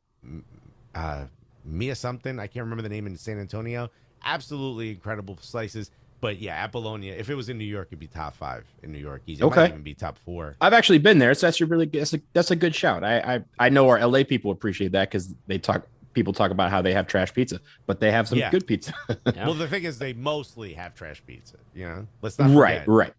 uh, 0.95 1.25
Mia 1.65 1.95
something. 1.95 2.39
I 2.39 2.47
can't 2.47 2.65
remember 2.65 2.83
the 2.83 2.91
name 2.91 3.07
in 3.07 3.17
San 3.17 3.39
Antonio. 3.39 3.91
Absolutely 4.25 4.91
incredible 4.91 5.39
slices. 5.41 5.91
But 6.21 6.39
yeah, 6.39 6.63
Apollonia. 6.63 7.15
If 7.15 7.31
it 7.31 7.35
was 7.35 7.49
in 7.49 7.59
New 7.59 7.65
York, 7.65 7.89
it'd 7.89 7.99
be 7.99 8.07
top 8.07 8.35
five 8.35 8.65
in 8.83 8.91
New 8.91 8.99
York. 8.99 9.23
Easy. 9.27 9.43
It 9.43 9.47
okay. 9.47 9.63
might 9.63 9.71
even 9.71 9.83
be 9.83 9.95
top 9.95 10.19
four. 10.19 10.57
I've 10.61 10.73
actually 10.73 10.99
been 10.99 11.19
there, 11.19 11.35
so 11.35 11.47
that's 11.47 11.61
a 11.61 11.67
really 11.67 11.87
that's 11.87 12.15
a, 12.15 12.21
that's 12.33 12.51
a 12.51 12.57
good 12.57 12.75
shout. 12.75 13.05
I, 13.05 13.19
I 13.19 13.45
I 13.59 13.69
know 13.69 13.89
our 13.89 14.07
LA 14.07 14.25
people 14.25 14.51
appreciate 14.51 14.93
that 14.93 15.11
because 15.11 15.35
they 15.47 15.59
talk 15.59 15.87
people 16.17 16.33
talk 16.33 16.51
about 16.51 16.71
how 16.71 16.83
they 16.83 16.95
have 16.95 17.07
trash 17.07 17.33
pizza, 17.33 17.61
but 17.85 18.01
they 18.01 18.11
have 18.11 18.27
some 18.27 18.39
yeah. 18.39 18.51
good 18.51 18.67
pizza. 18.67 18.93
yeah. 19.09 19.47
Well, 19.47 19.55
the 19.55 19.69
thing 19.69 19.85
is, 19.85 19.99
they 19.99 20.15
mostly 20.15 20.73
have 20.73 20.95
trash 20.95 21.23
pizza. 21.25 21.59
You 21.75 21.87
know, 21.87 22.07
let's 22.23 22.39
not 22.39 22.47
forget. 22.49 22.61
right, 22.61 22.89
right. 22.89 23.13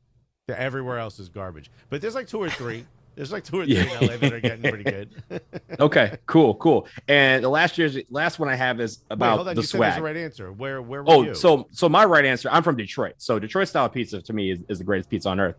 Everywhere 0.50 0.98
else 0.98 1.20
is 1.20 1.30
garbage, 1.30 1.70
but 1.90 2.02
there's 2.02 2.16
like 2.16 2.28
two 2.28 2.42
or 2.42 2.50
three. 2.50 2.86
There's 3.16 3.32
like 3.32 3.44
two 3.44 3.60
or 3.60 3.66
three 3.66 3.76
yeah. 3.76 4.00
in 4.00 4.08
LA 4.08 4.18
that 4.18 4.34
are 4.34 4.40
getting 4.40 4.62
pretty 4.62 4.84
good. 4.84 5.10
okay, 5.80 6.18
cool, 6.26 6.56
cool. 6.56 6.88
And 7.08 7.44
the 7.44 7.50
last 7.50 7.78
year's 7.78 7.98
last 8.10 8.40
one 8.40 8.50
I 8.50 8.56
have 8.56 8.80
is 8.80 9.00
about 9.10 9.46
Wait, 9.46 9.56
the 9.56 9.62
you 9.62 9.68
swag. 9.68 9.96
the 9.96 10.02
right 10.02 10.18
answer. 10.18 10.52
Where 10.52 10.82
where 10.82 11.04
were 11.04 11.12
oh, 11.12 11.24
you? 11.24 11.36
so 11.36 11.68
so 11.72 11.88
my 11.88 12.06
right 12.06 12.26
answer. 12.26 12.50
I'm 12.52 12.64
from 12.64 12.78
Detroit. 12.78 13.16
So 13.18 13.40
Detroit 13.40 13.68
style 13.68 13.90
pizza 13.90 14.22
to 14.22 14.34
me 14.34 14.52
is, 14.52 14.64
is 14.70 14.78
the 14.80 14.84
greatest 14.84 15.10
pizza 15.10 15.30
on 15.30 15.40
earth. 15.40 15.56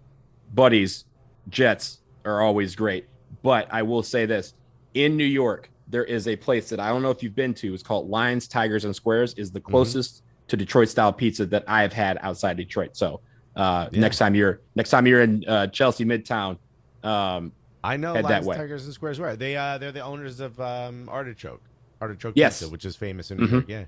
Buddy's, 0.54 1.04
Jet's 1.50 2.00
are 2.24 2.40
always 2.40 2.74
great. 2.74 3.06
But 3.42 3.68
I 3.72 3.82
will 3.82 4.02
say 4.02 4.26
this: 4.26 4.54
in 4.94 5.16
New 5.16 5.24
York, 5.24 5.70
there 5.88 6.04
is 6.04 6.28
a 6.28 6.36
place 6.36 6.68
that 6.70 6.80
I 6.80 6.88
don't 6.88 7.02
know 7.02 7.10
if 7.10 7.22
you've 7.22 7.34
been 7.34 7.54
to. 7.54 7.72
It's 7.74 7.82
called 7.82 8.08
Lions, 8.08 8.46
Tigers, 8.46 8.84
and 8.84 8.94
Squares. 8.94 9.34
is 9.34 9.50
the 9.50 9.60
mm-hmm. 9.60 9.70
closest 9.70 10.16
mm-hmm. 10.16 10.48
to 10.48 10.56
Detroit 10.56 10.88
style 10.88 11.12
pizza 11.12 11.46
that 11.46 11.64
I 11.66 11.82
have 11.82 11.92
had 11.92 12.18
outside 12.20 12.56
Detroit. 12.56 12.96
So 12.96 13.20
uh, 13.56 13.88
yeah. 13.90 14.00
next 14.00 14.18
time 14.18 14.34
you're 14.34 14.60
next 14.74 14.90
time 14.90 15.06
you're 15.06 15.22
in 15.22 15.44
uh, 15.48 15.66
Chelsea 15.68 16.04
Midtown, 16.04 16.58
um, 17.02 17.52
I 17.82 17.96
know 17.96 18.12
Lions, 18.12 18.28
that 18.28 18.44
way. 18.44 18.56
Tigers, 18.56 18.84
and 18.84 18.94
Squares. 18.94 19.18
Where 19.18 19.36
they 19.36 19.56
uh, 19.56 19.78
they're 19.78 19.92
the 19.92 20.02
owners 20.02 20.40
of 20.40 20.60
um, 20.60 21.08
Artichoke, 21.08 21.62
Artichoke 22.00 22.34
yes. 22.36 22.58
Pizza, 22.58 22.70
which 22.70 22.84
is 22.84 22.96
famous 22.96 23.30
in 23.30 23.38
New 23.38 23.44
mm-hmm. 23.44 23.54
York. 23.54 23.64
Yeah, 23.68 23.84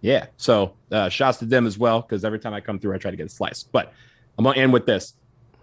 yeah. 0.00 0.26
So 0.36 0.74
uh, 0.90 1.08
shouts 1.08 1.38
to 1.38 1.44
them 1.44 1.66
as 1.66 1.78
well 1.78 2.00
because 2.00 2.24
every 2.24 2.38
time 2.38 2.54
I 2.54 2.60
come 2.60 2.78
through, 2.78 2.94
I 2.94 2.98
try 2.98 3.10
to 3.10 3.16
get 3.16 3.26
a 3.26 3.30
slice. 3.30 3.62
But 3.62 3.92
I'm 4.38 4.44
gonna 4.44 4.58
end 4.58 4.72
with 4.72 4.86
this. 4.86 5.14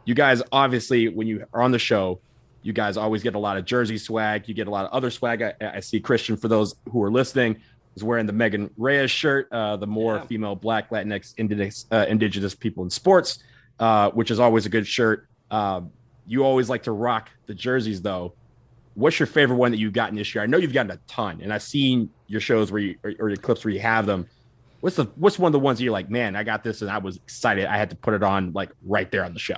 You 0.05 0.13
guys, 0.13 0.41
obviously, 0.51 1.07
when 1.09 1.27
you 1.27 1.45
are 1.53 1.61
on 1.61 1.71
the 1.71 1.79
show, 1.79 2.19
you 2.63 2.73
guys 2.73 2.97
always 2.97 3.21
get 3.21 3.35
a 3.35 3.39
lot 3.39 3.57
of 3.57 3.65
jersey 3.65 3.97
swag. 3.97 4.47
You 4.47 4.53
get 4.53 4.67
a 4.67 4.71
lot 4.71 4.85
of 4.85 4.91
other 4.91 5.11
swag. 5.11 5.41
I, 5.41 5.53
I 5.61 5.79
see 5.81 5.99
Christian 5.99 6.37
for 6.37 6.47
those 6.47 6.75
who 6.89 7.03
are 7.03 7.11
listening 7.11 7.61
is 7.95 8.03
wearing 8.03 8.25
the 8.25 8.33
Megan 8.33 8.69
Reyes 8.77 9.11
shirt, 9.11 9.47
uh, 9.51 9.77
the 9.77 9.85
more 9.85 10.15
yeah. 10.15 10.25
female 10.25 10.55
Black 10.55 10.89
Latinx 10.89 11.35
indigenous, 11.37 11.85
uh, 11.91 12.05
indigenous 12.07 12.55
people 12.55 12.83
in 12.83 12.89
sports, 12.89 13.43
uh, 13.79 14.09
which 14.11 14.31
is 14.31 14.39
always 14.39 14.65
a 14.65 14.69
good 14.69 14.87
shirt. 14.87 15.27
Um, 15.51 15.91
you 16.25 16.43
always 16.43 16.69
like 16.69 16.83
to 16.83 16.91
rock 16.91 17.29
the 17.45 17.53
jerseys 17.53 18.01
though. 18.01 18.33
What's 18.95 19.19
your 19.19 19.27
favorite 19.27 19.57
one 19.57 19.71
that 19.71 19.77
you've 19.77 19.93
gotten 19.93 20.15
this 20.15 20.33
year? 20.33 20.43
I 20.43 20.47
know 20.47 20.57
you've 20.57 20.73
gotten 20.73 20.91
a 20.91 20.99
ton, 21.07 21.41
and 21.41 21.51
I've 21.51 21.63
seen 21.63 22.09
your 22.27 22.39
shows 22.41 22.71
where 22.71 22.81
you 22.81 22.95
or, 23.03 23.13
or 23.19 23.29
your 23.29 23.37
clips 23.37 23.65
where 23.65 23.73
you 23.73 23.79
have 23.79 24.05
them. 24.05 24.27
What's 24.81 24.95
the 24.95 25.05
what's 25.15 25.39
one 25.39 25.49
of 25.49 25.53
the 25.53 25.59
ones 25.59 25.81
you're 25.81 25.91
like, 25.91 26.09
man, 26.09 26.35
I 26.35 26.43
got 26.43 26.63
this 26.63 26.81
and 26.81 26.91
I 26.91 26.99
was 26.99 27.17
excited. 27.17 27.65
I 27.65 27.77
had 27.77 27.89
to 27.89 27.95
put 27.95 28.13
it 28.13 28.23
on 28.23 28.53
like 28.53 28.69
right 28.83 29.09
there 29.11 29.25
on 29.25 29.33
the 29.33 29.39
show. 29.39 29.57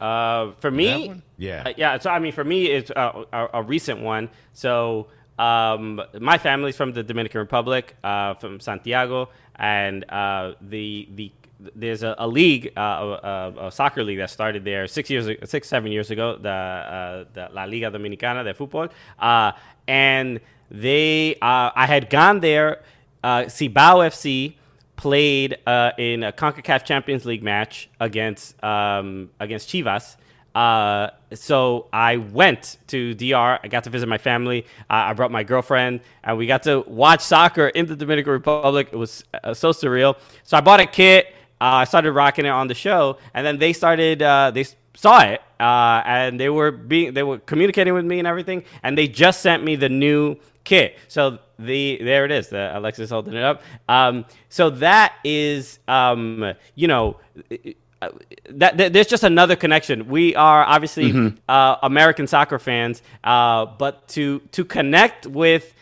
Uh, 0.00 0.52
for 0.60 0.70
me, 0.70 1.22
yeah, 1.36 1.64
uh, 1.66 1.72
yeah. 1.76 1.98
So 1.98 2.10
I 2.10 2.18
mean, 2.18 2.32
for 2.32 2.44
me, 2.44 2.66
it's 2.66 2.90
a, 2.90 3.24
a, 3.32 3.48
a 3.54 3.62
recent 3.62 4.00
one. 4.00 4.30
So 4.52 5.08
um, 5.38 6.00
my 6.20 6.38
family's 6.38 6.76
from 6.76 6.92
the 6.92 7.02
Dominican 7.02 7.40
Republic, 7.40 7.96
uh, 8.04 8.34
from 8.34 8.60
Santiago, 8.60 9.28
and 9.56 10.04
uh, 10.08 10.54
the 10.60 11.08
the 11.14 11.32
there's 11.74 12.02
a, 12.02 12.14
a 12.18 12.26
league, 12.28 12.72
uh, 12.76 12.80
a, 12.80 13.66
a, 13.66 13.72
soccer 13.72 14.04
league 14.04 14.18
that 14.18 14.30
started 14.30 14.64
there 14.64 14.86
six 14.86 15.10
years, 15.10 15.28
six 15.50 15.68
seven 15.68 15.90
years 15.90 16.10
ago, 16.10 16.36
the, 16.36 16.48
uh, 16.48 17.24
the 17.32 17.48
La 17.52 17.64
Liga 17.64 17.90
Dominicana 17.90 18.44
de 18.44 18.54
Fútbol, 18.54 18.90
uh, 19.18 19.52
and 19.88 20.40
they, 20.70 21.34
uh, 21.42 21.70
I 21.74 21.86
had 21.86 22.10
gone 22.10 22.40
there. 22.40 22.82
Uh, 23.24 23.42
Cibao 23.42 24.06
FC 24.06 24.54
played 24.98 25.56
uh, 25.66 25.92
in 25.96 26.24
a 26.24 26.32
Concacaf 26.32 26.84
Champions 26.84 27.24
League 27.24 27.42
match 27.42 27.88
against 28.00 28.62
um, 28.62 29.30
against 29.40 29.70
Chivas. 29.70 30.16
Uh, 30.54 31.10
so 31.34 31.86
I 31.92 32.16
went 32.16 32.78
to 32.88 33.14
DR. 33.14 33.60
I 33.62 33.68
got 33.68 33.84
to 33.84 33.90
visit 33.90 34.08
my 34.08 34.18
family. 34.18 34.66
Uh, 34.90 35.08
I 35.08 35.12
brought 35.14 35.30
my 35.30 35.44
girlfriend, 35.44 36.00
and 36.24 36.36
we 36.36 36.46
got 36.46 36.64
to 36.64 36.80
watch 36.86 37.20
soccer 37.20 37.68
in 37.68 37.86
the 37.86 37.94
Dominican 37.94 38.32
Republic. 38.32 38.88
It 38.92 38.96
was 38.96 39.24
uh, 39.44 39.54
so 39.54 39.70
surreal. 39.70 40.16
So 40.42 40.56
I 40.56 40.60
bought 40.60 40.80
a 40.80 40.86
kit. 40.86 41.28
Uh, 41.60 41.82
I 41.82 41.84
started 41.84 42.12
rocking 42.12 42.44
it 42.44 42.50
on 42.50 42.66
the 42.66 42.74
show, 42.74 43.18
and 43.34 43.46
then 43.46 43.58
they 43.58 43.72
started. 43.72 44.20
Uh, 44.22 44.50
they 44.50 44.64
saw 44.98 45.20
it, 45.20 45.40
uh, 45.60 46.02
and 46.04 46.40
they 46.40 46.48
were 46.48 46.72
being 46.72 47.14
they 47.14 47.22
were 47.22 47.38
communicating 47.38 47.94
with 47.94 48.04
me 48.04 48.18
and 48.18 48.26
everything, 48.26 48.64
and 48.82 48.98
they 48.98 49.06
just 49.06 49.40
sent 49.40 49.62
me 49.62 49.76
the 49.76 49.88
new 49.88 50.36
kit. 50.64 50.98
So 51.06 51.38
the 51.58 52.00
there 52.02 52.24
it 52.24 52.32
is. 52.32 52.48
The 52.48 52.76
Alexis 52.76 53.10
holding 53.10 53.34
it 53.34 53.44
up. 53.44 53.62
Um, 53.88 54.24
so 54.48 54.70
that 54.70 55.14
is, 55.22 55.78
um, 55.86 56.54
you 56.74 56.88
know. 56.88 57.16
that, 58.48 58.76
that, 58.76 58.92
there's 58.92 59.08
just 59.08 59.24
another 59.24 59.56
connection. 59.56 60.06
We 60.06 60.36
are 60.36 60.62
obviously 60.64 61.10
mm-hmm. 61.10 61.36
uh, 61.48 61.76
American 61.82 62.28
soccer 62.28 62.60
fans, 62.60 63.02
uh, 63.24 63.66
but 63.66 64.06
to 64.14 64.40
to 64.52 64.64
connect 64.64 65.26
with 65.26 65.74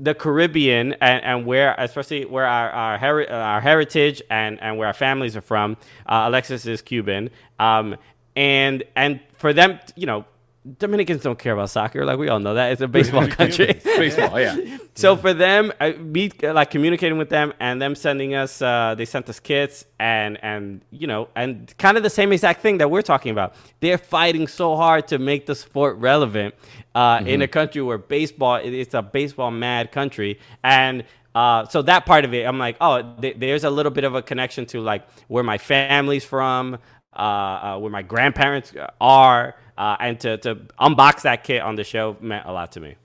the 0.00 0.14
Caribbean 0.14 0.94
and, 0.94 1.24
and 1.24 1.46
where, 1.46 1.74
especially 1.78 2.24
where 2.24 2.46
our 2.46 2.70
our, 2.70 2.98
heri- 2.98 3.28
our 3.28 3.60
heritage 3.60 4.22
and, 4.30 4.60
and 4.62 4.78
where 4.78 4.86
our 4.86 4.94
families 4.94 5.36
are 5.36 5.42
from. 5.42 5.76
Uh, 6.06 6.24
Alexis 6.26 6.66
is 6.66 6.82
Cuban, 6.82 7.30
um, 7.58 7.96
and 8.36 8.84
and 8.96 9.20
for 9.36 9.52
them, 9.52 9.78
you 9.96 10.06
know, 10.06 10.24
Dominicans 10.78 11.22
don't 11.22 11.38
care 11.38 11.52
about 11.52 11.70
soccer. 11.70 12.04
Like 12.04 12.18
we 12.18 12.28
all 12.28 12.40
know 12.40 12.54
that 12.54 12.72
it's 12.72 12.80
a 12.80 12.88
baseball 12.98 13.26
country. 13.28 13.80
baseball, 13.84 14.38
yeah. 14.40 14.78
so 14.94 15.16
for 15.16 15.32
them, 15.32 15.72
I, 15.80 15.92
me 15.92 16.30
like 16.42 16.70
communicating 16.70 17.16
with 17.16 17.30
them 17.30 17.54
and 17.60 17.80
them 17.80 17.94
sending 17.94 18.34
us, 18.34 18.60
uh, 18.60 18.94
they 18.96 19.04
sent 19.04 19.28
us 19.28 19.40
kits 19.40 19.84
and 19.98 20.42
and 20.42 20.82
you 20.90 21.06
know 21.06 21.28
and 21.34 21.72
kind 21.78 21.96
of 21.96 22.02
the 22.02 22.10
same 22.10 22.32
exact 22.32 22.60
thing 22.60 22.78
that 22.78 22.90
we're 22.90 23.02
talking 23.02 23.30
about. 23.30 23.54
They're 23.80 23.98
fighting 23.98 24.46
so 24.46 24.76
hard 24.76 25.08
to 25.08 25.18
make 25.18 25.46
the 25.46 25.54
sport 25.54 25.96
relevant 25.98 26.54
uh, 26.94 27.18
mm-hmm. 27.18 27.28
in 27.28 27.42
a 27.42 27.48
country 27.48 27.80
where 27.80 27.98
baseball 27.98 28.56
it's 28.56 28.94
a 28.94 29.02
baseball 29.02 29.50
mad 29.50 29.92
country 29.92 30.38
and. 30.62 31.04
Uh, 31.34 31.64
so 31.68 31.82
that 31.82 32.04
part 32.04 32.24
of 32.24 32.34
it, 32.34 32.44
I'm 32.44 32.58
like, 32.58 32.76
oh, 32.80 33.14
th- 33.20 33.36
there's 33.38 33.62
a 33.62 33.70
little 33.70 33.92
bit 33.92 34.02
of 34.02 34.16
a 34.16 34.22
connection 34.22 34.66
to 34.66 34.80
like 34.80 35.06
where 35.28 35.44
my 35.44 35.56
family's 35.56 36.24
from, 36.24 36.74
uh, 36.74 36.78
uh, 36.78 36.97
where 37.14 37.90
my 37.90 38.02
grandparents 38.02 38.72
are, 39.00 39.56
uh, 39.76 39.96
and 40.00 40.20
to 40.20 40.36
to 40.38 40.56
unbox 40.80 41.22
that 41.22 41.44
kit 41.44 41.62
on 41.62 41.76
the 41.76 41.84
show 41.84 42.16
meant 42.20 42.46
a 42.46 42.52
lot 42.52 42.72
to 42.72 42.80
me. 42.80 42.96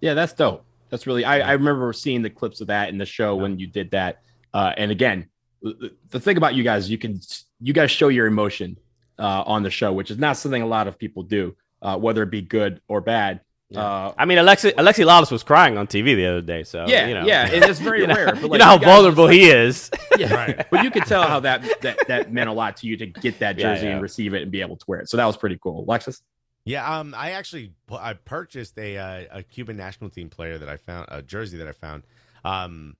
Yeah, 0.00 0.14
that's 0.14 0.32
dope. 0.32 0.64
That's 0.90 1.06
really. 1.06 1.24
I, 1.24 1.40
I 1.40 1.52
remember 1.52 1.92
seeing 1.92 2.22
the 2.22 2.30
clips 2.30 2.60
of 2.60 2.66
that 2.68 2.88
in 2.88 2.98
the 2.98 3.06
show 3.06 3.36
yeah. 3.36 3.42
when 3.42 3.58
you 3.58 3.66
did 3.66 3.90
that. 3.92 4.22
Uh, 4.52 4.72
and 4.76 4.90
again, 4.90 5.28
the 5.62 6.20
thing 6.20 6.36
about 6.36 6.54
you 6.54 6.64
guys, 6.64 6.90
you 6.90 6.98
can 6.98 7.20
you 7.60 7.72
guys 7.72 7.90
show 7.90 8.08
your 8.08 8.26
emotion 8.26 8.76
uh, 9.18 9.44
on 9.46 9.62
the 9.62 9.70
show, 9.70 9.92
which 9.92 10.10
is 10.10 10.18
not 10.18 10.36
something 10.36 10.62
a 10.62 10.66
lot 10.66 10.88
of 10.88 10.98
people 10.98 11.22
do, 11.22 11.54
uh, 11.82 11.96
whether 11.96 12.22
it 12.22 12.30
be 12.30 12.42
good 12.42 12.80
or 12.88 13.00
bad. 13.00 13.40
Yeah. 13.70 13.84
Uh, 13.84 14.14
I 14.18 14.24
mean, 14.24 14.38
Alexi 14.38 14.72
Alexi 14.72 15.04
Lalas 15.04 15.30
was 15.30 15.44
crying 15.44 15.78
on 15.78 15.86
TV 15.86 16.16
the 16.16 16.26
other 16.26 16.40
day, 16.40 16.64
so 16.64 16.86
yeah, 16.88 17.06
you 17.06 17.14
know. 17.14 17.24
yeah, 17.24 17.48
it's 17.48 17.78
very 17.78 18.00
you 18.02 18.06
rare. 18.08 18.26
But 18.26 18.42
like, 18.42 18.52
you 18.52 18.58
know 18.58 18.64
how 18.64 18.74
you 18.74 18.84
vulnerable 18.84 19.28
he 19.28 19.48
is. 19.48 19.92
yeah, 20.18 20.34
right. 20.34 20.66
But 20.70 20.82
you 20.82 20.90
could 20.90 21.06
tell 21.06 21.22
how 21.22 21.38
that 21.40 21.80
that 21.82 21.98
that 22.08 22.32
meant 22.32 22.50
a 22.50 22.52
lot 22.52 22.76
to 22.78 22.88
you 22.88 22.96
to 22.96 23.06
get 23.06 23.38
that 23.38 23.56
jersey 23.56 23.82
yeah, 23.82 23.90
yeah. 23.90 23.94
and 23.94 24.02
receive 24.02 24.34
it 24.34 24.42
and 24.42 24.50
be 24.50 24.60
able 24.60 24.76
to 24.76 24.84
wear 24.88 25.00
it. 25.00 25.08
So 25.08 25.16
that 25.16 25.24
was 25.24 25.36
pretty 25.36 25.56
cool, 25.62 25.84
Alexis. 25.84 26.20
Yeah, 26.64 26.98
um, 26.98 27.14
I 27.16 27.32
actually 27.32 27.72
I 27.90 28.14
purchased 28.14 28.76
a 28.76 28.98
uh, 28.98 29.38
a 29.38 29.42
Cuban 29.44 29.76
national 29.76 30.10
team 30.10 30.30
player 30.30 30.58
that 30.58 30.68
I 30.68 30.76
found 30.76 31.06
a 31.08 31.22
jersey 31.22 31.56
that 31.58 31.68
I 31.68 31.72
found. 31.72 32.02
Um, 32.44 32.96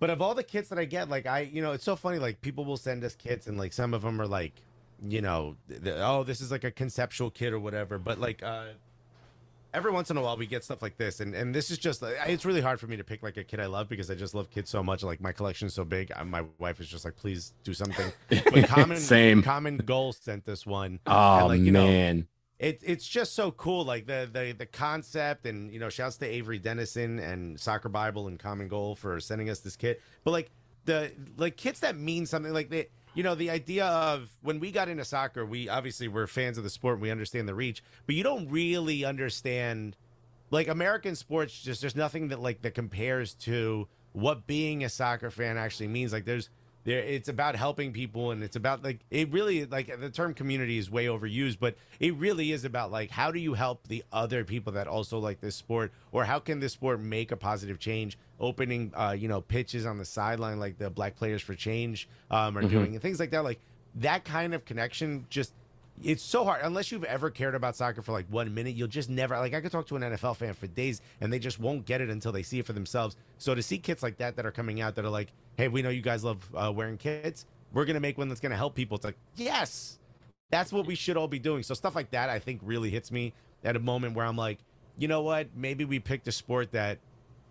but 0.00 0.10
of 0.10 0.20
all 0.20 0.34
the 0.34 0.42
kits 0.42 0.68
that 0.70 0.78
I 0.78 0.84
get, 0.84 1.08
like 1.08 1.26
I, 1.26 1.40
you 1.40 1.62
know, 1.62 1.72
it's 1.72 1.84
so 1.84 1.96
funny. 1.96 2.18
Like 2.18 2.40
people 2.40 2.64
will 2.64 2.76
send 2.76 3.04
us 3.04 3.14
kits, 3.14 3.46
and 3.46 3.56
like 3.56 3.72
some 3.72 3.94
of 3.94 4.02
them 4.02 4.20
are 4.20 4.26
like, 4.26 4.52
you 5.00 5.22
know, 5.22 5.56
the, 5.68 6.04
oh, 6.04 6.24
this 6.24 6.40
is 6.40 6.50
like 6.50 6.64
a 6.64 6.70
conceptual 6.70 7.30
kit 7.30 7.52
or 7.52 7.60
whatever. 7.60 7.98
But 7.98 8.20
like, 8.20 8.42
uh, 8.42 8.66
every 9.74 9.90
once 9.90 10.10
in 10.10 10.16
a 10.16 10.22
while 10.22 10.36
we 10.36 10.46
get 10.46 10.64
stuff 10.64 10.80
like 10.80 10.96
this 10.96 11.20
and 11.20 11.34
and 11.34 11.54
this 11.54 11.70
is 11.70 11.76
just 11.76 12.02
it's 12.26 12.44
really 12.44 12.60
hard 12.60 12.78
for 12.78 12.86
me 12.86 12.96
to 12.96 13.04
pick 13.04 13.22
like 13.22 13.36
a 13.36 13.44
kid 13.44 13.60
i 13.60 13.66
love 13.66 13.88
because 13.88 14.10
i 14.10 14.14
just 14.14 14.34
love 14.34 14.48
kids 14.48 14.70
so 14.70 14.82
much 14.82 15.02
like 15.02 15.20
my 15.20 15.32
collection 15.32 15.66
is 15.66 15.74
so 15.74 15.84
big 15.84 16.12
I, 16.14 16.22
my 16.22 16.44
wife 16.58 16.80
is 16.80 16.88
just 16.88 17.04
like 17.04 17.16
please 17.16 17.52
do 17.64 17.74
something. 17.74 18.10
But 18.44 18.68
common 18.68 18.96
same. 18.98 19.42
Common 19.42 19.78
goal 19.78 20.12
sent 20.12 20.44
this 20.44 20.64
one 20.64 21.00
oh 21.06 21.46
like, 21.48 21.60
you 21.60 21.72
man. 21.72 22.18
know, 22.18 22.24
it, 22.58 22.80
it's 22.84 23.06
just 23.06 23.34
so 23.34 23.50
cool 23.50 23.84
like 23.84 24.06
the, 24.06 24.28
the 24.32 24.52
the 24.52 24.66
concept 24.66 25.44
and 25.44 25.72
you 25.72 25.80
know 25.80 25.88
shouts 25.88 26.16
to 26.18 26.26
avery 26.26 26.58
dennison 26.58 27.18
and 27.18 27.58
soccer 27.58 27.88
bible 27.88 28.28
and 28.28 28.38
common 28.38 28.68
goal 28.68 28.94
for 28.94 29.18
sending 29.20 29.50
us 29.50 29.60
this 29.60 29.76
kit. 29.76 30.00
But 30.22 30.30
like 30.30 30.50
the 30.84 31.12
like 31.36 31.56
kits 31.56 31.80
that 31.80 31.96
mean 31.96 32.26
something 32.26 32.52
like 32.52 32.70
they 32.70 32.88
you 33.14 33.22
know, 33.22 33.34
the 33.34 33.50
idea 33.50 33.86
of 33.86 34.28
when 34.42 34.60
we 34.60 34.70
got 34.70 34.88
into 34.88 35.04
soccer, 35.04 35.46
we 35.46 35.68
obviously 35.68 36.08
were 36.08 36.26
fans 36.26 36.58
of 36.58 36.64
the 36.64 36.70
sport 36.70 36.94
and 36.94 37.02
we 37.02 37.10
understand 37.10 37.48
the 37.48 37.54
reach, 37.54 37.82
but 38.06 38.14
you 38.14 38.22
don't 38.22 38.48
really 38.50 39.04
understand 39.04 39.96
like 40.50 40.68
American 40.68 41.16
sports 41.16 41.62
just 41.62 41.80
there's 41.80 41.96
nothing 41.96 42.28
that 42.28 42.40
like 42.40 42.62
that 42.62 42.74
compares 42.74 43.34
to 43.34 43.88
what 44.12 44.46
being 44.46 44.84
a 44.84 44.88
soccer 44.88 45.30
fan 45.30 45.56
actually 45.56 45.88
means. 45.88 46.12
Like 46.12 46.24
there's 46.24 46.50
there 46.84 46.98
it's 47.00 47.28
about 47.28 47.56
helping 47.56 47.92
people 47.92 48.30
and 48.30 48.42
it's 48.42 48.56
about 48.56 48.82
like 48.84 49.00
it 49.10 49.32
really 49.32 49.64
like 49.64 50.00
the 50.00 50.10
term 50.10 50.34
community 50.34 50.78
is 50.78 50.90
way 50.90 51.06
overused 51.06 51.58
but 51.58 51.74
it 51.98 52.14
really 52.16 52.52
is 52.52 52.64
about 52.64 52.92
like 52.92 53.10
how 53.10 53.30
do 53.30 53.38
you 53.38 53.54
help 53.54 53.88
the 53.88 54.04
other 54.12 54.44
people 54.44 54.72
that 54.74 54.86
also 54.86 55.18
like 55.18 55.40
this 55.40 55.56
sport 55.56 55.92
or 56.12 56.24
how 56.24 56.38
can 56.38 56.60
this 56.60 56.74
sport 56.74 57.00
make 57.00 57.32
a 57.32 57.36
positive 57.36 57.78
change 57.78 58.18
opening 58.40 58.92
uh 58.96 59.14
you 59.16 59.28
know 59.28 59.40
pitches 59.40 59.86
on 59.86 59.96
the 59.98 60.04
sideline 60.04 60.58
like 60.58 60.76
the 60.78 60.90
black 60.90 61.16
players 61.16 61.40
for 61.40 61.54
change 61.54 62.08
um 62.30 62.56
are 62.56 62.62
mm-hmm. 62.62 62.70
doing 62.70 62.92
and 62.94 63.02
things 63.02 63.20
like 63.20 63.30
that. 63.30 63.44
Like 63.44 63.60
that 63.96 64.24
kind 64.24 64.54
of 64.54 64.64
connection 64.64 65.26
just 65.30 65.52
it's 66.02 66.24
so 66.24 66.44
hard. 66.44 66.60
Unless 66.64 66.90
you've 66.90 67.04
ever 67.04 67.30
cared 67.30 67.54
about 67.54 67.76
soccer 67.76 68.02
for 68.02 68.10
like 68.12 68.26
one 68.28 68.52
minute 68.52 68.74
you'll 68.74 68.88
just 68.88 69.08
never 69.08 69.38
like 69.38 69.54
i 69.54 69.60
could 69.60 69.70
talk 69.70 69.86
to 69.86 69.96
an 69.96 70.02
nfl 70.02 70.36
fan 70.36 70.52
for 70.52 70.66
days 70.66 71.00
and 71.20 71.32
they 71.32 71.38
just 71.38 71.60
won't 71.60 71.86
get 71.86 72.00
it 72.00 72.10
until 72.10 72.32
they 72.32 72.42
see 72.42 72.58
it 72.58 72.66
for 72.66 72.72
themselves. 72.72 73.16
So 73.38 73.54
to 73.54 73.62
see 73.62 73.78
kits 73.78 74.02
like 74.02 74.18
that 74.18 74.36
that 74.36 74.46
are 74.46 74.52
coming 74.52 74.80
out 74.80 74.94
that 74.96 75.04
are 75.04 75.10
like 75.10 75.32
hey 75.56 75.68
we 75.68 75.82
know 75.82 75.90
you 75.90 76.02
guys 76.02 76.24
love 76.24 76.48
uh, 76.54 76.72
wearing 76.74 76.98
kits. 76.98 77.46
We're 77.72 77.84
gonna 77.84 78.00
make 78.00 78.18
one 78.18 78.28
that's 78.28 78.40
gonna 78.40 78.56
help 78.56 78.74
people. 78.74 78.96
It's 78.96 79.04
like 79.04 79.18
yes 79.36 79.98
that's 80.50 80.72
what 80.72 80.86
we 80.86 80.94
should 80.94 81.16
all 81.16 81.28
be 81.28 81.38
doing. 81.38 81.62
So 81.62 81.74
stuff 81.74 81.94
like 81.94 82.10
that 82.10 82.30
i 82.30 82.38
think 82.38 82.60
really 82.64 82.90
hits 82.90 83.10
me 83.12 83.32
at 83.62 83.76
a 83.76 83.80
moment 83.80 84.14
where 84.14 84.26
i'm 84.26 84.36
like 84.36 84.58
you 84.96 85.08
know 85.08 85.22
what? 85.22 85.48
Maybe 85.56 85.84
we 85.84 85.98
picked 85.98 86.28
a 86.28 86.32
sport 86.32 86.72
that 86.72 86.98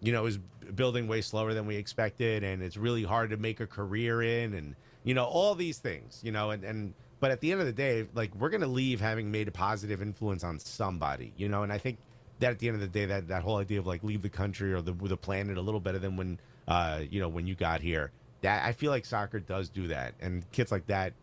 you 0.04 0.12
know 0.12 0.28
is 0.28 0.38
building 0.76 1.08
way 1.08 1.22
slower 1.22 1.54
than 1.54 1.66
we 1.66 1.76
expected 1.76 2.44
and 2.44 2.62
it's 2.62 2.78
really 2.78 3.04
hard 3.04 3.32
to 3.32 3.38
make 3.38 3.60
a 3.60 3.68
career 3.68 4.22
in 4.22 4.54
and 4.54 4.76
you 5.04 5.14
know 5.14 5.26
all 5.26 5.56
these 5.56 5.80
things 5.80 6.20
you 6.24 6.32
know 6.32 6.52
and 6.52 6.64
and 6.64 6.94
but 7.24 7.32
at 7.32 7.40
the 7.40 7.54
end 7.54 7.62
of 7.62 7.68
the 7.68 7.72
day, 7.72 8.06
like 8.14 8.36
we're 8.36 8.50
gonna 8.50 8.68
leave 8.68 9.00
having 9.00 9.32
made 9.32 9.48
a 9.48 9.52
positive 9.52 10.02
influence 10.02 10.44
on 10.44 10.60
somebody, 10.60 11.32
you 11.38 11.48
know. 11.48 11.64
And 11.64 11.72
I 11.72 11.78
think 11.78 12.00
that 12.40 12.52
at 12.52 12.60
the 12.60 12.68
end 12.68 12.76
of 12.76 12.82
the 12.82 12.88
day, 12.90 13.06
that 13.06 13.30
that 13.30 13.44
whole 13.44 13.60
idea 13.60 13.80
of 13.80 13.88
like 13.88 14.04
leave 14.04 14.22
the 14.22 14.28
country 14.28 14.74
or 14.74 14.82
the 14.82 14.92
the 14.92 15.16
planet 15.16 15.56
a 15.56 15.62
little 15.62 15.80
better 15.80 16.00
than 16.00 16.18
when 16.18 16.38
uh 16.68 17.00
you 17.10 17.22
know 17.22 17.30
when 17.30 17.48
you 17.48 17.56
got 17.56 17.80
here. 17.80 18.12
That 18.42 18.66
I 18.66 18.74
feel 18.74 18.92
like 18.92 19.06
soccer 19.06 19.40
does 19.40 19.70
do 19.70 19.88
that, 19.88 20.16
and 20.20 20.44
kids 20.52 20.70
like 20.70 20.88
that. 20.88 21.14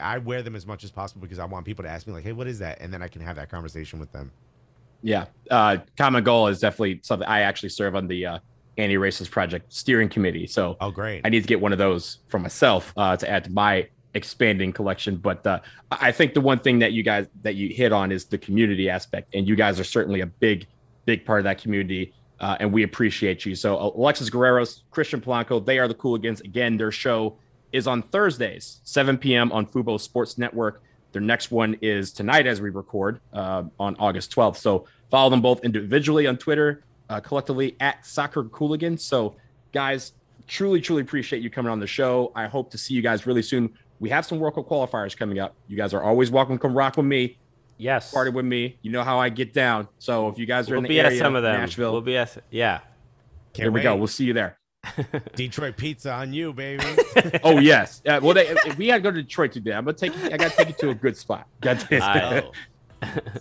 I 0.00 0.16
wear 0.16 0.40
them 0.40 0.56
as 0.56 0.64
much 0.64 0.82
as 0.82 0.90
possible 0.90 1.20
because 1.20 1.38
I 1.38 1.44
want 1.44 1.66
people 1.66 1.84
to 1.84 1.90
ask 1.90 2.06
me 2.06 2.14
like, 2.14 2.24
"Hey, 2.24 2.32
what 2.32 2.46
is 2.46 2.60
that?" 2.60 2.80
and 2.80 2.90
then 2.90 3.02
I 3.02 3.08
can 3.08 3.20
have 3.20 3.36
that 3.36 3.50
conversation 3.50 4.00
with 4.00 4.10
them. 4.12 4.32
Yeah, 5.02 5.26
uh, 5.50 5.78
common 5.96 6.24
goal 6.24 6.48
is 6.48 6.60
definitely 6.60 7.00
something. 7.02 7.28
I 7.28 7.40
actually 7.40 7.68
serve 7.70 7.94
on 7.94 8.08
the 8.08 8.26
uh, 8.26 8.38
anti-racist 8.76 9.30
project 9.30 9.72
steering 9.72 10.08
committee, 10.08 10.46
so 10.46 10.76
oh 10.80 10.90
great, 10.90 11.22
I 11.24 11.28
need 11.28 11.42
to 11.42 11.46
get 11.46 11.60
one 11.60 11.72
of 11.72 11.78
those 11.78 12.18
for 12.28 12.38
myself 12.38 12.92
uh, 12.96 13.16
to 13.16 13.30
add 13.30 13.44
to 13.44 13.50
my 13.50 13.88
expanding 14.14 14.72
collection. 14.72 15.16
But 15.16 15.46
uh, 15.46 15.60
I 15.90 16.12
think 16.12 16.34
the 16.34 16.40
one 16.40 16.58
thing 16.58 16.78
that 16.80 16.92
you 16.92 17.02
guys 17.02 17.26
that 17.42 17.54
you 17.54 17.68
hit 17.68 17.92
on 17.92 18.12
is 18.12 18.26
the 18.26 18.38
community 18.38 18.90
aspect, 18.90 19.34
and 19.34 19.46
you 19.48 19.56
guys 19.56 19.80
are 19.80 19.84
certainly 19.84 20.20
a 20.20 20.26
big, 20.26 20.66
big 21.06 21.24
part 21.24 21.40
of 21.40 21.44
that 21.44 21.60
community. 21.60 22.12
Uh, 22.40 22.56
and 22.60 22.72
we 22.72 22.84
appreciate 22.84 23.44
you. 23.44 23.56
So 23.56 23.92
Alexis 23.96 24.30
Guerreros, 24.30 24.82
Christian 24.92 25.20
Polanco, 25.20 25.64
they 25.64 25.80
are 25.80 25.88
the 25.88 25.94
Cooligans. 25.94 26.40
Again, 26.44 26.76
their 26.76 26.92
show 26.92 27.36
is 27.72 27.88
on 27.88 28.02
Thursdays, 28.02 28.80
7 28.84 29.18
p.m. 29.18 29.50
on 29.50 29.66
Fubo 29.66 30.00
Sports 30.00 30.38
Network. 30.38 30.82
Their 31.18 31.26
next 31.26 31.50
one 31.50 31.74
is 31.82 32.12
tonight 32.12 32.46
as 32.46 32.60
we 32.60 32.70
record 32.70 33.18
uh, 33.32 33.64
on 33.80 33.96
August 33.98 34.32
12th. 34.32 34.58
So 34.58 34.86
follow 35.10 35.30
them 35.30 35.40
both 35.40 35.64
individually 35.64 36.28
on 36.28 36.36
Twitter, 36.36 36.84
uh, 37.08 37.18
collectively 37.18 37.74
at 37.80 38.06
Soccer 38.06 38.44
Cooligan. 38.44 38.96
So 39.00 39.34
guys, 39.72 40.12
truly, 40.46 40.80
truly 40.80 41.02
appreciate 41.02 41.42
you 41.42 41.50
coming 41.50 41.72
on 41.72 41.80
the 41.80 41.88
show. 41.88 42.30
I 42.36 42.46
hope 42.46 42.70
to 42.70 42.78
see 42.78 42.94
you 42.94 43.02
guys 43.02 43.26
really 43.26 43.42
soon 43.42 43.76
we 43.98 44.10
have 44.10 44.26
some 44.26 44.38
World 44.38 44.54
Cup 44.54 44.68
qualifiers 44.68 45.16
coming 45.16 45.40
up. 45.40 45.56
You 45.66 45.76
guys 45.76 45.92
are 45.92 46.04
always 46.04 46.30
welcome 46.30 46.56
to 46.56 46.62
come 46.62 46.72
rock 46.72 46.96
with 46.96 47.06
me. 47.06 47.36
Yes. 47.78 48.12
Party 48.12 48.30
with 48.30 48.44
me. 48.44 48.78
You 48.82 48.92
know 48.92 49.02
how 49.02 49.18
I 49.18 49.28
get 49.28 49.52
down. 49.52 49.88
So 49.98 50.28
if 50.28 50.38
you 50.38 50.46
guys 50.46 50.70
are 50.70 50.74
we'll 50.74 50.78
in 50.78 50.82
the 50.84 50.88
be 50.88 51.00
area, 51.00 51.16
at 51.16 51.18
some 51.18 51.34
of 51.34 51.42
them. 51.42 51.60
Nashville, 51.60 51.90
we'll 51.90 52.00
be 52.00 52.16
at 52.16 52.36
yeah. 52.52 52.78
Can't 52.78 53.64
there 53.64 53.72
we 53.72 53.80
wait. 53.80 53.82
go. 53.82 53.96
We'll 53.96 54.06
see 54.06 54.24
you 54.24 54.34
there. 54.34 54.57
Detroit 55.34 55.76
pizza 55.76 56.12
on 56.12 56.32
you, 56.32 56.52
baby. 56.52 56.84
oh 57.44 57.58
yes. 57.58 58.02
Uh, 58.06 58.20
well, 58.22 58.34
they, 58.34 58.54
we 58.76 58.88
gotta 58.88 59.00
go 59.00 59.10
to 59.10 59.22
Detroit 59.22 59.52
today. 59.52 59.72
I'm 59.72 59.84
gonna 59.84 59.96
take. 59.96 60.14
I 60.16 60.36
gotta 60.36 60.56
take 60.56 60.68
you 60.68 60.74
to 60.74 60.90
a 60.90 60.94
good 60.94 61.16
spot. 61.16 61.46
Got 61.60 61.80
to. 61.80 62.50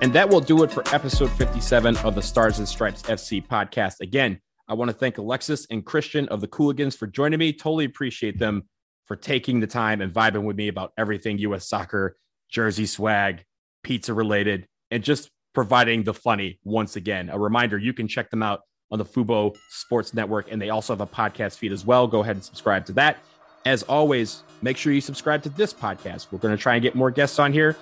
And 0.00 0.12
that 0.12 0.30
will 0.30 0.40
do 0.40 0.62
it 0.62 0.70
for 0.70 0.84
episode 0.94 1.30
57 1.32 1.96
of 1.98 2.14
the 2.14 2.22
Stars 2.22 2.60
and 2.60 2.68
Stripes 2.68 3.02
FC 3.02 3.44
podcast. 3.44 4.00
Again, 4.00 4.40
I 4.68 4.74
want 4.74 4.90
to 4.90 4.96
thank 4.96 5.18
Alexis 5.18 5.66
and 5.70 5.84
Christian 5.84 6.28
of 6.28 6.40
the 6.40 6.46
Cooligans 6.46 6.96
for 6.96 7.08
joining 7.08 7.40
me. 7.40 7.52
Totally 7.52 7.84
appreciate 7.84 8.38
them 8.38 8.68
for 9.06 9.16
taking 9.16 9.58
the 9.58 9.66
time 9.66 10.00
and 10.00 10.12
vibing 10.12 10.44
with 10.44 10.56
me 10.56 10.68
about 10.68 10.92
everything 10.96 11.38
U.S. 11.38 11.68
soccer, 11.68 12.16
jersey 12.48 12.86
swag, 12.86 13.44
pizza 13.82 14.14
related, 14.14 14.68
and 14.92 15.02
just 15.02 15.30
providing 15.52 16.04
the 16.04 16.14
funny 16.14 16.60
once 16.62 16.94
again. 16.94 17.28
A 17.28 17.38
reminder 17.38 17.76
you 17.76 17.92
can 17.92 18.06
check 18.06 18.30
them 18.30 18.42
out 18.42 18.60
on 18.92 19.00
the 19.00 19.04
Fubo 19.04 19.56
Sports 19.70 20.14
Network, 20.14 20.52
and 20.52 20.62
they 20.62 20.70
also 20.70 20.92
have 20.92 21.00
a 21.00 21.08
podcast 21.08 21.58
feed 21.58 21.72
as 21.72 21.84
well. 21.84 22.06
Go 22.06 22.20
ahead 22.20 22.36
and 22.36 22.44
subscribe 22.44 22.86
to 22.86 22.92
that. 22.92 23.18
As 23.66 23.82
always, 23.82 24.44
make 24.62 24.76
sure 24.76 24.92
you 24.92 25.00
subscribe 25.00 25.42
to 25.42 25.48
this 25.48 25.74
podcast. 25.74 26.28
We're 26.30 26.38
going 26.38 26.56
to 26.56 26.62
try 26.62 26.74
and 26.74 26.82
get 26.82 26.94
more 26.94 27.10
guests 27.10 27.40
on 27.40 27.52
here 27.52 27.76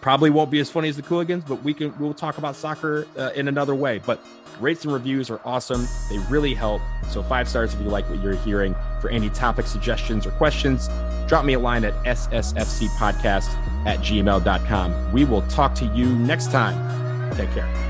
Probably 0.00 0.30
won't 0.30 0.50
be 0.50 0.60
as 0.60 0.70
funny 0.70 0.88
as 0.88 0.96
the 0.96 1.02
Cooligans, 1.02 1.46
but 1.46 1.62
we 1.62 1.74
can 1.74 1.96
we'll 1.98 2.14
talk 2.14 2.38
about 2.38 2.56
soccer 2.56 3.06
uh, 3.18 3.30
in 3.34 3.48
another 3.48 3.74
way. 3.74 3.98
But 3.98 4.20
rates 4.60 4.84
and 4.84 4.92
reviews 4.92 5.30
are 5.30 5.40
awesome. 5.44 5.86
They 6.08 6.18
really 6.30 6.54
help. 6.54 6.82
So 7.08 7.22
five 7.22 7.48
stars 7.48 7.74
if 7.74 7.80
you 7.80 7.88
like 7.88 8.08
what 8.08 8.22
you're 8.22 8.36
hearing. 8.36 8.74
For 9.00 9.10
any 9.10 9.30
topic 9.30 9.66
suggestions 9.66 10.26
or 10.26 10.30
questions, 10.32 10.88
drop 11.26 11.44
me 11.44 11.54
a 11.54 11.58
line 11.58 11.84
at 11.84 11.94
ssfcpodcast 12.04 13.86
at 13.86 13.98
gmail.com. 14.00 15.12
We 15.12 15.24
will 15.24 15.42
talk 15.42 15.74
to 15.76 15.86
you 15.86 16.06
next 16.06 16.50
time. 16.50 17.34
Take 17.36 17.50
care. 17.52 17.89